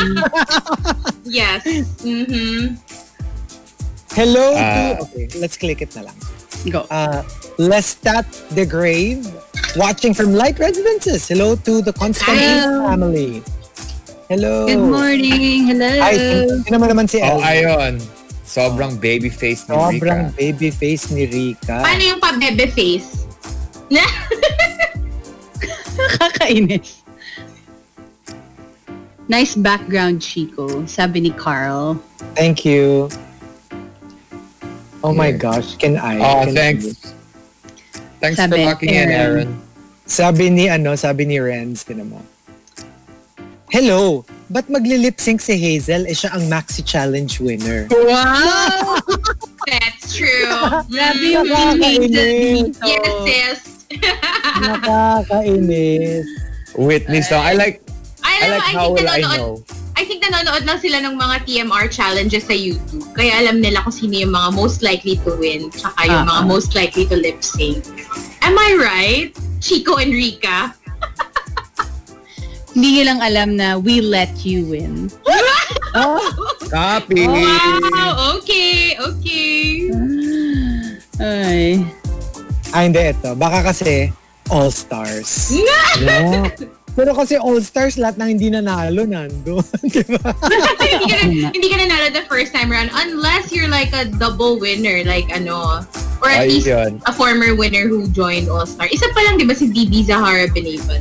[1.25, 1.63] Yes.
[2.03, 2.77] Mm-hmm.
[4.13, 5.01] Hello Ah.
[5.01, 5.07] to...
[5.09, 6.17] Okay, let's click it na lang.
[6.69, 6.85] Go.
[6.93, 7.23] Uh,
[7.57, 9.25] Lestat the Grave,
[9.75, 11.25] watching from Light Residences.
[11.27, 12.85] Hello to the Constantine Hello.
[12.85, 13.41] family.
[14.29, 14.67] Hello.
[14.69, 15.73] Good morning.
[15.73, 15.89] Hello.
[16.05, 16.15] Ay,
[16.67, 17.47] sino naman naman si Oh, Elvin?
[17.49, 17.93] ayun.
[18.45, 20.37] Sobrang baby face ni Sobrang Rika.
[20.37, 21.81] baby face ni Rika.
[21.81, 23.25] Paano yung pa-bebe face?
[26.19, 27.03] Kakainis.
[29.29, 30.85] Nice background, Chico.
[30.87, 31.97] Sabi ni Carl.
[32.35, 33.09] Thank you.
[35.03, 36.19] Oh my gosh, can I?
[36.23, 36.85] Oh, can thanks.
[36.87, 37.13] I?
[38.23, 39.49] Thanks Sabi, for walking in, Aaron.
[39.51, 39.51] Aaron.
[40.07, 42.23] Sabi ni ano, sabi ni Renz, tinan mo.
[43.73, 44.23] Hello,
[44.53, 46.05] ba't magli-lip sync si Hazel?
[46.07, 47.89] Eh siya ang Maxi Challenge winner.
[47.91, 49.01] Wow!
[49.71, 50.47] That's true.
[50.93, 52.79] Grabe yung Nakakainis.
[52.85, 53.82] Yes, sis.
[54.63, 56.27] Nakakainis.
[56.77, 57.45] Whitney song.
[57.45, 57.85] I like
[58.25, 59.65] I, I like I how think will I know.
[59.93, 63.07] I think nanonood lang sila ng mga TMR challenges sa YouTube.
[63.13, 66.49] Kaya alam nila kung sino yung mga most likely to win, tsaka yung mga Ah,
[66.49, 67.85] most likely to lip sync.
[68.41, 69.31] Am I right?
[69.61, 70.75] Chico and Rika?
[72.75, 75.13] Hindi nilang alam na we let you win.
[76.73, 77.29] Copy.
[77.29, 78.41] Wow!
[78.41, 79.93] Okay, okay.
[81.21, 81.85] Ay.
[82.73, 83.37] Ah, hindi, ito.
[83.37, 84.09] Baka kasi
[84.49, 85.53] All-Stars.
[86.05, 86.49] no.
[86.93, 89.65] Pero kasi All-Stars, lahat ng hindi nanalo nandun.
[89.93, 90.33] Di ba?
[90.77, 94.61] hindi ka na, hindi ka nanalo the first time around unless you're like a double
[94.61, 95.85] winner, like ano,
[96.21, 97.01] or at least Ayun.
[97.09, 98.89] a former winner who joined All-Star.
[98.93, 101.01] Isa pa lang, di ba, si DB Zahara Benaban?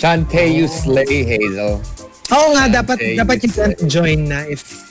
[0.00, 1.84] Shantae, you slay, Hazel.
[2.30, 4.89] Oo nga, dapat dapat you you join na if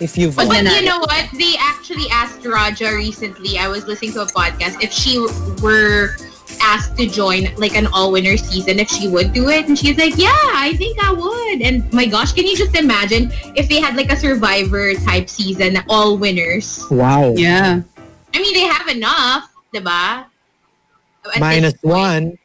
[0.00, 0.64] if you've But won.
[0.64, 0.80] nanalo.
[0.80, 1.28] you know what?
[1.38, 3.58] They actually asked Raja recently.
[3.58, 5.18] I was listening to a podcast if she
[5.62, 6.16] were
[6.60, 10.16] asked to join like an all-winner season, if she would do it, and she's like,
[10.16, 13.96] "Yeah, I think I would." And my gosh, can you just imagine if they had
[13.96, 16.84] like a Survivor type season, all winners?
[16.90, 17.34] Wow.
[17.36, 17.82] Yeah.
[18.34, 20.26] I mean, they have enough, diba?
[21.24, 21.84] At this Minus point.
[21.84, 22.38] one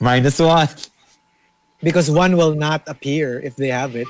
[0.00, 0.68] Minus one.
[1.82, 4.06] because one will not appear if they have it.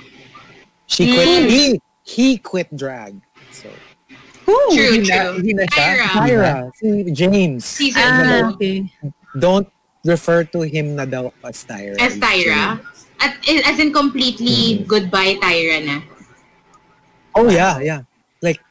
[0.87, 1.29] She quit.
[1.29, 1.51] Mm.
[1.51, 1.65] He
[2.07, 3.19] he quit drag.
[3.51, 3.69] So
[4.47, 5.35] True, Hindi na- true.
[5.43, 5.83] hindi na siya.
[5.83, 7.67] Tyra, Tyra, si James.
[7.67, 8.87] season Ah, okay.
[9.35, 9.67] Don't
[10.07, 11.99] refer to him na daw as Tyra.
[11.99, 12.79] As Tyra?
[13.19, 15.97] At, as in completely goodbye Tyra na.
[17.35, 18.01] Oh yeah, yeah.
[18.39, 18.63] Like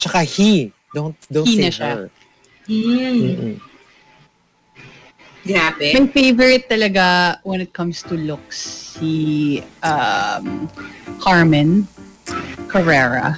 [0.00, 0.72] tsaka he.
[0.96, 1.84] Don't don't He say na siya.
[1.92, 2.04] her.
[2.64, 3.20] Hmm.
[3.20, 3.54] Mm-mm.
[5.44, 5.92] Grabe.
[5.92, 8.56] My favorite talaga when it comes to looks,
[8.96, 10.68] si um,
[11.20, 11.84] Carmen
[12.68, 13.36] Carrera.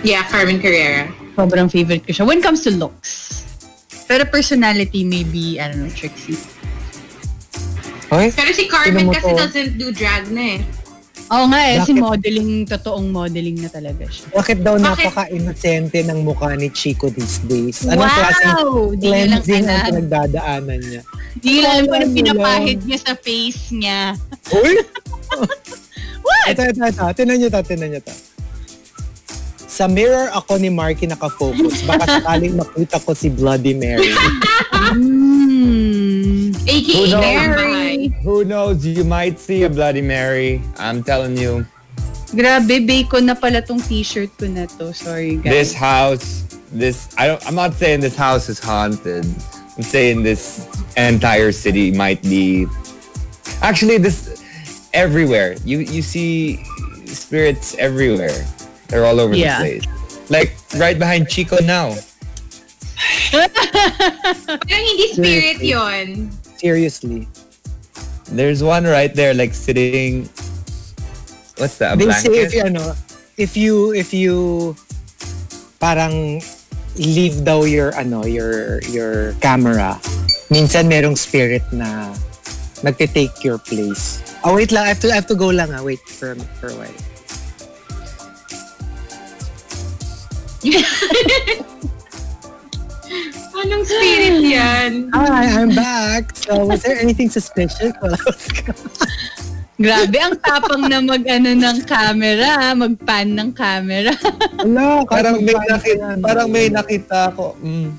[0.00, 1.12] Yeah, Carmen Carrera.
[1.36, 2.24] Sobrang favorite ko siya.
[2.24, 3.44] When it comes to looks.
[4.08, 6.36] Pero personality, maybe, I don't know, Trixie.
[8.08, 8.28] Okay?
[8.32, 9.36] Pero si Carmen kasi to.
[9.36, 10.83] doesn't do drag na eh.
[11.34, 11.98] Oo nga eh, si Bakit?
[11.98, 14.30] modeling, totoong modeling na talaga siya.
[14.30, 14.86] Bakit daw Bakit?
[15.02, 17.82] napaka-inosente ng mukha ni Chico these days?
[17.82, 18.14] Anong wow!
[18.14, 18.54] klaseng
[18.94, 19.86] Di niya lang cleansing ang alam.
[19.90, 21.02] pinagdadaanan niya?
[21.34, 24.14] Di niya alam pinapahid niya sa face niya.
[24.54, 24.78] Uy!
[26.24, 26.46] What?
[26.48, 27.04] Ito, ito, ito.
[27.12, 28.14] Tinan niyo to, tinan niyo to.
[29.66, 31.82] Sa mirror ako ni Marky nakafocus.
[31.82, 34.14] Baka sakaling makita ko si Bloody Mary.
[34.84, 35.43] Mm.
[35.64, 36.52] Hmm.
[36.68, 37.20] AKA Who knows?
[37.24, 38.08] Mary.
[38.22, 38.84] Who knows?
[38.84, 40.60] You might see a Bloody Mary.
[40.76, 41.64] I'm telling you.
[42.36, 44.92] Grabe, bacon na pala tong t-shirt ko na to.
[44.92, 47.40] Sorry, This house, this I don't.
[47.46, 49.24] I'm not saying this house is haunted.
[49.24, 50.66] I'm saying this
[51.00, 52.66] entire city might be.
[53.62, 54.42] Actually, this
[54.92, 55.56] everywhere.
[55.64, 56.60] You you see
[57.08, 58.44] spirits everywhere.
[58.92, 59.62] They're all over Yeah.
[59.62, 59.84] the place.
[60.28, 61.94] Like right behind Chico now.
[64.46, 66.30] Parang hindi spirit yon.
[66.56, 67.28] Seriously.
[68.30, 70.28] There's one right there, like sitting.
[71.58, 71.94] What's that?
[71.94, 72.46] A They say blanket?
[72.46, 72.94] if you, ano,
[73.36, 74.36] if you, if you,
[75.78, 76.42] parang
[76.96, 80.00] leave daw your, ano, your, your camera,
[80.50, 82.14] minsan merong spirit na
[82.82, 84.22] nagte-take your place.
[84.44, 84.84] Oh, wait lang.
[84.84, 85.82] I have to, I have to go lang ah.
[85.82, 86.98] Wait for, for a while.
[93.54, 95.08] Anong spirit yan?
[95.14, 96.34] Hi, I'm back.
[96.36, 98.42] So, was there anything suspicious while I was
[99.74, 104.14] Grabe, ang tapang na mag-ano ng camera, mag-pan ng camera.
[104.62, 107.58] Hello, Parang may nakita, parang may nakita ko.
[107.58, 107.90] Mm.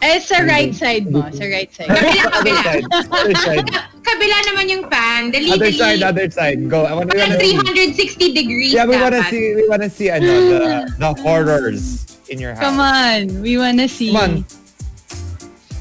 [0.00, 1.22] eh, sa right side mo.
[1.30, 1.86] Sa right side.
[1.86, 2.62] Kabila, Other kabila.
[2.66, 2.84] side.
[3.14, 3.66] Other side.
[4.02, 5.30] Kabila naman yung pan.
[5.30, 5.78] Dali, Other dali.
[5.78, 6.00] side.
[6.02, 6.58] Other side.
[6.66, 6.82] Go.
[6.82, 7.54] I want to Parang see.
[7.54, 9.30] 360 degrees Yeah, we wanna dapat.
[9.30, 9.54] see.
[9.54, 10.08] We wanna see.
[10.10, 10.62] Ano the
[10.98, 12.62] the horrors in your house.
[12.64, 14.12] Come on, we wanna see.
[14.14, 14.46] Come on.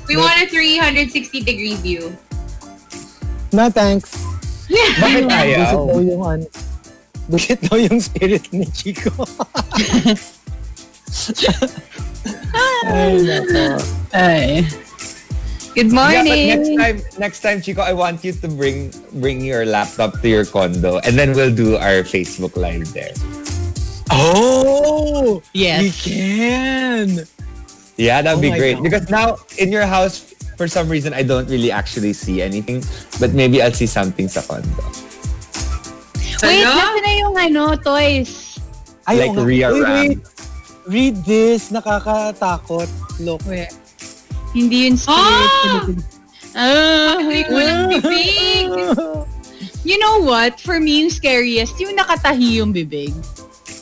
[0.10, 2.18] We want a 360 degree view.
[3.54, 4.18] No, thanks.
[4.70, 5.74] Bakit Busit ayaw?
[5.90, 6.46] daw yung, ano,
[7.30, 9.10] busit daw yung spirit ni Chico.
[12.86, 13.66] Ay, nako.
[14.14, 14.66] Ay.
[15.78, 16.26] Good Yeah, morning.
[16.26, 18.90] but next time, next time, Chico, I want you to bring
[19.22, 23.14] bring your laptop to your condo, and then we'll do our Facebook live there.
[24.12, 25.42] Oh!
[25.54, 25.82] Yes.
[25.82, 27.08] We can!
[27.98, 28.76] Yeah, that'd Oh be great.
[28.76, 28.84] God.
[28.84, 32.84] Because now in your house, for some reason, I don't really actually see anything,
[33.20, 34.68] but maybe I'll see something sa condo.
[36.42, 36.72] Wait, Ano?
[36.72, 38.56] nasa na yung ano, toys?
[39.06, 39.36] Ay, Like.
[39.36, 40.08] Rhea Wait, Ram.
[40.08, 40.18] wait.
[40.88, 41.70] Read this.
[41.70, 42.88] Nakakatakot.
[43.20, 43.44] Look.
[43.46, 43.70] Wait.
[44.56, 46.00] Hindi yun spirit.
[46.56, 47.20] Ah!
[47.22, 48.72] Ay, walang bibig.
[49.86, 50.58] You know what?
[50.60, 53.14] For me, yung scariest, yung nakatahi yung bibig.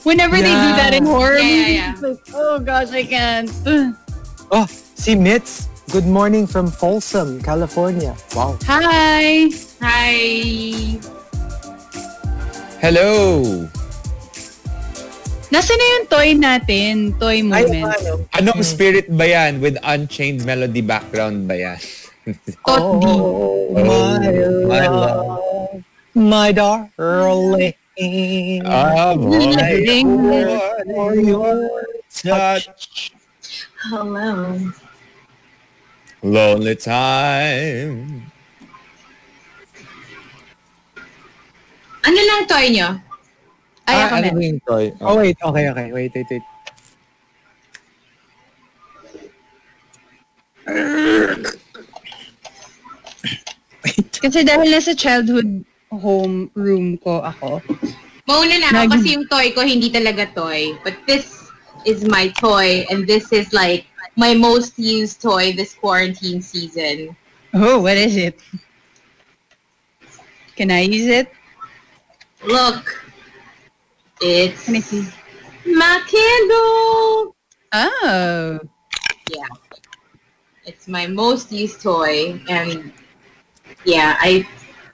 [0.07, 3.51] Whenever they do that in horror Yeah, movies, yeah, it's like, oh gosh, I can't.
[4.47, 4.63] Oh,
[4.95, 5.67] si Mitz.
[5.91, 8.15] Good morning from Folsom, California.
[8.31, 8.55] Wow.
[8.63, 9.51] Hi!
[9.83, 10.15] Hi.
[12.79, 13.43] Hello.
[15.51, 17.11] Nasaan na yung toy natin?
[17.19, 18.23] Toy Ay, ano?
[18.31, 18.67] Anong hmm.
[18.67, 19.59] spirit ba yan?
[19.59, 21.79] With Unchained Melody background ba yan?
[22.67, 23.03] Tot D.
[23.11, 24.23] Oh, my
[24.71, 25.19] my love.
[26.15, 27.75] My darling.
[27.97, 29.57] Ah, boy.
[29.81, 30.09] Ling.
[30.93, 31.81] For your
[32.13, 33.11] touch.
[33.89, 34.59] Hello.
[36.21, 38.29] Lonely time.
[42.05, 42.89] Ano lang toy nyo?
[43.87, 44.45] Ay, ah, ako ano na.
[44.45, 44.85] yung toy?
[45.01, 45.37] Oh, wait.
[45.41, 45.87] Okay, okay.
[45.89, 46.45] Wait, wait, wait.
[54.21, 55.65] Kasi dahil nasa childhood
[55.97, 57.61] home room ko ako.
[58.27, 60.75] Mauna na ako kasi yung toy ko hindi talaga toy.
[60.83, 61.49] But this
[61.87, 67.15] is my toy and this is like my most used toy this quarantine season.
[67.53, 68.39] Oh, what is it?
[70.57, 71.31] Can I use it?
[72.43, 72.83] Look.
[74.19, 75.05] It's Can I see?
[75.65, 77.35] my candle.
[77.73, 78.59] Oh.
[79.29, 79.47] Yeah.
[80.65, 82.91] It's my most used toy and
[83.85, 84.47] yeah, I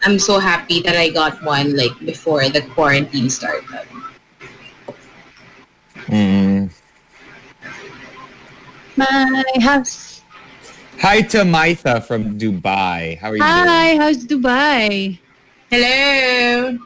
[0.03, 3.87] I'm so happy that I got one like before the quarantine started.
[6.11, 6.69] Mm.
[8.95, 10.21] My house.
[10.99, 13.17] Hi to Maitha from Dubai.
[13.17, 13.67] How are you doing?
[13.67, 15.17] Hi, how's Dubai?
[15.71, 16.77] Hello.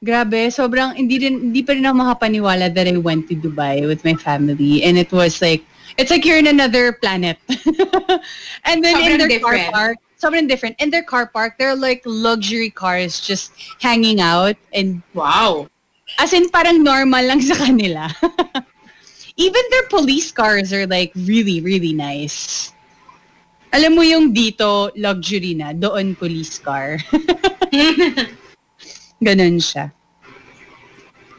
[0.00, 4.00] Grabe, sobrang hindi rin hindi pa rin ako makapaniwala that I went to Dubai with
[4.00, 5.60] my family and it was like
[5.98, 7.36] it's like you're in another planet.
[8.64, 10.76] and then in Sobrang their car park, sobrang different.
[10.78, 15.68] In their car park, there are like luxury cars just hanging out and Wow.
[16.18, 18.12] as in parang normal lang sa kanila.
[19.40, 22.70] Even their police cars are like really, really nice.
[23.72, 26.98] Alam mo yung dito, luxury na, doon police car.
[29.24, 29.94] Ganon siya.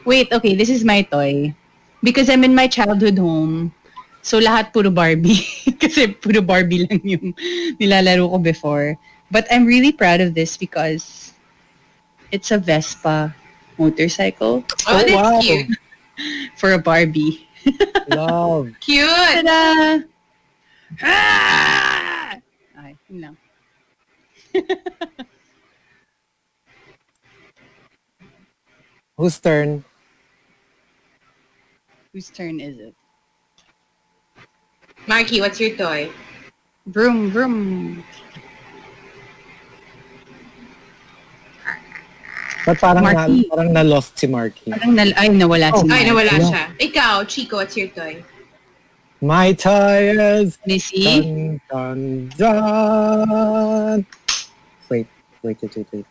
[0.08, 1.54] Wait, okay, this is my toy.
[2.02, 3.76] Because I'm in my childhood home,
[4.22, 5.44] so lahat puro Barbie.
[5.82, 7.34] Kasi puro Barbie lang yung
[7.78, 8.98] nilalaro ko before.
[9.32, 11.34] But I'm really proud of this because
[12.32, 13.36] it's a Vespa
[13.80, 15.40] motorcycle Oh, that's wow.
[15.42, 15.78] cute.
[16.58, 17.48] for a Barbie.
[18.08, 18.70] Love.
[18.82, 19.08] Cute.
[19.08, 20.02] Ta-da!
[21.02, 22.36] Ah!
[22.78, 23.38] Okay, yun lang.
[29.18, 29.86] Whose turn?
[32.12, 32.96] Whose turn is it?
[35.08, 36.10] Marky, what's your toy?
[36.86, 38.04] Vroom, vroom.
[42.66, 43.50] Ba't parang, na, Marky.
[43.50, 44.70] parang na-lost si Marky?
[44.70, 46.08] Parang nal- ay, nawala si oh Ay, Mark.
[46.14, 46.46] nawala Wala.
[46.46, 46.64] siya.
[46.78, 48.22] Ikaw, Chico, what's your toy?
[49.22, 50.58] My tires.
[50.66, 51.06] Missy?
[51.06, 54.06] Dun, dun, dun.
[54.90, 55.08] Wait,
[55.42, 56.06] wait, wait, wait, wait.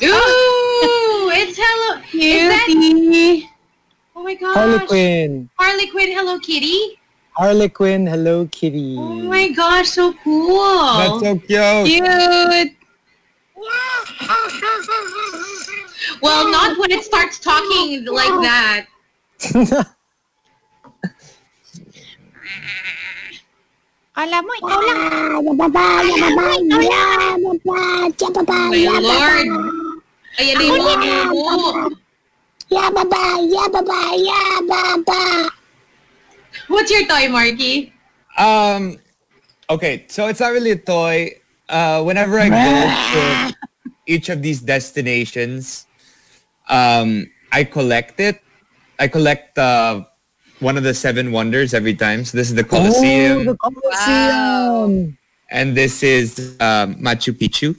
[0.00, 2.00] Ooh, it's Hello.
[2.12, 2.64] Is that?
[2.68, 3.48] Cutie.
[4.20, 4.54] Oh my gosh.
[4.54, 5.48] Harley Quinn.
[5.56, 7.00] Harley Quinn, Hello Kitty.
[7.32, 8.96] Harley Quinn, Hello Kitty.
[8.98, 10.98] Oh my gosh, so cool.
[11.00, 11.86] That's so cute.
[11.88, 12.04] Cute.
[16.20, 18.84] well, not when it starts talking like that.
[24.20, 25.00] Alam mo, ikaw lang.
[25.48, 29.48] Yababa, yababa, yababa, yababa, My Lord.
[30.36, 31.88] Ayan na yung mga mo.
[32.70, 35.50] Yababa, yababa, yababa.
[36.68, 37.92] What's your toy, Marky?
[38.38, 38.98] Um,
[39.68, 41.32] okay, so it's not really a toy.
[41.68, 43.54] Uh, whenever I go to
[44.06, 45.86] each of these destinations,
[46.68, 48.40] um, I collect it.
[48.98, 50.04] I collect uh,
[50.60, 52.24] one of the seven wonders every time.
[52.24, 55.18] So this is the Colosseum, Oh, the Colosseum.
[55.50, 57.74] and this is um, Machu Picchu.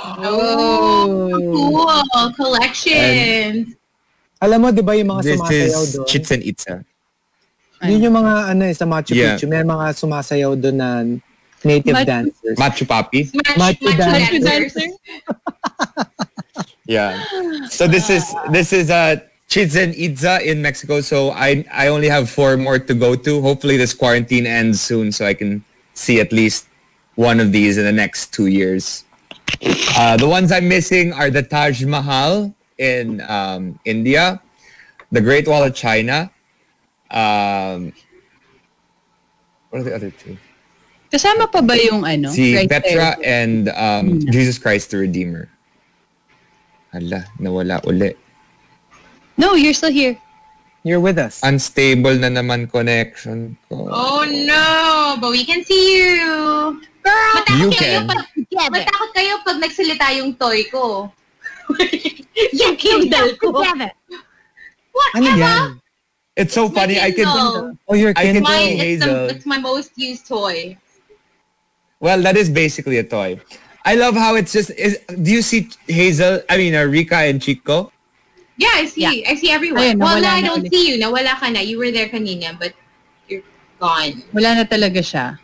[0.00, 2.32] Oh, cool.
[2.34, 3.74] Collections.
[4.38, 6.06] Alam mo, di ba yung mga This sumasayaw is doon?
[6.06, 6.74] Chichen Itza.
[7.82, 9.34] Yun yung mga ano eh, sa Machu Yeah.
[9.38, 9.46] Picchu.
[9.46, 10.88] May mga sumasayaw doon na
[11.62, 12.56] native Machu- dancers.
[12.58, 13.20] Machu Papi.
[13.34, 14.42] Match, Machu match dancers.
[14.44, 14.92] dancers.
[16.88, 17.20] Yeah.
[17.68, 21.04] So this is this is uh Chichen Itza in Mexico.
[21.04, 23.32] So I I only have four more to go to.
[23.44, 25.60] Hopefully this quarantine ends soon so I can
[25.92, 26.64] see at least
[27.14, 29.04] one of these in the next two years.
[30.00, 34.40] Uh, the ones I'm missing are the Taj Mahal in um, India,
[35.10, 36.30] the Great Wall of China.
[37.10, 37.92] Um,
[39.70, 40.38] what are the other two?
[41.12, 42.30] Kasama pa ba yung ano?
[42.30, 43.24] Si right Petra there?
[43.24, 45.48] and um, Jesus Christ the Redeemer.
[46.92, 48.12] Hala, nawala uli.
[49.36, 50.16] No, you're still here.
[50.84, 51.40] You're with us.
[51.42, 53.88] Unstable na naman connection ko.
[53.90, 56.80] Oh no, but we can see you.
[57.02, 58.08] Girl, matakot You kayo can.
[58.08, 58.20] pag
[58.72, 61.08] matakot kayo pag nagsalita yung toy ko.
[62.52, 63.50] Yung Kindle ko.
[63.52, 65.10] What?
[65.14, 65.38] Ano Emma?
[65.38, 65.80] yan?
[66.38, 67.00] It's so funny.
[67.00, 67.26] I can
[67.88, 68.46] Oh, your I can Kindle.
[68.46, 69.28] tell Mine, it's, the, Hazel.
[69.30, 70.76] it's my most used toy.
[72.00, 73.40] Well, that is basically a toy.
[73.84, 74.70] I love how it's just.
[74.70, 76.42] Is, do you see Hazel?
[76.48, 77.90] I mean, uh, Rika and Chico.
[78.56, 79.02] Yeah, I see.
[79.02, 79.30] Yeah.
[79.30, 79.82] I see everyone.
[79.82, 80.70] Ayun, well, nawala I don't ulit.
[80.70, 80.96] see you.
[81.02, 81.60] Nawala ka na.
[81.60, 82.74] You were there kanina, but
[83.26, 83.42] you're
[83.80, 84.22] gone.
[84.34, 85.38] Wala na talaga siya.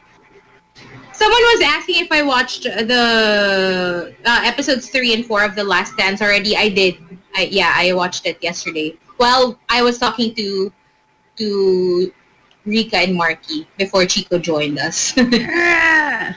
[1.15, 5.97] Someone was asking if I watched the uh, episodes three and four of The Last
[5.97, 6.57] Dance already.
[6.57, 6.99] I did.
[7.35, 8.97] I, yeah, I watched it yesterday.
[9.19, 10.73] Well, I was talking to
[11.37, 12.13] to
[12.67, 15.15] Rika and Marky before Chico joined us.
[15.17, 16.35] yeah,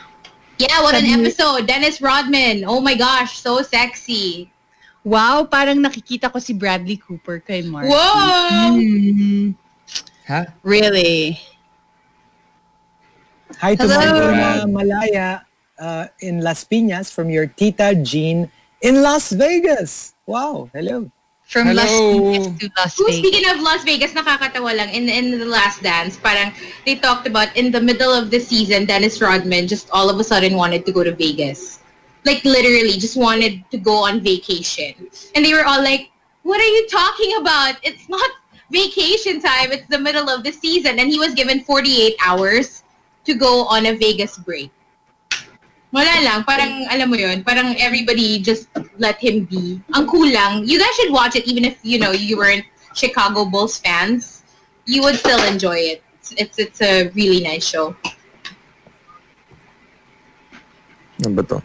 [0.82, 1.66] what an episode!
[1.66, 2.64] Dennis Rodman.
[2.66, 4.52] Oh my gosh, so sexy.
[5.02, 7.88] Wow, parang nakikita ko si Bradley Cooper kay Mark.
[7.90, 8.78] Whoa!
[8.78, 9.56] Mm,
[10.28, 10.44] Huh?
[10.62, 11.40] really?
[13.56, 13.96] Hi to Hello.
[13.96, 15.46] Marlena Malaya
[15.80, 18.52] uh, in Las Piñas from your Tita Jean
[18.82, 20.14] in Las Vegas.
[20.28, 21.10] Wow, hello.
[21.48, 22.28] From Las Hello.
[22.28, 23.18] Vegas to Las Who, Vegas.
[23.18, 26.52] speaking of Las Vegas, nakakatawa lang, in, in The Last Dance, parang
[26.86, 30.24] they talked about in the middle of the season, Dennis Rodman just all of a
[30.24, 31.80] sudden wanted to go to Vegas.
[32.26, 34.94] Like literally just wanted to go on vacation.
[35.36, 36.12] And they were all like,
[36.44, 37.80] what are you talking about?
[37.82, 38.30] It's not
[38.70, 39.72] vacation time.
[39.72, 41.00] It's the middle of the season.
[41.00, 42.84] And he was given 48 hours
[43.28, 44.72] to go on a Vegas break.
[45.92, 46.44] Wala lang.
[46.44, 48.68] Parang, alam mo yun, parang everybody just
[49.00, 49.80] let him be.
[49.96, 50.64] Ang cool lang.
[50.64, 52.64] You guys should watch it even if, you know, you weren't
[52.96, 54.44] Chicago Bulls fans.
[54.88, 56.04] You would still enjoy it.
[56.20, 57.96] It's, it's, it's a really nice show.
[61.24, 61.60] Ano ba to?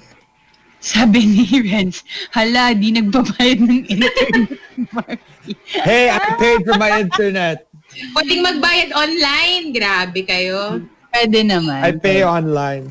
[0.83, 2.03] Sabi ni Renz,
[2.35, 4.51] hala, di nagbabayad ng internet.
[5.67, 7.67] Hey, I paid for my internet.
[8.15, 9.75] Pwedeng magbayad online.
[9.75, 10.87] Grabe kayo.
[11.13, 11.85] Pwede naman.
[11.85, 12.89] I pay online.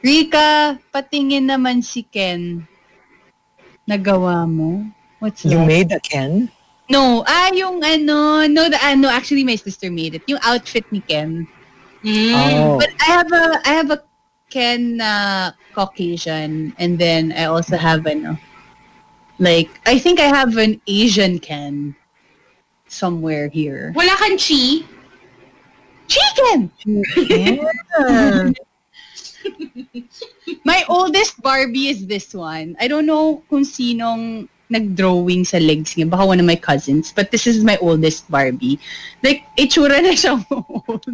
[0.00, 2.64] Rika, patingin naman si Ken.
[3.84, 4.88] Nagawa mo?
[5.20, 5.68] What's You that?
[5.68, 6.48] made a Ken?
[6.88, 10.24] No, ah, yung ano, no, the, ah, no, actually my sister made it.
[10.24, 11.46] Yung outfit ni Ken.
[12.00, 12.34] Mm.
[12.56, 12.78] Oh.
[12.80, 14.00] But I have a, I have a
[14.48, 18.40] Ken na Caucasian and then I also have ano,
[19.38, 21.94] like, I think I have an Asian Ken
[22.88, 23.92] somewhere here.
[23.94, 24.82] Wala kang chi?
[26.10, 26.58] Chicken!
[30.64, 32.76] My oldest Barbie is this one.
[32.80, 36.10] I don't know kung sinong nag-drawing sa legs niya.
[36.10, 37.12] Baka one of my cousins.
[37.14, 38.78] But this is my oldest Barbie.
[39.22, 41.06] Like, itsura na siyang old.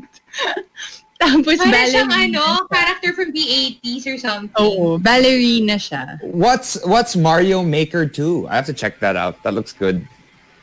[1.16, 2.40] Tapos Parang siyang ballerina.
[2.40, 3.44] ano, character from the
[3.80, 4.52] 80s or something.
[4.60, 6.20] Oo, ballerina siya.
[6.20, 8.48] What's what's Mario Maker 2?
[8.52, 9.40] I have to check that out.
[9.44, 10.04] That looks good.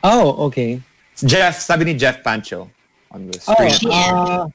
[0.06, 0.78] Oh, okay.
[1.18, 2.70] Jeff, sabi ni Jeff Pancho
[3.14, 4.48] on the Oh, uh,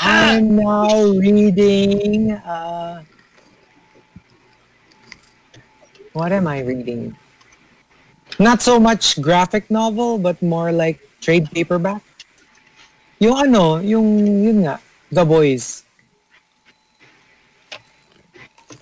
[0.00, 2.32] I'm now reading.
[2.32, 3.04] Uh,
[6.14, 7.14] what am I reading?
[8.40, 12.00] Not so much graphic novel, but more like trade paperback.
[13.20, 14.80] Yung ano, yung yun nga,
[15.12, 15.84] The Boys.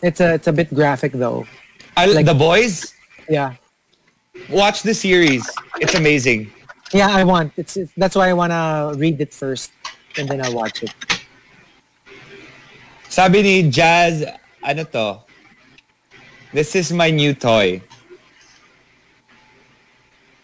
[0.02, 1.44] It's a it's a bit graphic though.
[1.92, 2.94] I, the boys,
[3.28, 3.60] Yeah.
[4.48, 5.44] watch the series.
[5.76, 6.48] It's amazing.
[6.92, 7.52] Yeah, I want.
[7.56, 9.72] It's, it's that's why I wanna read it first
[10.18, 10.94] and then I'll watch it.
[13.08, 14.24] Sabi ni Jazz,
[14.62, 15.18] ano to?
[16.52, 17.82] This is my new toy.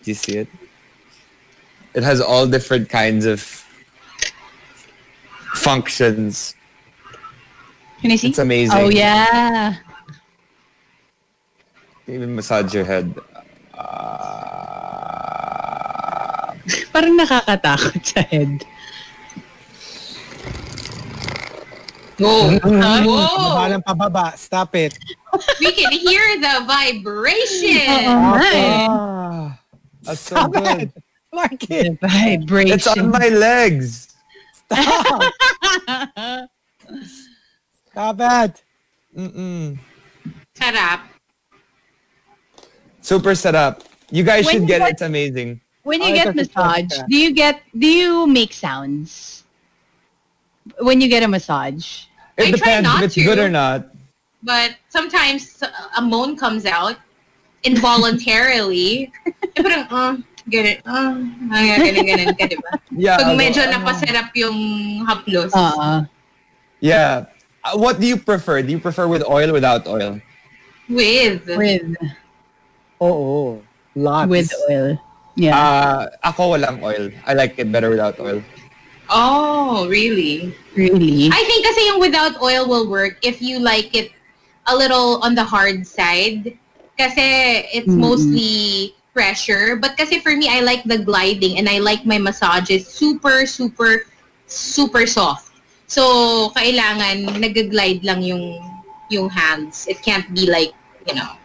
[0.02, 0.48] Do you see it?
[1.94, 3.40] It has all different kinds of
[5.55, 6.55] functions.
[8.01, 8.28] Can I see?
[8.28, 8.78] It's amazing.
[8.78, 9.77] Oh, yeah.
[12.06, 13.18] Even massage your head.
[13.74, 14.85] Uh,
[16.97, 18.64] Parang nakakatakot sa head.
[22.16, 22.56] Whoa.
[22.56, 23.85] Baba Whoa.
[23.85, 24.32] pababa.
[24.40, 24.97] Stop it.
[25.60, 28.09] We can hear the vibration.
[28.09, 29.60] Ah,
[30.01, 30.89] that's so Stop good.
[30.89, 30.90] it.
[31.36, 32.01] Market.
[32.01, 32.73] Vibration.
[32.73, 34.16] It's on my legs.
[34.56, 35.20] Stop.
[37.93, 38.64] Stop it.
[39.12, 39.77] Mm-mm.
[40.56, 41.12] Sarap.
[43.05, 43.85] Super setup.
[44.09, 44.97] You guys When should get it.
[44.97, 45.60] It's amazing.
[45.86, 49.44] When you Oh, get massage, do you get do you make sounds?
[50.82, 52.10] When you get a massage?
[52.34, 53.22] It I depends if it's to.
[53.22, 53.86] good or not.
[54.42, 55.62] But sometimes
[55.96, 56.98] a moan comes out
[57.62, 59.14] involuntarily.
[59.54, 60.12] Parang, uh,
[60.50, 60.78] get it.
[60.82, 61.22] Uh,
[61.54, 62.70] ay, ganun, ganun ka, diba?
[62.90, 63.16] Yeah.
[63.22, 64.58] Pag although- medyo napasarap yung
[65.06, 65.54] haplos.
[65.54, 66.02] Uh,
[66.82, 67.30] Yeah.
[67.64, 68.60] Uh, What do you prefer?
[68.60, 70.18] Do you prefer with oil without oil?
[70.90, 71.46] With.
[71.46, 71.94] with
[73.00, 73.62] Oo.
[73.94, 74.28] Lots.
[74.28, 74.98] with oil.
[75.36, 75.56] Yeah.
[75.56, 77.12] Uh, ako walang oil.
[77.28, 78.42] I like it better without oil.
[79.08, 80.56] Oh, really?
[80.74, 81.30] really?
[81.30, 84.10] I think kasi yung without oil will work if you like it
[84.66, 86.58] a little on the hard side.
[86.98, 88.02] Kasi it's Mm-mm.
[88.02, 89.76] mostly pressure.
[89.76, 94.08] But kasi for me, I like the gliding and I like my massages super, super,
[94.48, 95.52] super soft.
[95.86, 98.58] So, kailangan nag-glide lang yung
[99.08, 99.86] yung hands.
[99.86, 100.74] It can't be like,
[101.06, 101.38] you know.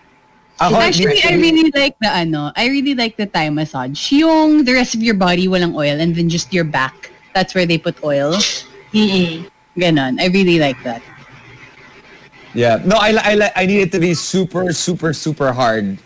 [0.61, 3.97] Ako, Actually, I really like the ano, I really like the Thai massage.
[4.13, 7.09] Yung the rest of your body walang oil and then just your back.
[7.33, 8.38] That's where they put oil.
[8.93, 9.49] Mm-mm.
[9.73, 10.21] Ganon.
[10.21, 11.01] I really like that.
[12.53, 12.77] Yeah.
[12.85, 15.97] No, I I I need it to be super super super hard.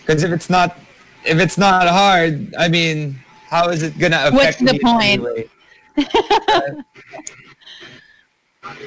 [0.00, 0.80] Because if it's not
[1.28, 3.20] if it's not hard, I mean,
[3.52, 5.22] how is it gonna What's affect the me in any point?
[5.28, 5.52] way?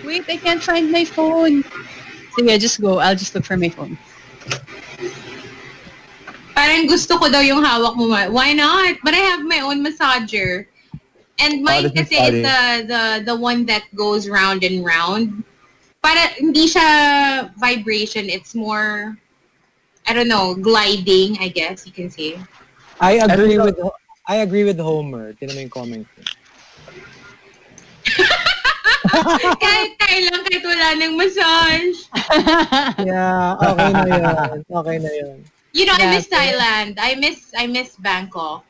[0.03, 1.63] Wait, I can't find my phone.
[2.38, 2.99] Sige, just go.
[2.99, 3.97] I'll just look for my phone.
[6.53, 8.09] Parang gusto ko daw yung hawak mo.
[8.30, 8.97] Why not?
[9.03, 10.65] But I have my own massager.
[11.38, 12.59] And ah, mine Oh, this is kasi is the,
[12.89, 13.03] the,
[13.34, 15.43] the one that goes round and round.
[16.01, 18.30] Para hindi siya vibration.
[18.30, 19.18] It's more,
[20.05, 22.38] I don't know, gliding, I guess you can say.
[23.01, 23.77] I agree Ano- with
[24.27, 25.34] I agree with Homer.
[25.39, 26.19] Tinan mo yung comment ko.
[29.63, 31.97] kahit tayo lang, kahit wala ng massage.
[33.03, 34.57] Yeah, okay na yun.
[34.65, 35.38] Okay na yun.
[35.71, 36.91] You know, I Yeah, miss Thailand.
[36.97, 38.65] I miss, I miss Bangkok.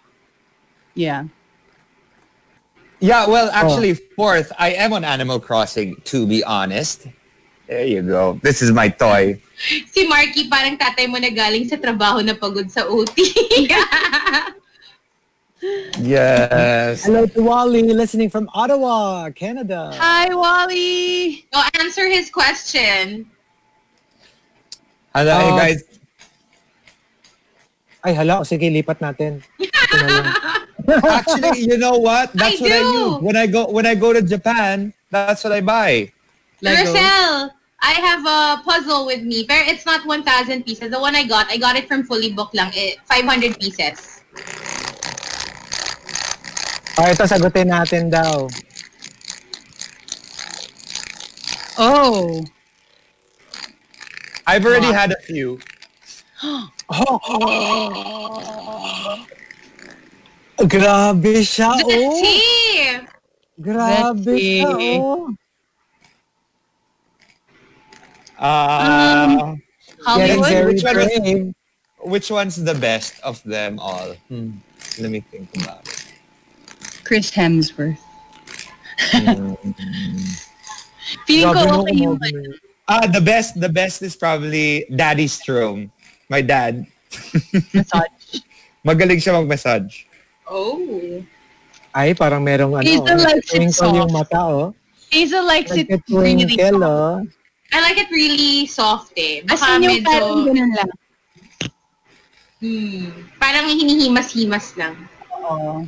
[0.93, 1.30] Yeah.
[2.99, 3.57] Yeah, well, Oh.
[3.61, 7.07] actually, fourth, I am on Animal Crossing, to be honest.
[7.68, 8.39] There you go.
[8.41, 9.38] This is my toy.
[9.91, 13.14] Si Marky, parang tatay mo na galing sa trabaho na pagod sa OT.
[15.97, 17.05] Yes.
[17.05, 19.91] Hello to Wally, listening from Ottawa, Canada.
[19.97, 21.45] Hi, Wally!
[21.51, 23.25] so, answer his question.
[25.15, 25.57] Hello, hey Oh.
[25.57, 25.79] guys.
[28.05, 28.39] Ay, hala.
[28.39, 29.41] O sige, lipat natin.
[29.57, 30.29] Ito na.
[31.09, 32.29] Actually, you know what?
[32.38, 33.03] That's I what I do.
[33.25, 36.13] When I go when I go to Japan, that's what I buy.
[36.61, 36.93] Lego.
[36.93, 37.49] Rosel,
[37.81, 39.43] I have a puzzle with me.
[39.49, 40.89] Pero it's not 1,000 pieces.
[40.93, 42.71] The one I got, I got it from Fully Book lang.
[42.77, 44.21] Eh, 500 pieces.
[46.98, 48.49] O, ito, sagutin natin daw.
[51.78, 52.41] Oh.
[54.49, 55.61] I've already had a few.
[60.57, 62.18] Grabe siya, oh.
[62.18, 62.98] See?
[63.61, 65.30] Grabe Let's siya, oh.
[68.38, 69.57] Uh,
[70.18, 70.49] Getting Hollywood?
[70.49, 71.53] very Which one was-
[72.07, 74.14] which one's the best of them all?
[74.30, 74.61] Hmm.
[75.02, 75.97] Let me think about it.
[77.07, 77.95] Chris Hemsworth.
[81.23, 82.59] Feeling ko okay yung umabot.
[82.88, 85.88] Ah, the best, the best is probably Daddy Strom.
[86.27, 86.84] My dad.
[87.71, 88.43] massage.
[88.88, 90.07] Magaling siya mag-massage.
[90.47, 90.79] Oh.
[91.91, 92.88] Ay, parang merong ano.
[92.88, 94.15] Hazel likes it twinkle yung soft.
[94.15, 94.67] mata, oh.
[95.11, 96.88] Hazel likes it really Nagka-twinkle, soft.
[96.88, 97.15] oh.
[97.67, 99.43] I like it really soft eh.
[99.47, 100.89] As Baka in yung medyo, parang ganun lang.
[102.63, 103.03] hmm,
[103.35, 104.95] parang hinihimas-himas lang.
[105.43, 105.84] Oo.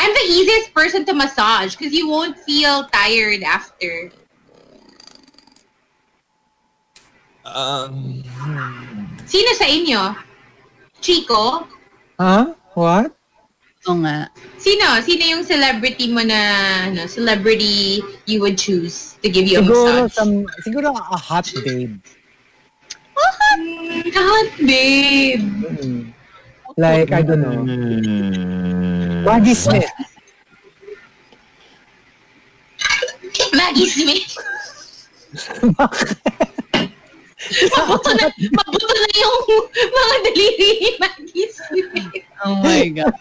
[0.00, 4.08] I'm the easiest person to massage because you won't feel tired after.
[7.44, 8.24] Um,
[9.28, 10.16] Sino sa inyo?
[11.04, 11.68] Chico?
[12.16, 12.56] Huh?
[12.72, 13.12] What?
[13.84, 14.32] Oo nga.
[14.56, 14.88] Sino?
[15.04, 16.40] Sino yung celebrity mo na,
[16.88, 20.16] ano, celebrity you would choose to give you a Siguro, massage?
[20.16, 22.00] some, siguro a hot babe.
[23.60, 25.44] Mm, hot babe.
[25.44, 26.16] Mm.
[26.80, 27.60] Like, I don't know.
[27.60, 29.24] hmm.
[29.24, 29.90] Maggie Smith.
[33.52, 34.32] Maggie Smith.
[37.76, 39.38] mabuto na, mabuto na yung
[39.92, 42.24] mga daliri ni Maggie Smith.
[42.44, 43.12] Oh my God.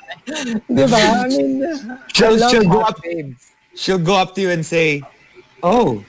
[0.72, 0.99] Di ba?
[1.19, 1.68] I mean,
[2.15, 3.52] She'll, I she'll go up, babes.
[3.76, 5.03] she'll go up to you and say,
[5.60, 6.03] "Oh,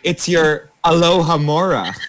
[0.00, 1.92] it's your Aloha Mora."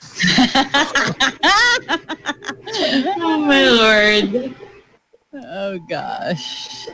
[3.17, 4.53] Oh my lord.
[5.37, 6.89] Oh gosh.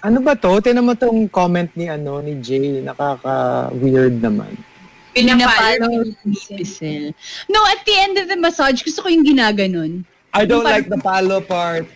[0.00, 0.60] Ano ba to?
[0.64, 2.80] Tinan mo tong comment ni ano ni Jay.
[2.80, 4.56] Nakaka-weird naman.
[5.12, 6.08] Pinapalo.
[6.24, 7.12] Pinapalo.
[7.52, 10.04] No, at the end of the massage, gusto ko yung ginaganon.
[10.34, 11.86] I don't like the palo part.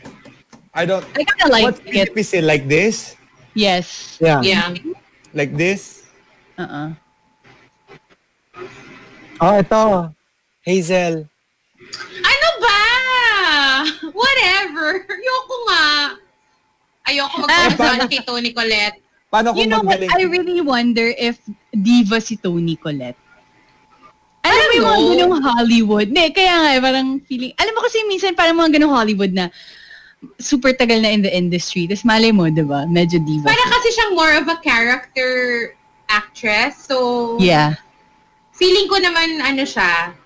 [0.71, 1.03] I don't.
[1.19, 2.15] I kinda like What's it.
[2.23, 3.19] Say like this,
[3.59, 4.19] Yes.
[4.23, 4.39] Yeah.
[4.43, 4.79] Yeah.
[5.35, 6.07] like this.
[6.55, 6.95] Uh-uh.
[9.43, 10.15] Oh, ito.
[10.63, 11.27] Hazel.
[12.23, 12.79] Ano ba?
[14.21, 14.89] Whatever.
[15.05, 15.85] Ayoko nga.
[17.09, 18.99] Ayoko mag-massage kay Tony Colette.
[19.29, 20.01] Paano You kung know what?
[20.01, 20.11] magaling?
[20.13, 21.37] I really wonder if
[21.73, 23.19] diva si Tony Collette.
[24.41, 25.09] Alam mo yung mga know.
[25.13, 26.09] ganong Hollywood.
[26.09, 29.53] Ne, kaya nga, eh, parang feeling, alam mo kasi minsan parang mga ganong Hollywood na
[30.41, 31.85] super tagal na in the industry.
[31.85, 32.89] Tapos malay mo, di ba?
[32.89, 33.45] Medyo diva.
[33.47, 35.31] Para kasi siyang more of a character
[36.09, 36.89] actress.
[36.89, 37.77] So, Yeah.
[38.57, 40.17] feeling ko naman, ano siya,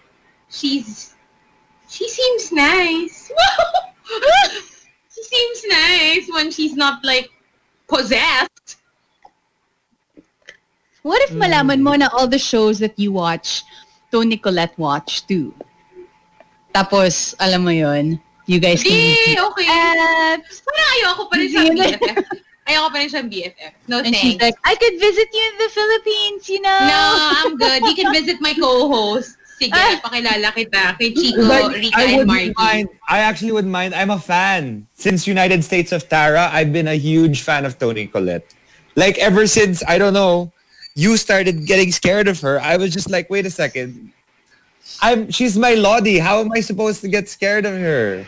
[0.49, 1.12] she's,
[1.93, 3.29] she seems nice.
[5.15, 7.29] she seems nice when she's not like
[7.87, 8.81] possessed.
[11.03, 13.63] What if malaman mo na all the shows that you watch,
[14.11, 15.53] Tony Collette watch too?
[16.73, 18.17] Tapos, alam mo yon
[18.47, 18.97] you guys can...
[18.97, 19.69] Di, okay.
[19.69, 20.65] Apps.
[20.65, 22.27] Parang ayoko pa rin siyang BFF.
[22.71, 23.73] Ayoko pa rin siyang BFF.
[23.91, 24.43] No And she's thanks.
[24.43, 26.81] like, I could visit you in the Philippines, you know?
[26.89, 27.03] No,
[27.43, 27.83] I'm good.
[27.85, 29.37] You can visit my co-host.
[29.63, 29.95] Sige, Ah.
[30.03, 32.51] pakilala kita kay Chico, Like, Rika, I and Marky.
[32.59, 32.87] mind.
[33.07, 33.95] I actually wouldn't mind.
[33.95, 34.91] I'm a fan.
[34.99, 38.43] Since United States of Tara, I've been a huge fan of Toni Collette.
[38.99, 40.51] Like ever since I don't know,
[40.99, 42.59] you started getting scared of her.
[42.61, 44.11] I was just like, wait a second.
[45.01, 46.19] I'm she's my Lottie.
[46.19, 48.27] How am I supposed to get scared of her?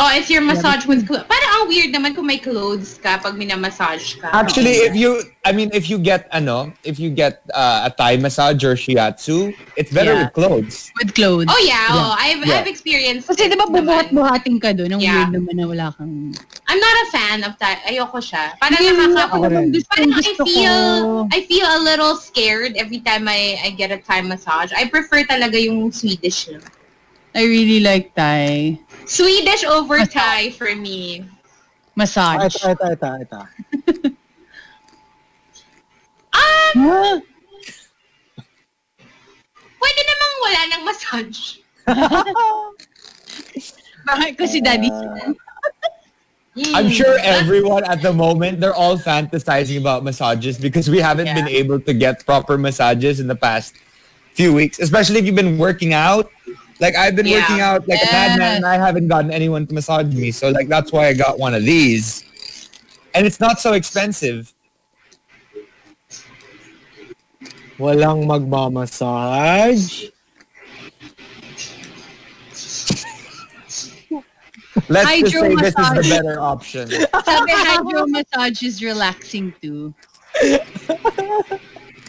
[0.00, 1.28] Oh, it's your massage with clothes.
[1.28, 4.32] Parang ang weird naman kung may clothes ka pag minamassage ka.
[4.32, 8.16] Actually, if you, I mean, if you get, ano, if you get uh, a Thai
[8.16, 10.24] massage or shiatsu, it's better Yeah.
[10.24, 10.88] with clothes.
[10.96, 11.52] With clothes.
[11.52, 12.64] Oh yeah, oh, I've, Yeah.
[12.64, 13.84] I've experienced Kasi it di ba naman.
[13.84, 14.96] bubuhat-buhatin ka doon?
[14.96, 15.12] Ang Yeah.
[15.28, 16.32] weird naman na wala kang...
[16.64, 17.84] I'm not a fan of that.
[17.84, 18.56] Ayoko siya.
[18.56, 19.36] Parang Hindi, nakaka...
[19.36, 21.28] ako naman gusto, Parang I feel, ko.
[21.28, 24.72] I feel a little scared every time I, I get a Thai massage.
[24.72, 26.64] I prefer talaga yung Swedish lang.
[27.34, 28.78] I really like Thai.
[29.06, 31.22] Swedish over Thai for me.
[31.22, 31.26] Ah,
[31.94, 32.56] Massage.
[32.56, 33.40] ito, ito, ito, ito.
[36.30, 37.18] Um, Ah,
[39.82, 41.58] pwede namang wala ng massage.
[44.10, 44.90] Bakit ko si Daddy?
[46.74, 51.48] I'm sure everyone at the moment, they're all fantasizing about massages because we haven't been
[51.48, 53.74] able to get proper massages in the past
[54.34, 56.30] few weeks, especially if you've been working out.
[56.80, 57.40] Like I've been Yeah.
[57.40, 60.30] working out like a madman and I haven't gotten anyone to massage me.
[60.32, 62.24] So like that's why I got one of these.
[63.14, 64.52] And it's not so expensive.
[67.78, 70.10] Walang magmamassage.
[74.88, 76.88] Let's just Hydro say this is the better option.
[76.90, 79.94] Sabi hydro massage is relaxing too.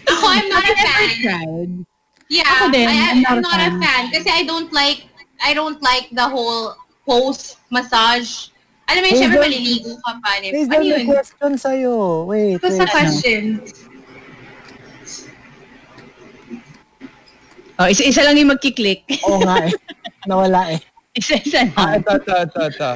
[0.08, 1.22] Ako, I'm not a Have you ever fan.
[1.24, 1.86] tried?
[2.32, 3.76] Yeah, Ako din, I, I'm not I'm a not a fan.
[3.78, 4.04] fan.
[4.10, 5.04] Kasi I don't like,
[5.38, 8.48] I don't like the whole post massage.
[8.88, 10.40] Alam mo yun, syempre don't- maliligo ka pa.
[10.40, 10.48] eh.
[10.50, 11.04] Please, Ano yun?
[11.06, 11.96] question sa'yo.
[12.26, 12.96] Wait, What's the wait.
[12.96, 13.44] question?
[17.76, 19.04] Oh, isa-isa lang yung magkiklik.
[19.28, 19.74] Oo nga eh.
[20.24, 20.80] Nawala eh.
[21.12, 22.00] Isa-isa Ah, lang.
[22.00, 22.92] ito, ito, ito, ito.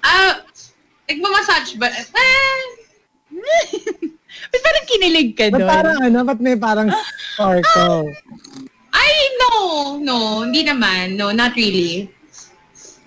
[0.00, 0.32] Ah,
[1.04, 1.92] Nagmamassage ba?
[1.92, 2.62] Eh,
[4.52, 5.70] Ba't parang kinilig ka Ba't doon?
[5.70, 6.18] parang ano?
[6.22, 6.88] Ba't may parang
[7.34, 8.12] sparkle?
[8.92, 9.54] ay, no.
[9.98, 11.16] No, hindi naman.
[11.16, 12.12] No, not really.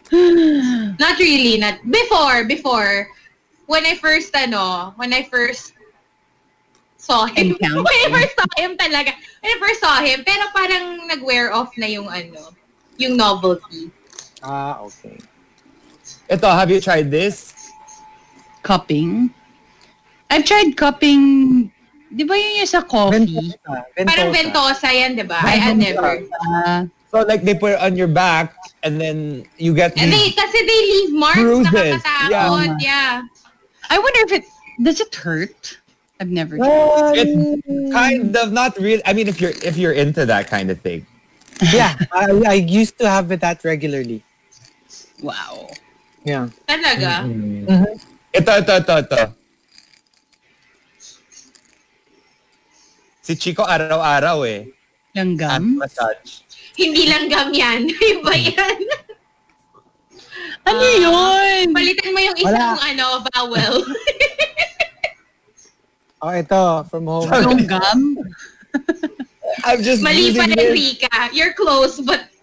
[1.02, 1.58] Not really.
[1.58, 3.10] Not Before, before.
[3.66, 5.74] When I first, ano, when I first
[6.98, 7.58] saw him.
[7.62, 9.14] When I first saw him talaga.
[9.42, 10.22] When I first saw him.
[10.26, 12.54] Pero parang nag-wear off na yung ano,
[12.98, 13.90] yung novelty.
[14.42, 15.18] Ah, okay.
[16.30, 17.54] Ito, have you tried this?
[18.62, 19.30] Cupping.
[20.30, 21.72] I've tried cupping.
[22.15, 23.27] Di ba yun yung sa coffee?
[23.27, 23.84] Ventosa.
[23.93, 24.07] ventosa.
[24.07, 25.39] Parang ventosa yan, di ba?
[25.43, 26.11] I had ah, never.
[26.41, 26.81] Ah,
[27.15, 30.35] So like they put it on your back and then you get And they, these
[30.35, 31.39] kasi they leave marks.
[31.39, 32.03] Bruises.
[32.03, 32.76] Nakakatakot.
[32.84, 33.23] Yeah.
[33.89, 34.43] I wonder if it,
[34.84, 35.80] does it hurt?
[36.19, 36.68] I've never tried.
[36.68, 37.91] Well, It's mm.
[37.91, 38.99] kind of not real.
[39.06, 41.07] I mean, if you're if you're into that kind of thing,
[41.72, 44.23] yeah, I, I used to have with that regularly.
[45.23, 45.72] Wow.
[46.23, 46.52] Yeah.
[46.68, 47.23] Talaga.
[47.23, 47.95] Mm-hmm.
[48.35, 49.22] ito, ito, ito, ito.
[53.26, 54.69] Si Chico araw-araw eh.
[54.69, 55.81] At Langgam?
[55.81, 56.45] massage.
[56.77, 57.89] Hindi lang gam yan.
[58.14, 58.80] Iba yan.
[60.69, 61.73] Ano yun?
[61.73, 63.76] Palitan mo yung isang ano, vowel.
[66.26, 67.30] Oh, ito, from home.
[67.30, 68.18] Langgam?
[69.68, 71.30] I'm just Mali pa rin, Rika.
[71.30, 72.34] You're close, but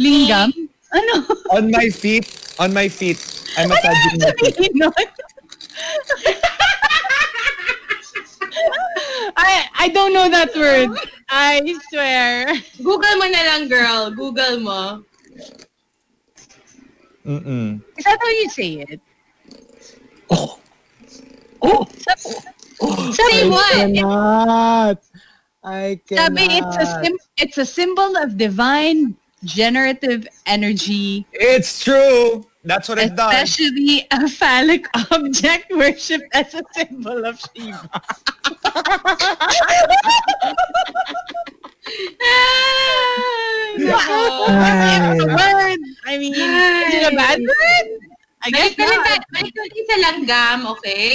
[0.00, 0.48] Lingam?
[0.88, 1.28] Ano?
[1.52, 2.24] on my feet.
[2.56, 3.20] On my feet.
[3.60, 4.56] I'm massaging my feet.
[4.56, 5.04] Sabihin nun?
[9.36, 10.90] I I don't know that word.
[11.28, 12.54] I swear.
[12.82, 14.10] Google mo na lang, girl.
[14.10, 15.04] Google mo.
[17.26, 17.82] Mm-mm.
[17.98, 19.00] Is that how you say it?
[20.30, 20.58] Oh.
[21.62, 21.84] Oh.
[23.12, 23.74] Say I what?
[23.76, 24.98] cannot.
[25.62, 26.32] I cannot.
[26.32, 32.44] Sabi it's a sim- it's a symbol of divine generative energy, It's true.
[32.62, 33.32] That's what it does.
[33.32, 37.88] especially a phallic object worshipped as a symbol of Shiva.
[43.78, 44.18] Nako.
[45.14, 45.80] It's word.
[46.06, 47.86] I mean, is it a bad word?
[48.42, 49.04] I guess Balik na lang not.
[49.04, 51.12] tayo- balik natin sa langgam, okay?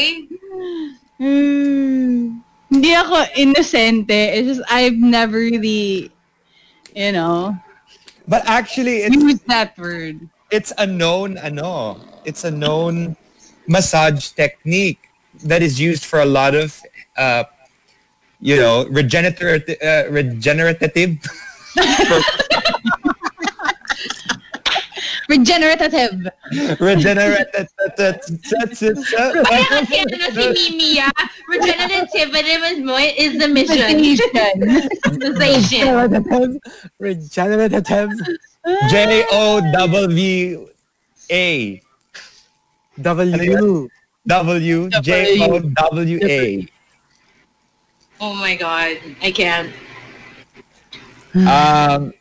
[1.18, 2.38] Hmm.
[2.70, 4.14] Hindi ako inosente.
[4.36, 6.12] It's just I've never really,
[6.94, 7.58] you know,
[8.28, 10.18] But actually, it's used that word.
[10.56, 11.99] It's a known ano.
[12.23, 13.19] It's a known
[13.68, 14.99] massage technique
[15.44, 16.80] that is used for a lot of
[17.18, 17.44] uh,
[18.40, 21.19] you know regenerative uh, regenerative
[25.27, 26.30] Regenerative.
[26.80, 27.68] regenerative
[29.41, 31.10] Kaya kasi ano si Mimi, ah,
[31.49, 32.30] regenerative
[32.86, 33.90] mo is the mission.
[35.34, 36.61] Regenerative.
[37.02, 38.14] Regenerative.
[38.90, 40.68] J O W
[41.32, 41.82] A
[43.02, 43.90] W.
[44.26, 46.68] W J O W A.
[48.20, 48.98] Oh my God.
[49.22, 49.70] I can't.
[51.36, 52.14] Um,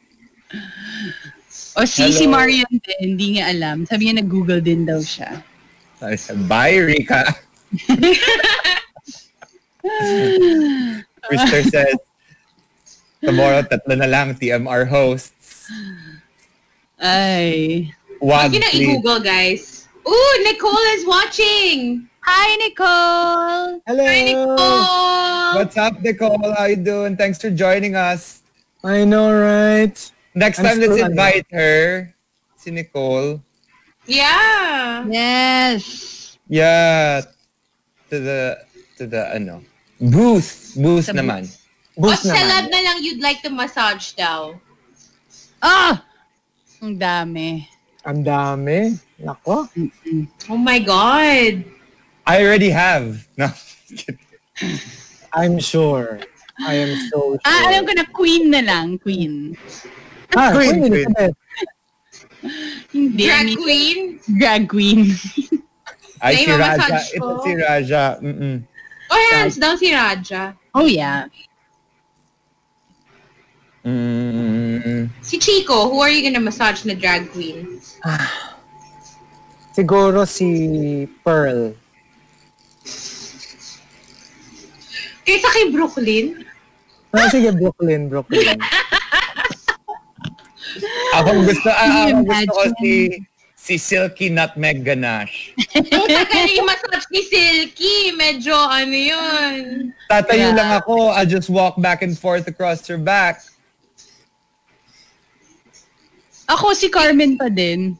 [1.74, 2.38] O si si Hello.
[2.38, 3.82] Marian din, hindi niya alam.
[3.82, 5.42] Sabi niya nag-google din daw siya.
[6.46, 7.34] bye, Rika.
[11.26, 11.98] Twister says,
[13.18, 15.66] tomorrow, tatlo na lang TMR hosts.
[17.00, 17.90] Ay.
[18.22, 18.88] Huwag Wag, yun na please.
[18.88, 19.62] i-google, guys.
[20.06, 22.08] Ooh, Nicole is watching!
[22.24, 23.80] Hi, Nicole!
[23.84, 24.04] Hello.
[24.04, 25.60] Hi, Nicole!
[25.60, 26.54] What's up, Nicole?
[26.56, 27.16] How you doing?
[27.16, 28.42] Thanks for joining us.
[28.84, 29.96] I know, right?
[30.34, 32.12] Next I'm time, let's invite her.
[32.56, 33.40] Si Nicole.
[34.06, 35.04] Yeah.
[35.08, 36.36] Yes.
[36.48, 37.22] Yeah.
[38.10, 38.40] To the,
[38.98, 39.64] to the, ano,
[40.00, 40.76] booth.
[40.76, 41.48] Booth naman.
[41.94, 42.72] What Boost celeb naman.
[42.72, 44.58] na lang you'd like to massage daw?
[45.62, 46.02] Ah!
[46.84, 47.64] Ang dami.
[48.04, 48.92] Ang dami.
[49.16, 49.64] Nako.
[50.52, 51.64] Oh my God.
[52.28, 53.24] I already have.
[53.40, 53.48] No.
[55.32, 56.20] I'm sure.
[56.60, 57.48] I am so sure.
[57.48, 59.00] Ah, alam ko na queen na lang.
[59.00, 59.56] Queen.
[60.36, 61.32] Ah, Queen, Queen Queen.
[62.92, 63.24] Hindi.
[63.24, 63.98] Drag queen?
[64.36, 65.16] Drag queen.
[66.20, 67.00] Ay, si Raja.
[67.00, 68.04] Ito si Raja.
[68.20, 68.56] Mm-mm.
[69.08, 70.52] Oh, hands down si Raja.
[70.76, 71.32] oh, yeah.
[73.84, 75.08] Mm-mm.
[75.20, 77.80] Si Chico, who are you gonna massage na drag queen?
[79.76, 81.74] Siguro si Pearl.
[85.24, 86.44] Kaysa kay Brooklyn?
[87.12, 88.56] Ah, sige, Brooklyn, Brooklyn.
[91.14, 92.92] Ako gusto, ah, ako gusto ko si
[93.54, 95.54] si Silky Nutmeg Ganache.
[96.10, 98.10] Tagal yung massage ni Silky.
[98.18, 99.94] Medyo ano yun.
[100.10, 100.58] Tatayo Yeah.
[100.58, 101.14] lang ako.
[101.14, 103.46] I just walk back and forth across her back.
[106.54, 107.98] Ako si Carmen pa din.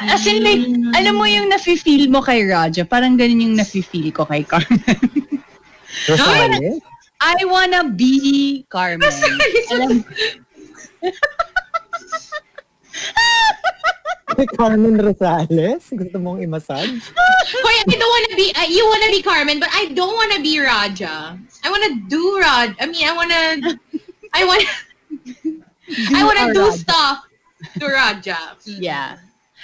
[0.00, 0.64] As in like,
[0.96, 4.80] alam mo yung nafe-feel mo kay Raja, parang ganun yung nafe-feel ko kay Carmen.
[6.08, 6.80] Rosales?
[7.20, 9.12] I wanna be Carmen.
[9.68, 10.00] alam,
[14.56, 15.84] Carmen Rosales?
[15.92, 17.12] Gusto mong i-massage?
[17.64, 20.56] Hoy, I don't wanna be, uh, you wanna be Carmen, but I don't wanna be
[20.64, 21.36] Raja.
[21.60, 22.72] I wanna do Raj.
[22.80, 23.76] I mean, I wanna,
[24.32, 24.64] I wanna,
[26.14, 26.78] I wanna do Raja.
[26.78, 27.16] stuff
[27.78, 28.38] to Raja.
[28.64, 29.18] yeah.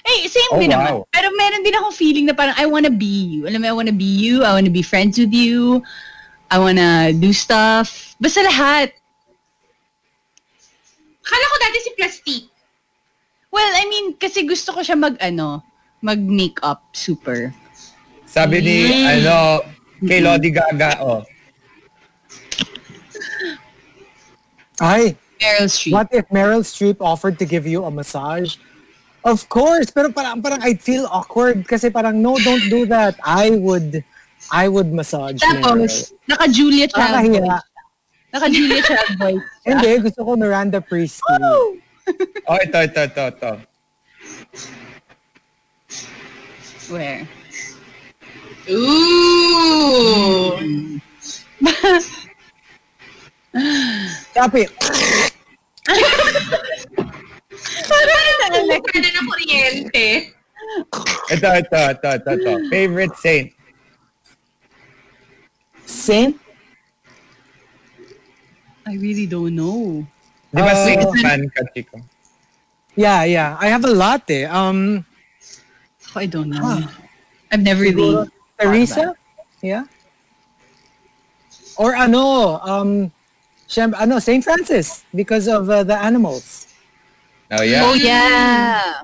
[0.07, 0.79] Eh, same Oh, din wow.
[0.79, 0.93] naman.
[1.11, 3.51] Pero meron din akong feeling na parang I wanna be you.
[3.51, 4.47] Alam mo, I wanna be you.
[4.47, 5.83] I wanna be friends with you.
[6.47, 8.15] I wanna do stuff.
[8.23, 8.95] Basta lahat.
[11.27, 12.43] Kala ko dati si Plastic.
[13.51, 15.65] Well, I mean, kasi gusto ko siya mag, ano,
[15.99, 17.51] mag-makeup super.
[18.23, 19.59] Sabi ni, ano,
[20.07, 21.27] kay Lodi Gaga, oh.
[24.77, 25.93] Ay, Meryl Streep.
[25.93, 28.57] what if Meryl Streep offered to give you a massage?
[29.25, 33.19] Of course, pero parang, parang I'd feel awkward kasi parang, no, don't do that.
[33.25, 34.05] I would,
[34.53, 35.63] I would massage Meryl.
[35.63, 37.11] Tapos, naka-Julia Child.
[37.11, 37.61] Nakahiya.
[38.33, 39.47] Naka-Julia Child voice.
[39.67, 41.83] Hindi, gusto ko Miranda Priestley.
[42.47, 43.53] Oh, ito, ito, ito, ito.
[46.87, 47.27] Where?
[48.71, 50.55] Ooh.
[54.37, 54.69] Tapi,
[57.87, 60.07] Parang na ng kuryente.
[61.31, 62.53] Ito, ito, ito, ito, ito.
[62.69, 63.49] Favorite saint.
[65.87, 66.35] Saint?
[68.87, 70.07] I really don't know.
[70.51, 71.99] Di ba saint fan ka, Chico?
[72.97, 73.51] Yeah, yeah.
[73.61, 74.47] I have a lot eh.
[74.49, 75.05] Um,
[76.17, 76.83] I don't know.
[77.53, 78.27] I've never really...
[78.57, 79.13] Teresa?
[79.61, 79.85] Yeah.
[81.77, 83.13] Or ano, um,
[83.69, 84.43] siyem- ano, St.
[84.43, 86.67] Francis because of uh, the animals.
[87.51, 87.83] Oh, yeah.
[87.87, 89.03] Oh, yeah.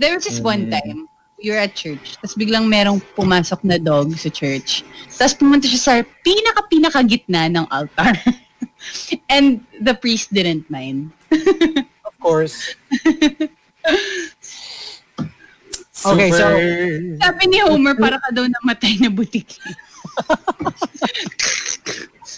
[0.00, 1.04] There was this one time,
[1.36, 4.80] we were at church, tapos biglang merong pumasok na dog sa church.
[5.12, 5.94] Tapos pumunta siya sa
[6.24, 8.16] pinaka-pinaka-gitna ng altar.
[9.28, 11.12] And the priest didn't mind.
[12.08, 12.72] Of course.
[16.00, 16.48] Okay, so
[17.20, 19.60] Sabi ni Homer, para ka daw namatay na butiki.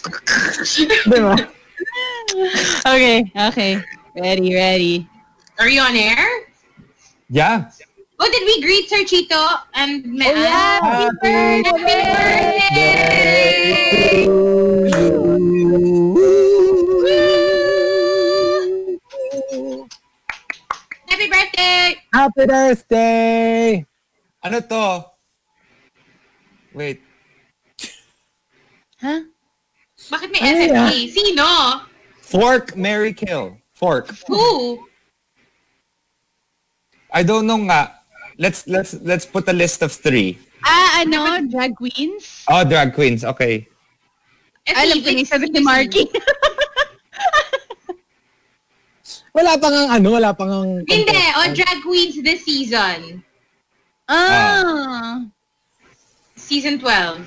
[1.07, 1.35] diba?
[2.83, 3.79] Okay, okay.
[4.15, 5.07] Ready, ready.
[5.59, 6.27] Are you on air?
[7.29, 7.71] Yeah.
[8.19, 10.79] Oh, did we greet Sir Chito and Me- Oh, yeah.
[10.83, 12.83] Ah, Happy Happy birthday!
[21.07, 21.95] Happy birthday!
[22.13, 23.85] Happy birthday!
[24.43, 25.07] Ano to?
[26.75, 26.99] Wait.
[28.99, 29.32] Huh?
[30.09, 30.73] Bakit may Ano SFP?
[30.73, 31.09] yan?
[31.09, 31.47] Sino?
[32.19, 33.57] Fork, Mary Kill.
[33.73, 34.09] Fork.
[34.27, 34.79] Who?
[37.13, 37.93] I don't know nga.
[38.41, 40.41] Let's let's let's put a list of three.
[40.65, 41.37] Ah, ano?
[41.45, 42.41] Drag queens?
[42.49, 43.21] Oh, drag queens.
[43.21, 43.67] Okay.
[44.65, 46.07] Alam ko yung sabi ni Marky.
[49.33, 50.69] Wala pang ang ano, wala pang ang...
[50.85, 53.25] Hindi, on drag queens this season.
[54.05, 55.25] ah.
[56.37, 57.17] Season 12.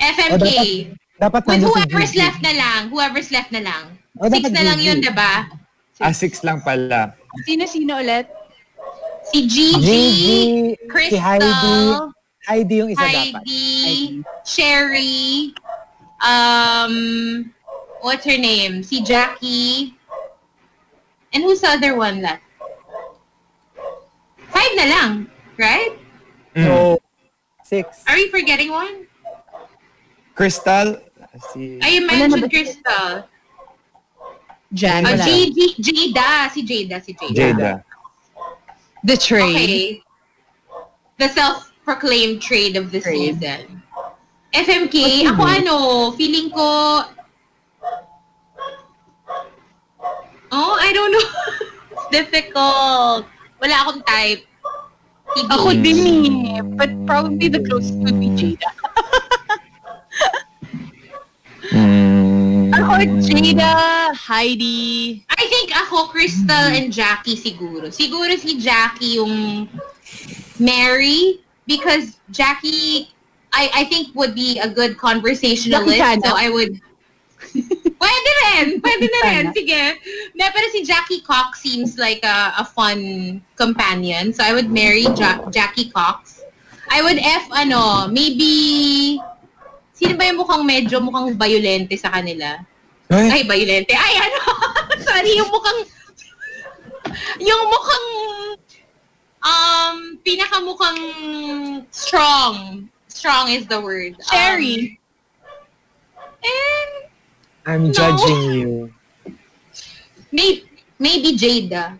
[0.00, 0.32] FMK.
[0.32, 2.22] Oh, Dapat With nandun si whoever's Gigi.
[2.24, 2.80] left na lang.
[2.88, 3.84] Whoever's left na lang.
[4.16, 4.88] Oh, Six dapat na lang Gigi.
[4.88, 5.32] yun, diba?
[6.00, 7.12] Ah, six lang pala.
[7.44, 8.24] Sino-sino ulit?
[9.28, 10.40] Si Gigi, Gigi,
[10.88, 11.76] Crystal, si Heidi.
[12.48, 13.44] Heidi yung isa dapat.
[13.44, 15.52] Heidi, Sherry,
[16.24, 16.94] um,
[18.00, 18.80] what's her name?
[18.80, 19.92] Si Jackie.
[21.36, 22.42] And who's the other one left?
[24.50, 25.10] Five na lang,
[25.60, 25.94] right?
[26.56, 26.64] Mm.
[26.64, 26.74] So,
[27.62, 28.02] six.
[28.08, 29.04] Are we forgetting one?
[30.34, 30.96] Crystal.
[31.38, 31.78] Si...
[31.82, 33.28] I mentioned Crystal.
[34.72, 35.06] Jan.
[35.06, 35.24] Uh, wala.
[35.24, 36.50] Gigi, Jada.
[36.50, 37.34] Si Jada, si Jada.
[37.34, 37.84] Jada.
[39.04, 39.54] The trade.
[39.54, 40.02] Okay.
[41.18, 43.38] The self-proclaimed trade of the Trade.
[43.38, 43.82] season.
[44.54, 45.76] FMK, ako ano,
[46.18, 47.04] feeling ko...
[50.50, 51.28] Oh, I don't know.
[51.94, 53.26] It's difficult.
[53.62, 54.42] Wala akong type.
[55.30, 56.62] Si Ako din eh.
[56.74, 58.66] But probably the closest would be Jada.
[61.70, 62.74] Mm.
[62.74, 62.92] Ako,
[63.22, 65.22] Jada, Heidi.
[65.30, 67.94] I think ako, Crystal and Jackie siguro.
[67.94, 69.68] Siguro si Jackie yung
[70.58, 73.10] Mary because Jackie,
[73.54, 75.98] I I think would be a good conversationalist.
[75.98, 76.74] Jackie So I would...
[78.00, 78.80] Pwede rin!
[78.82, 79.44] Pwede na rin.
[79.50, 79.56] Sana.
[79.56, 79.82] Sige.
[80.34, 84.32] Na, pero si Jackie Cox seems like a, a fun companion.
[84.32, 86.42] So I would marry ja- Jackie Cox.
[86.90, 89.22] I would F, ano, maybe...
[90.00, 92.56] Sino ba yung mukhang medyo mukhang violente sa kanila?
[93.12, 93.92] Ay, Ay, violente.
[93.92, 94.40] Ay, ano?
[95.04, 95.80] Sorry, yung mukhang...
[97.36, 98.06] Yung mukhang,
[99.44, 101.00] um, pinakamukhang
[101.92, 102.88] strong.
[103.12, 104.16] Strong is the word.
[104.16, 104.96] Um, Sherry.
[106.40, 106.92] and
[107.68, 107.92] I'm No.
[107.92, 108.72] judging you.
[110.32, 110.64] Maybe,
[110.96, 111.98] maybe Jada.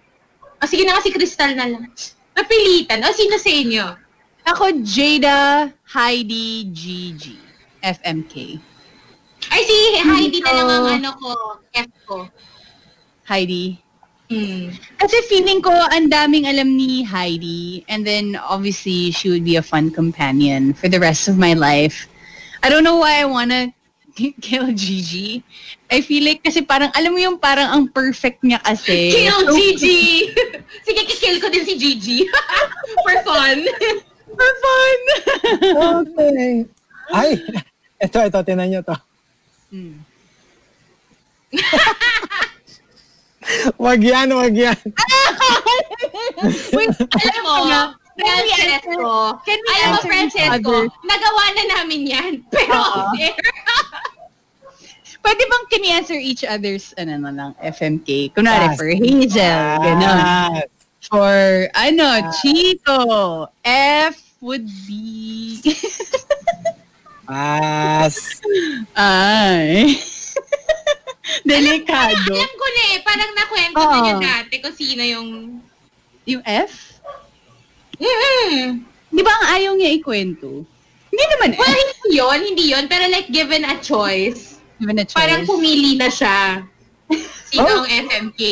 [0.57, 1.85] O sige na kasi Crystal na lang.
[2.33, 3.05] Napilitan.
[3.05, 3.85] O sino sa inyo?
[4.47, 7.37] Ako, Jada, Heidi, Gigi,
[7.82, 8.61] FMK.
[9.48, 11.31] Ay, si Heidi na lang ang ano ko.
[11.73, 12.28] F ko.
[13.24, 13.81] Heidi.
[14.31, 14.70] Hmm.
[14.94, 17.82] Kasi feeling ko, ang daming alam ni Heidi.
[17.90, 22.07] And then, obviously, she would be a fun companion for the rest of my life.
[22.62, 23.74] I don't know why I wanna
[24.44, 25.43] kill Gigi.
[25.90, 29.11] I feel like, kasi parang, alam mo yung parang ang perfect niya kasi.
[29.11, 30.31] Kill Gigi!
[30.86, 32.19] sige, kikill ko din si Gigi.
[33.07, 33.59] For fun.
[34.31, 34.98] For fun!
[35.74, 36.70] Okay.
[37.11, 37.35] Ay,
[38.01, 38.97] ito, ito, tinan nyo to.
[39.71, 40.01] Hmm.
[43.85, 44.79] wag yan, wag yan.
[46.77, 47.55] Wait, Alam mo,
[48.21, 50.73] Francesco, alam mo, Francesco,
[51.05, 52.33] nagawa na namin yan.
[52.53, 52.77] Pero.
[55.21, 58.33] Pwede bang can we answer each other's, ano na lang, FMK?
[58.33, 58.77] Kunwari, Yes.
[58.81, 60.19] for Hazel, gano'n.
[60.57, 60.69] Yes.
[61.13, 61.37] For,
[61.77, 62.07] ano,
[62.41, 63.01] Chico,
[63.65, 65.61] F would be...
[67.31, 68.43] Pass.
[68.98, 69.94] Ay.
[71.47, 72.35] Delikado.
[72.35, 74.02] Alam ko na eh, parang nakwento na Oo.
[74.02, 75.28] niya dati kung sino yung...
[76.27, 76.98] Yung F?
[77.94, 78.82] Mm-mm.
[79.11, 80.66] Di ba ang ayaw niya ikwento?
[81.11, 81.78] Hindi naman Well, F.
[81.78, 82.85] hindi yun, hindi yun.
[82.86, 85.15] Pero like, given a choice, Given a choice.
[85.15, 86.66] parang pumili na siya.
[87.47, 87.78] Sino Oh.
[87.82, 88.43] ang FMK?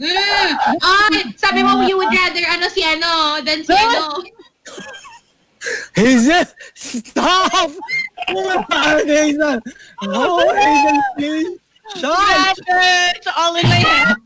[0.00, 0.50] Mm.
[0.80, 4.20] Ay, sabi mo, you would rather ano si ano than si ano.
[5.94, 7.70] Hazel, stop!
[8.28, 9.60] Oh my Hazel!
[10.02, 11.58] Oh, Hazel, please!
[11.96, 12.58] Shut!
[13.16, 14.16] It's all in my head.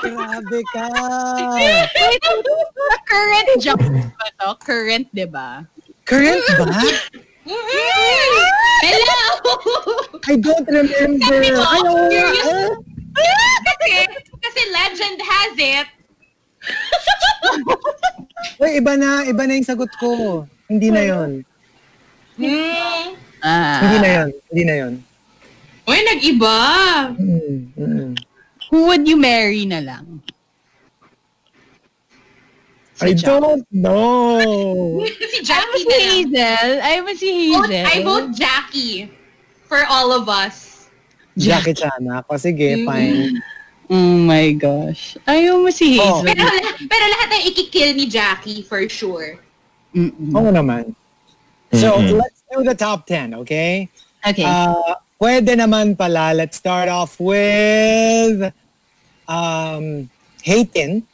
[0.00, 0.88] Grabe ka!
[3.04, 4.56] Current job ba to?
[4.64, 5.68] Current, di ba?
[6.08, 6.64] Current ba?
[8.80, 9.18] Hello!
[10.24, 11.28] I don't remember.
[11.28, 12.72] Sabi mo, Ay, curious.
[13.20, 13.90] Eh, kasi,
[14.40, 15.88] kasi legend has it.
[18.60, 20.44] Uy, iba na, iba na yung sagot ko.
[20.70, 21.30] Hindi na yon.
[22.38, 23.06] Mm.
[23.42, 23.78] Ah.
[23.82, 24.28] Hindi na yon.
[24.48, 24.92] Hindi na yon.
[25.82, 26.56] Uy, nag-iba.
[27.18, 28.10] Mm, mm.
[28.70, 30.22] Who would you marry na lang?
[33.02, 33.26] I Si Jack.
[33.26, 35.02] don't know.
[35.32, 36.04] si I Jackie was si.
[36.06, 36.68] Hazel.
[36.84, 37.88] I was si Vote, Hazel.
[37.90, 39.10] I vote Jackie
[39.66, 40.86] for all of us.
[41.34, 42.36] Jackie Chan ako.
[42.36, 43.40] Sige, fine.
[43.90, 45.16] Oh my gosh.
[45.26, 46.20] Ayaw mo si Oh.
[46.22, 46.30] Hazel.
[46.30, 46.44] Pero,
[46.86, 49.40] pero lahat ay ikikill ni Jackie for sure.
[49.94, 50.32] Mm-mm.
[50.34, 50.94] Oo naman.
[51.70, 53.86] So, let's do the top 10, okay?
[54.26, 54.42] Okay.
[54.42, 58.50] Uh, pwede naman pala, let's start off with
[59.30, 60.10] um,
[60.42, 61.06] Haytin.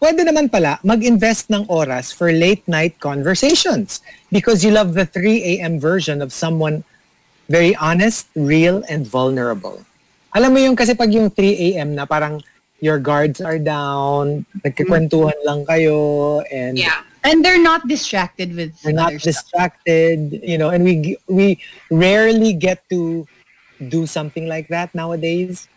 [0.00, 4.00] Pwede naman pala mag-invest ng oras for late night conversations
[4.32, 5.78] because you love the 3 a.m.
[5.78, 6.82] version of someone
[7.50, 9.82] very honest, real, and vulnerable.
[10.32, 11.98] Alam mo yung kasi pag yung 3 a.m.
[11.98, 12.38] na parang
[12.78, 17.02] your guards are down, nagkikwentuhan lang kayo, and Yeah.
[17.24, 19.32] And they're not distracted with we're not stuff.
[19.32, 21.60] distracted, you know, and we we
[21.90, 23.26] rarely get to
[23.88, 25.68] do something like that nowadays.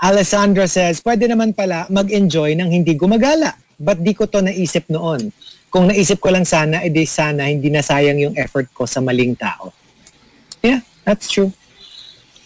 [0.00, 3.52] Alessandra says, pwede naman pala mag-enjoy ng hindi gumagala.
[3.76, 5.28] Ba't di ko to naisip noon?
[5.68, 9.36] Kung naisip ko lang sana, eh edi sana hindi nasayang yung effort ko sa maling
[9.36, 9.70] tao.
[10.64, 11.52] Yeah, that's true.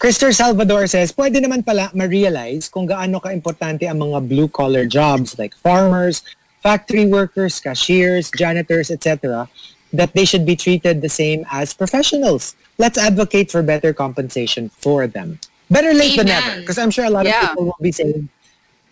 [0.03, 5.55] Krister Salvador says, pwede naman pala ma-realize kung gaano ka-importante ang mga blue-collar jobs like
[5.63, 6.27] farmers,
[6.65, 9.47] factory workers, cashiers, janitors, etc.,
[9.93, 12.57] that they should be treated the same as professionals.
[12.81, 15.39] Let's advocate for better compensation for them.
[15.71, 16.65] Better late than never.
[16.65, 17.45] Because I'm sure a lot Yeah.
[17.45, 18.33] of people will be saying,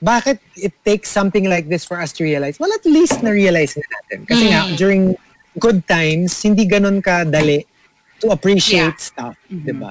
[0.04, 2.60] bakit it takes something like this for us to realize?
[2.60, 4.28] Well, at least na-realize na natin.
[4.28, 4.76] Kasi nga, mm.
[4.76, 5.02] during
[5.58, 7.64] good times, hindi ganun kadali
[8.20, 9.34] to appreciate stuff.
[9.48, 9.66] Mm-hmm.
[9.66, 9.90] di ba?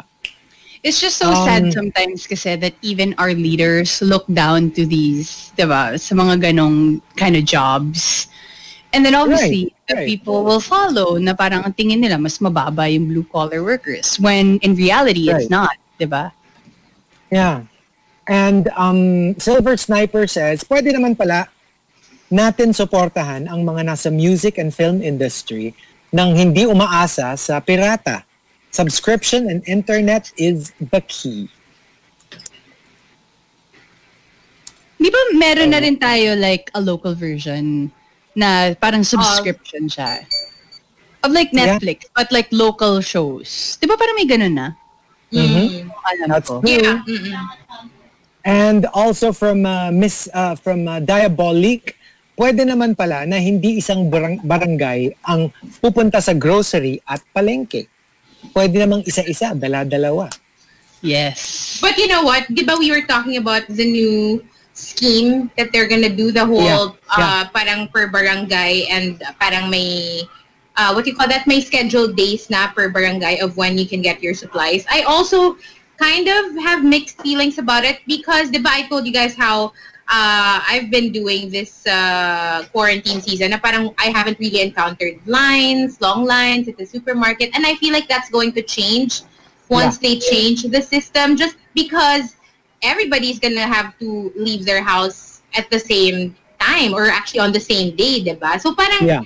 [0.81, 5.53] It's just so Um, sad sometimes kasi that even our leaders look down to these,
[5.53, 8.25] diba, sa mga ganong kind of jobs.
[8.89, 10.07] And then obviously, Right, the right.
[10.09, 14.73] people will follow na parang ang tingin nila mas mababa yung blue-collar workers when in
[14.73, 15.53] reality, it's Right.
[15.53, 16.33] not, diba?
[17.29, 17.69] Yeah.
[18.25, 21.47] And um, Silver Sniper says, pwede naman pala
[22.27, 25.77] natin suportahan ang mga nasa music and film industry
[26.09, 28.25] nang hindi umaasa sa pirata.
[28.71, 31.51] Subscription and internet is the key.
[34.95, 37.89] Di ba meron na rin tayo like a local version
[38.31, 40.23] na parang subscription siya?
[41.21, 41.75] Of like Yeah.
[41.75, 43.75] Netflix, but like local shows.
[43.75, 44.67] Di ba parang may ganun na?
[45.29, 45.91] Mhm.
[45.91, 46.63] Alam That's ko.
[46.63, 46.71] true.
[46.71, 47.03] Yeah.
[48.41, 51.93] And also from uh, Miss uh, from uh, Diabolique,
[52.39, 57.90] pwede naman pala na hindi isang barang- barangay ang pupunta sa grocery at palengke.
[58.49, 60.33] Pwede namang isa-isa, dala-dalawa.
[61.01, 61.77] Yes.
[61.81, 62.45] But you know what?
[62.49, 64.41] Di ba we were talking about the new
[64.73, 67.25] scheme that they're gonna do the whole Yeah, yeah.
[67.25, 70.23] uh parang per barangay and parang may
[70.77, 71.45] uh what do you call that?
[71.49, 74.85] May scheduled days na per barangay of when you can get your supplies.
[74.89, 75.57] I also
[75.97, 79.73] kind of have mixed feelings about it because di ba I told you guys how
[80.11, 86.01] uh, I've been doing this uh, quarantine season na parang I haven't really encountered lines,
[86.01, 89.23] long lines at the supermarket and I feel like that's going to change
[89.71, 92.35] once they change the system just because
[92.83, 97.59] everybody's gonna have to leave their house at the same time or actually on the
[97.59, 98.59] same day, diba?
[98.59, 99.23] So parang Yeah.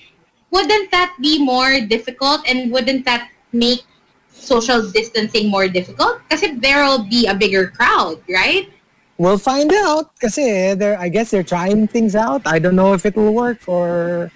[0.53, 3.82] wouldn't that be more difficult and wouldn't that make
[4.30, 6.22] social distancing more difficult?
[6.30, 8.70] Kasi there will be a bigger crowd, right?
[9.18, 12.44] We'll find out kasi they're, I guess they're trying things out.
[12.46, 14.30] I don't know if it will work or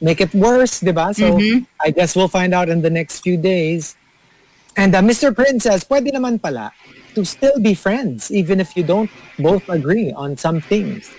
[0.00, 1.10] make it worse, di ba?
[1.12, 1.34] So,
[1.82, 3.98] I guess we'll find out in the next few days.
[4.78, 5.34] And uh, Mr.
[5.34, 6.70] Prince says, pwede naman pala
[7.18, 11.10] to still be friends even if you don't both agree on some things.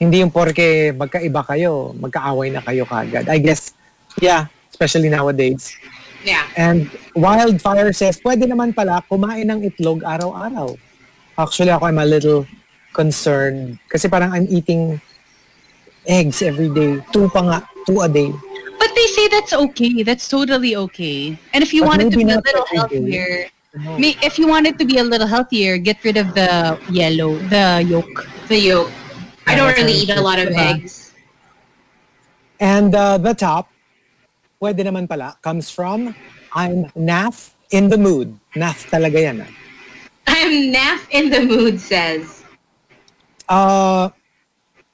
[0.00, 3.28] Hindi yung porke magkaiba kayo, magkaaway na kayo kagad.
[3.28, 3.76] I guess,
[4.20, 5.76] yeah, especially nowadays.
[6.24, 6.48] Yeah.
[6.56, 10.76] And Wildfire says, pwede naman pala kumain ng itlog araw-araw.
[11.36, 12.48] Actually, ako I'm a little
[12.96, 13.78] concerned.
[13.92, 15.00] Kasi parang I'm eating
[16.08, 17.04] eggs every day.
[17.12, 18.32] Two pa nga, two a day.
[18.80, 20.02] But they say that's okay.
[20.02, 21.36] That's totally okay.
[21.52, 23.52] And if you But want it to be a little healthier,
[24.00, 27.36] may, if you want it to be a little healthier, get rid of the yellow,
[27.52, 28.28] the yolk.
[28.48, 28.90] The yolk.
[29.46, 30.80] I don't really eat a lot of diba?
[30.80, 31.12] eggs.
[32.60, 33.68] And uh, the top,
[34.60, 36.16] pwede naman pala, comes from
[36.56, 38.32] I'm Naf in the mood.
[38.56, 39.44] Naf talaga yan.
[39.44, 39.65] ah.
[40.36, 42.44] I'm naff in the mood, says.
[43.48, 44.12] Uh,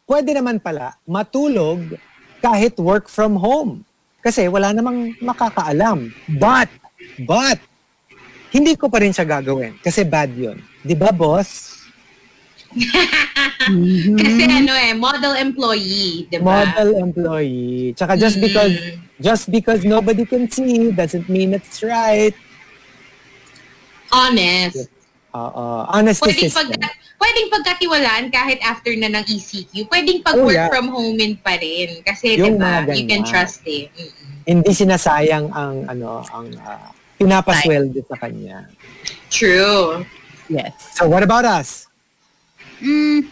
[0.07, 1.99] pwede naman pala matulog
[2.39, 3.83] kahit work from home.
[4.23, 6.15] Kasi wala namang makakaalam.
[6.39, 6.71] But,
[7.27, 7.59] but,
[8.55, 9.75] hindi ko pa rin siya gagawin.
[9.83, 10.63] Kasi bad yun.
[10.87, 11.83] Di ba, boss?
[14.23, 16.71] Kasi ano eh, model employee, di ba?
[16.71, 17.99] Model employee.
[17.99, 18.75] Tsaka just because,
[19.19, 22.35] just because nobody can see doesn't mean it's right.
[24.15, 25.02] Honest.
[25.33, 25.89] Oo.
[25.89, 26.77] Honesty Pwedeng, system.
[26.77, 29.89] pag, pwedeng pagkatiwalaan kahit after na ng ECQ.
[29.89, 30.69] Pwedeng pag Oh, work yeah.
[30.69, 32.05] from home in pa rin.
[32.05, 33.89] Kasi, Yung di ba, you can trust it.
[33.97, 34.45] Mm-mm.
[34.45, 38.69] Hindi sinasayang ang, ano, ang uh, pinapasweldo sa kanya.
[39.33, 40.05] True.
[40.53, 40.77] Yes.
[40.93, 41.89] So what about us?
[42.85, 43.25] Mm.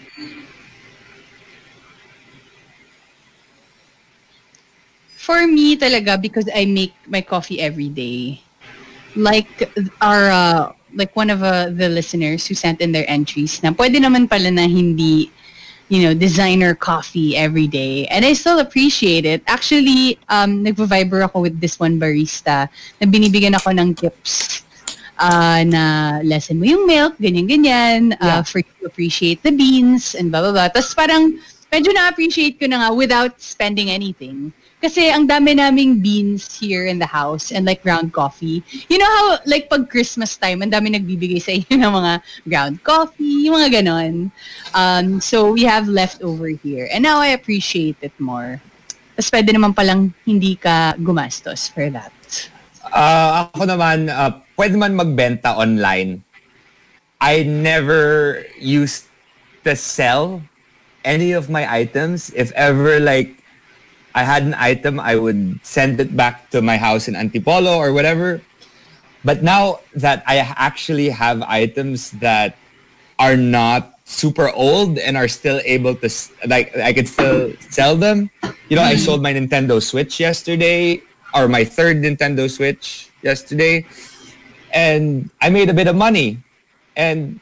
[5.21, 8.41] For me talaga, because I make my coffee every day,
[9.13, 9.69] like
[10.01, 14.03] our, uh, like one of uh, the listeners who sent in their entries na pwede
[14.03, 15.31] naman pala na hindi,
[15.89, 18.07] you know, designer coffee every day.
[18.07, 19.43] And I still appreciate it.
[19.47, 24.63] Actually, um, nagpa-viber ako with this one barista na binibigyan ako ng tips
[25.21, 30.33] uh, na lesson mo yung milk, ganyan-ganyan, uh, for you to appreciate the beans, and
[30.33, 30.69] blah, blah, blah.
[30.73, 31.37] Tapos parang,
[31.71, 34.51] medyo na-appreciate ko na nga without spending anything.
[34.81, 38.65] Kasi ang dami naming beans here in the house and like ground coffee.
[38.89, 42.13] You know how like pag Christmas time, ang dami nagbibigay sa inyo ng mga
[42.49, 44.33] ground coffee, yung mga ganon.
[44.73, 46.89] Um, so we have leftover here.
[46.89, 48.65] And now I appreciate it more.
[49.21, 52.09] Tapos pwede naman palang hindi ka gumastos for that.
[52.89, 56.25] Ah, ako naman, uh, pwede man magbenta online.
[57.21, 59.13] I never used
[59.69, 60.41] to sell
[61.05, 62.33] any of my items.
[62.33, 63.40] If ever like
[64.15, 67.93] I had an item, I would send it back to my house in Antipolo or
[67.93, 68.43] whatever.
[69.25, 72.57] But now that I actually have items that
[73.19, 76.09] are not super old and are still able to
[76.47, 78.31] like I could still sell them.
[78.69, 79.05] You know, I mm-hmm.
[79.05, 81.03] sold my Nintendo Switch yesterday
[81.35, 83.87] or my third Nintendo Switch yesterday
[84.73, 86.39] and I made a bit of money.
[86.97, 87.41] And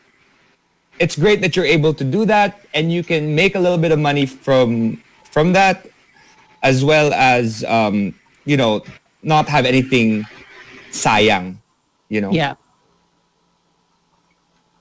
[0.98, 3.92] it's great that you're able to do that and you can make a little bit
[3.92, 5.00] of money from
[5.30, 5.86] from that
[6.62, 8.14] as well as um,
[8.44, 8.82] you know,
[9.22, 10.24] not have anything
[10.90, 11.56] sayang,
[12.08, 12.32] you know.
[12.32, 12.54] Yeah.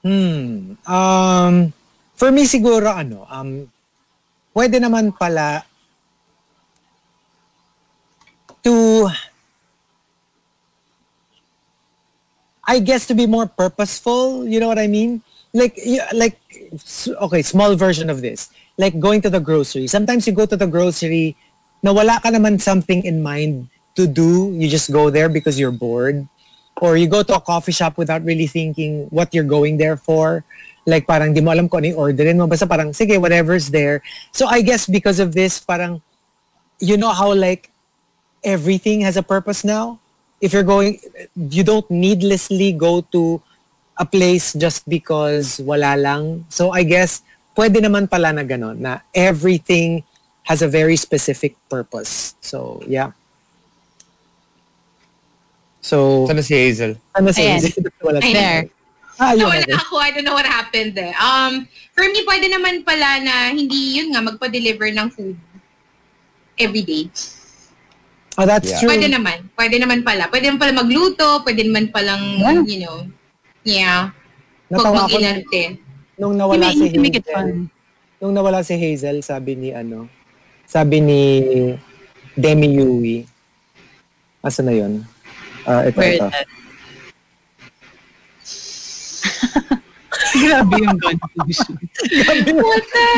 [0.03, 0.79] Hmm.
[0.87, 1.73] Um,
[2.15, 3.67] for me siguro ano, um,
[4.55, 5.65] pwede naman pala
[8.63, 9.05] to
[12.67, 15.23] I guess to be more purposeful, you know what I mean?
[15.53, 16.35] Like y- like
[17.27, 18.49] okay, small version of this.
[18.77, 19.87] Like going to the grocery.
[19.87, 21.35] Sometimes you go to the grocery
[21.81, 24.53] na wala ka naman something in mind to do.
[24.53, 26.27] You just go there because you're bored.
[26.77, 30.45] Or you go to a coffee shop without really thinking what you're going there for.
[30.85, 32.45] Like parang di mo alam kung ano yung orderin mo.
[32.45, 34.05] Basta parang, sige, whatever's there.
[34.31, 36.01] So I guess because of this, parang,
[36.79, 37.71] you know how like
[38.43, 39.99] everything has a purpose now?
[40.39, 41.01] If you're going,
[41.35, 43.41] you don't needlessly go to
[43.97, 46.45] a place just because wala lang.
[46.49, 47.25] So I guess,
[47.57, 50.05] pwede naman pala na ganon, na everything
[50.47, 52.35] has a very specific purpose.
[52.39, 53.11] So, yeah.
[55.83, 56.99] So, Sana si Hazel.
[57.15, 57.61] ano si Ayan.
[58.07, 58.63] Wala si- There.
[59.17, 59.49] Ah, yun.
[59.49, 59.73] Wala okay.
[59.73, 59.93] ako.
[59.97, 61.15] I don't know what happened there.
[61.17, 65.33] Um, for me, pwede naman pala na hindi yun nga magpa-deliver ng food
[66.55, 67.09] every day.
[68.37, 68.79] Oh, that's Yeah.
[68.79, 68.89] true.
[68.93, 69.49] Pwede naman.
[69.57, 70.29] Pwede naman pala.
[70.29, 71.41] Pwede naman pala magluto.
[71.41, 72.61] Pwede naman palang, Yeah.
[72.63, 72.97] you know,
[73.65, 74.13] yeah.
[74.69, 75.61] Huwag Natawa ko mag-inarte.
[76.15, 77.47] nung nawala make, si Hazel.
[78.19, 80.05] Nung nawala si Hazel, sabi ni ano,
[80.67, 81.21] sabi ni
[82.35, 83.25] Demi Yui.
[84.43, 85.03] Asa na yun?
[85.63, 86.27] Ah, ito, Where ito.
[86.27, 86.47] that?
[90.37, 91.73] Grabe yung gun puso.
[92.53, 93.09] What the?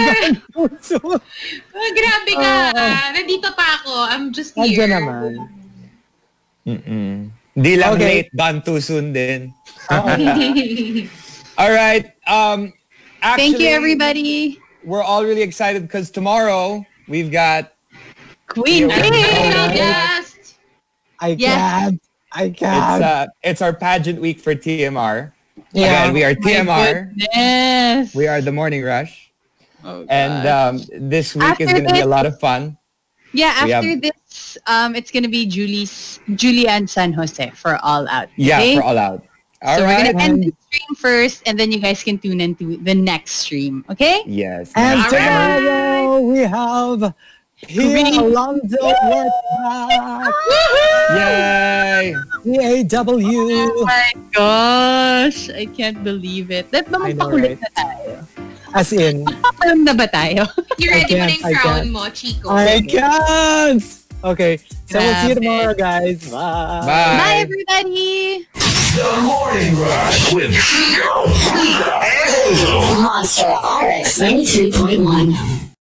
[0.80, 2.54] So, Oh, grabe ka.
[2.72, 3.12] ah.
[3.12, 3.92] Nandito pa ako.
[4.08, 4.88] I'm just here.
[4.88, 5.32] Nandiyan naman.
[6.64, 7.12] Mm-mm.
[7.60, 8.24] Di lang Okay.
[8.24, 9.52] late, done too soon din.
[11.60, 12.08] All right.
[12.24, 12.72] Um,
[13.20, 14.62] actually, Thank you, everybody.
[14.80, 17.74] We're all really excited because tomorrow we've got
[18.48, 18.90] Queen.
[18.90, 18.96] Yeah.
[18.98, 20.56] Special guest.
[21.20, 22.02] I can't.
[22.32, 23.04] I can't.
[23.04, 25.32] uh it's our pageant week for TMR.
[25.74, 25.86] Yeah.
[26.10, 27.10] Again, we are TMR.
[27.18, 28.16] goodness.
[28.16, 29.32] We are the Morning Rush,
[29.84, 30.76] Oh, and God.
[30.76, 32.78] um, this week is going to be a lot of fun.
[33.34, 38.08] yeah, after have- this, um, it's gonna be Julie's Julie and San Jose for All
[38.10, 38.30] Out.
[38.36, 39.22] Yeah, for all out.
[39.62, 40.06] All so right.
[40.06, 43.44] we're gonna end the stream first, and then you guys can tune into the next
[43.44, 43.84] stream.
[43.92, 44.24] Okay?
[44.26, 44.72] Yes.
[44.76, 45.60] And All right.
[45.60, 47.12] tomorrow we have
[47.68, 48.16] Pia Queen.
[48.24, 50.32] Alonso Workback,
[51.12, 52.16] Yay!
[52.88, 53.20] PAW.
[53.20, 56.72] Oh my gosh, I can't believe it.
[56.72, 57.60] That ba I know, magpakulit right?
[57.60, 58.12] na tayo?
[58.72, 60.48] As in, Papalam na ba tayo?
[60.80, 61.92] You ready mo na yung I crown can't.
[61.92, 62.48] mo, Chico?
[62.48, 63.84] I can't.
[64.22, 66.30] Okay, so we'll see you tomorrow, guys.
[66.30, 66.82] Bye.
[66.82, 66.86] Bye.
[66.86, 68.48] Bye, everybody!
[68.54, 71.26] The Morning Rush with Chico,
[71.56, 72.82] Rita, and Hazel.
[73.02, 75.59] Monster RX 93.1.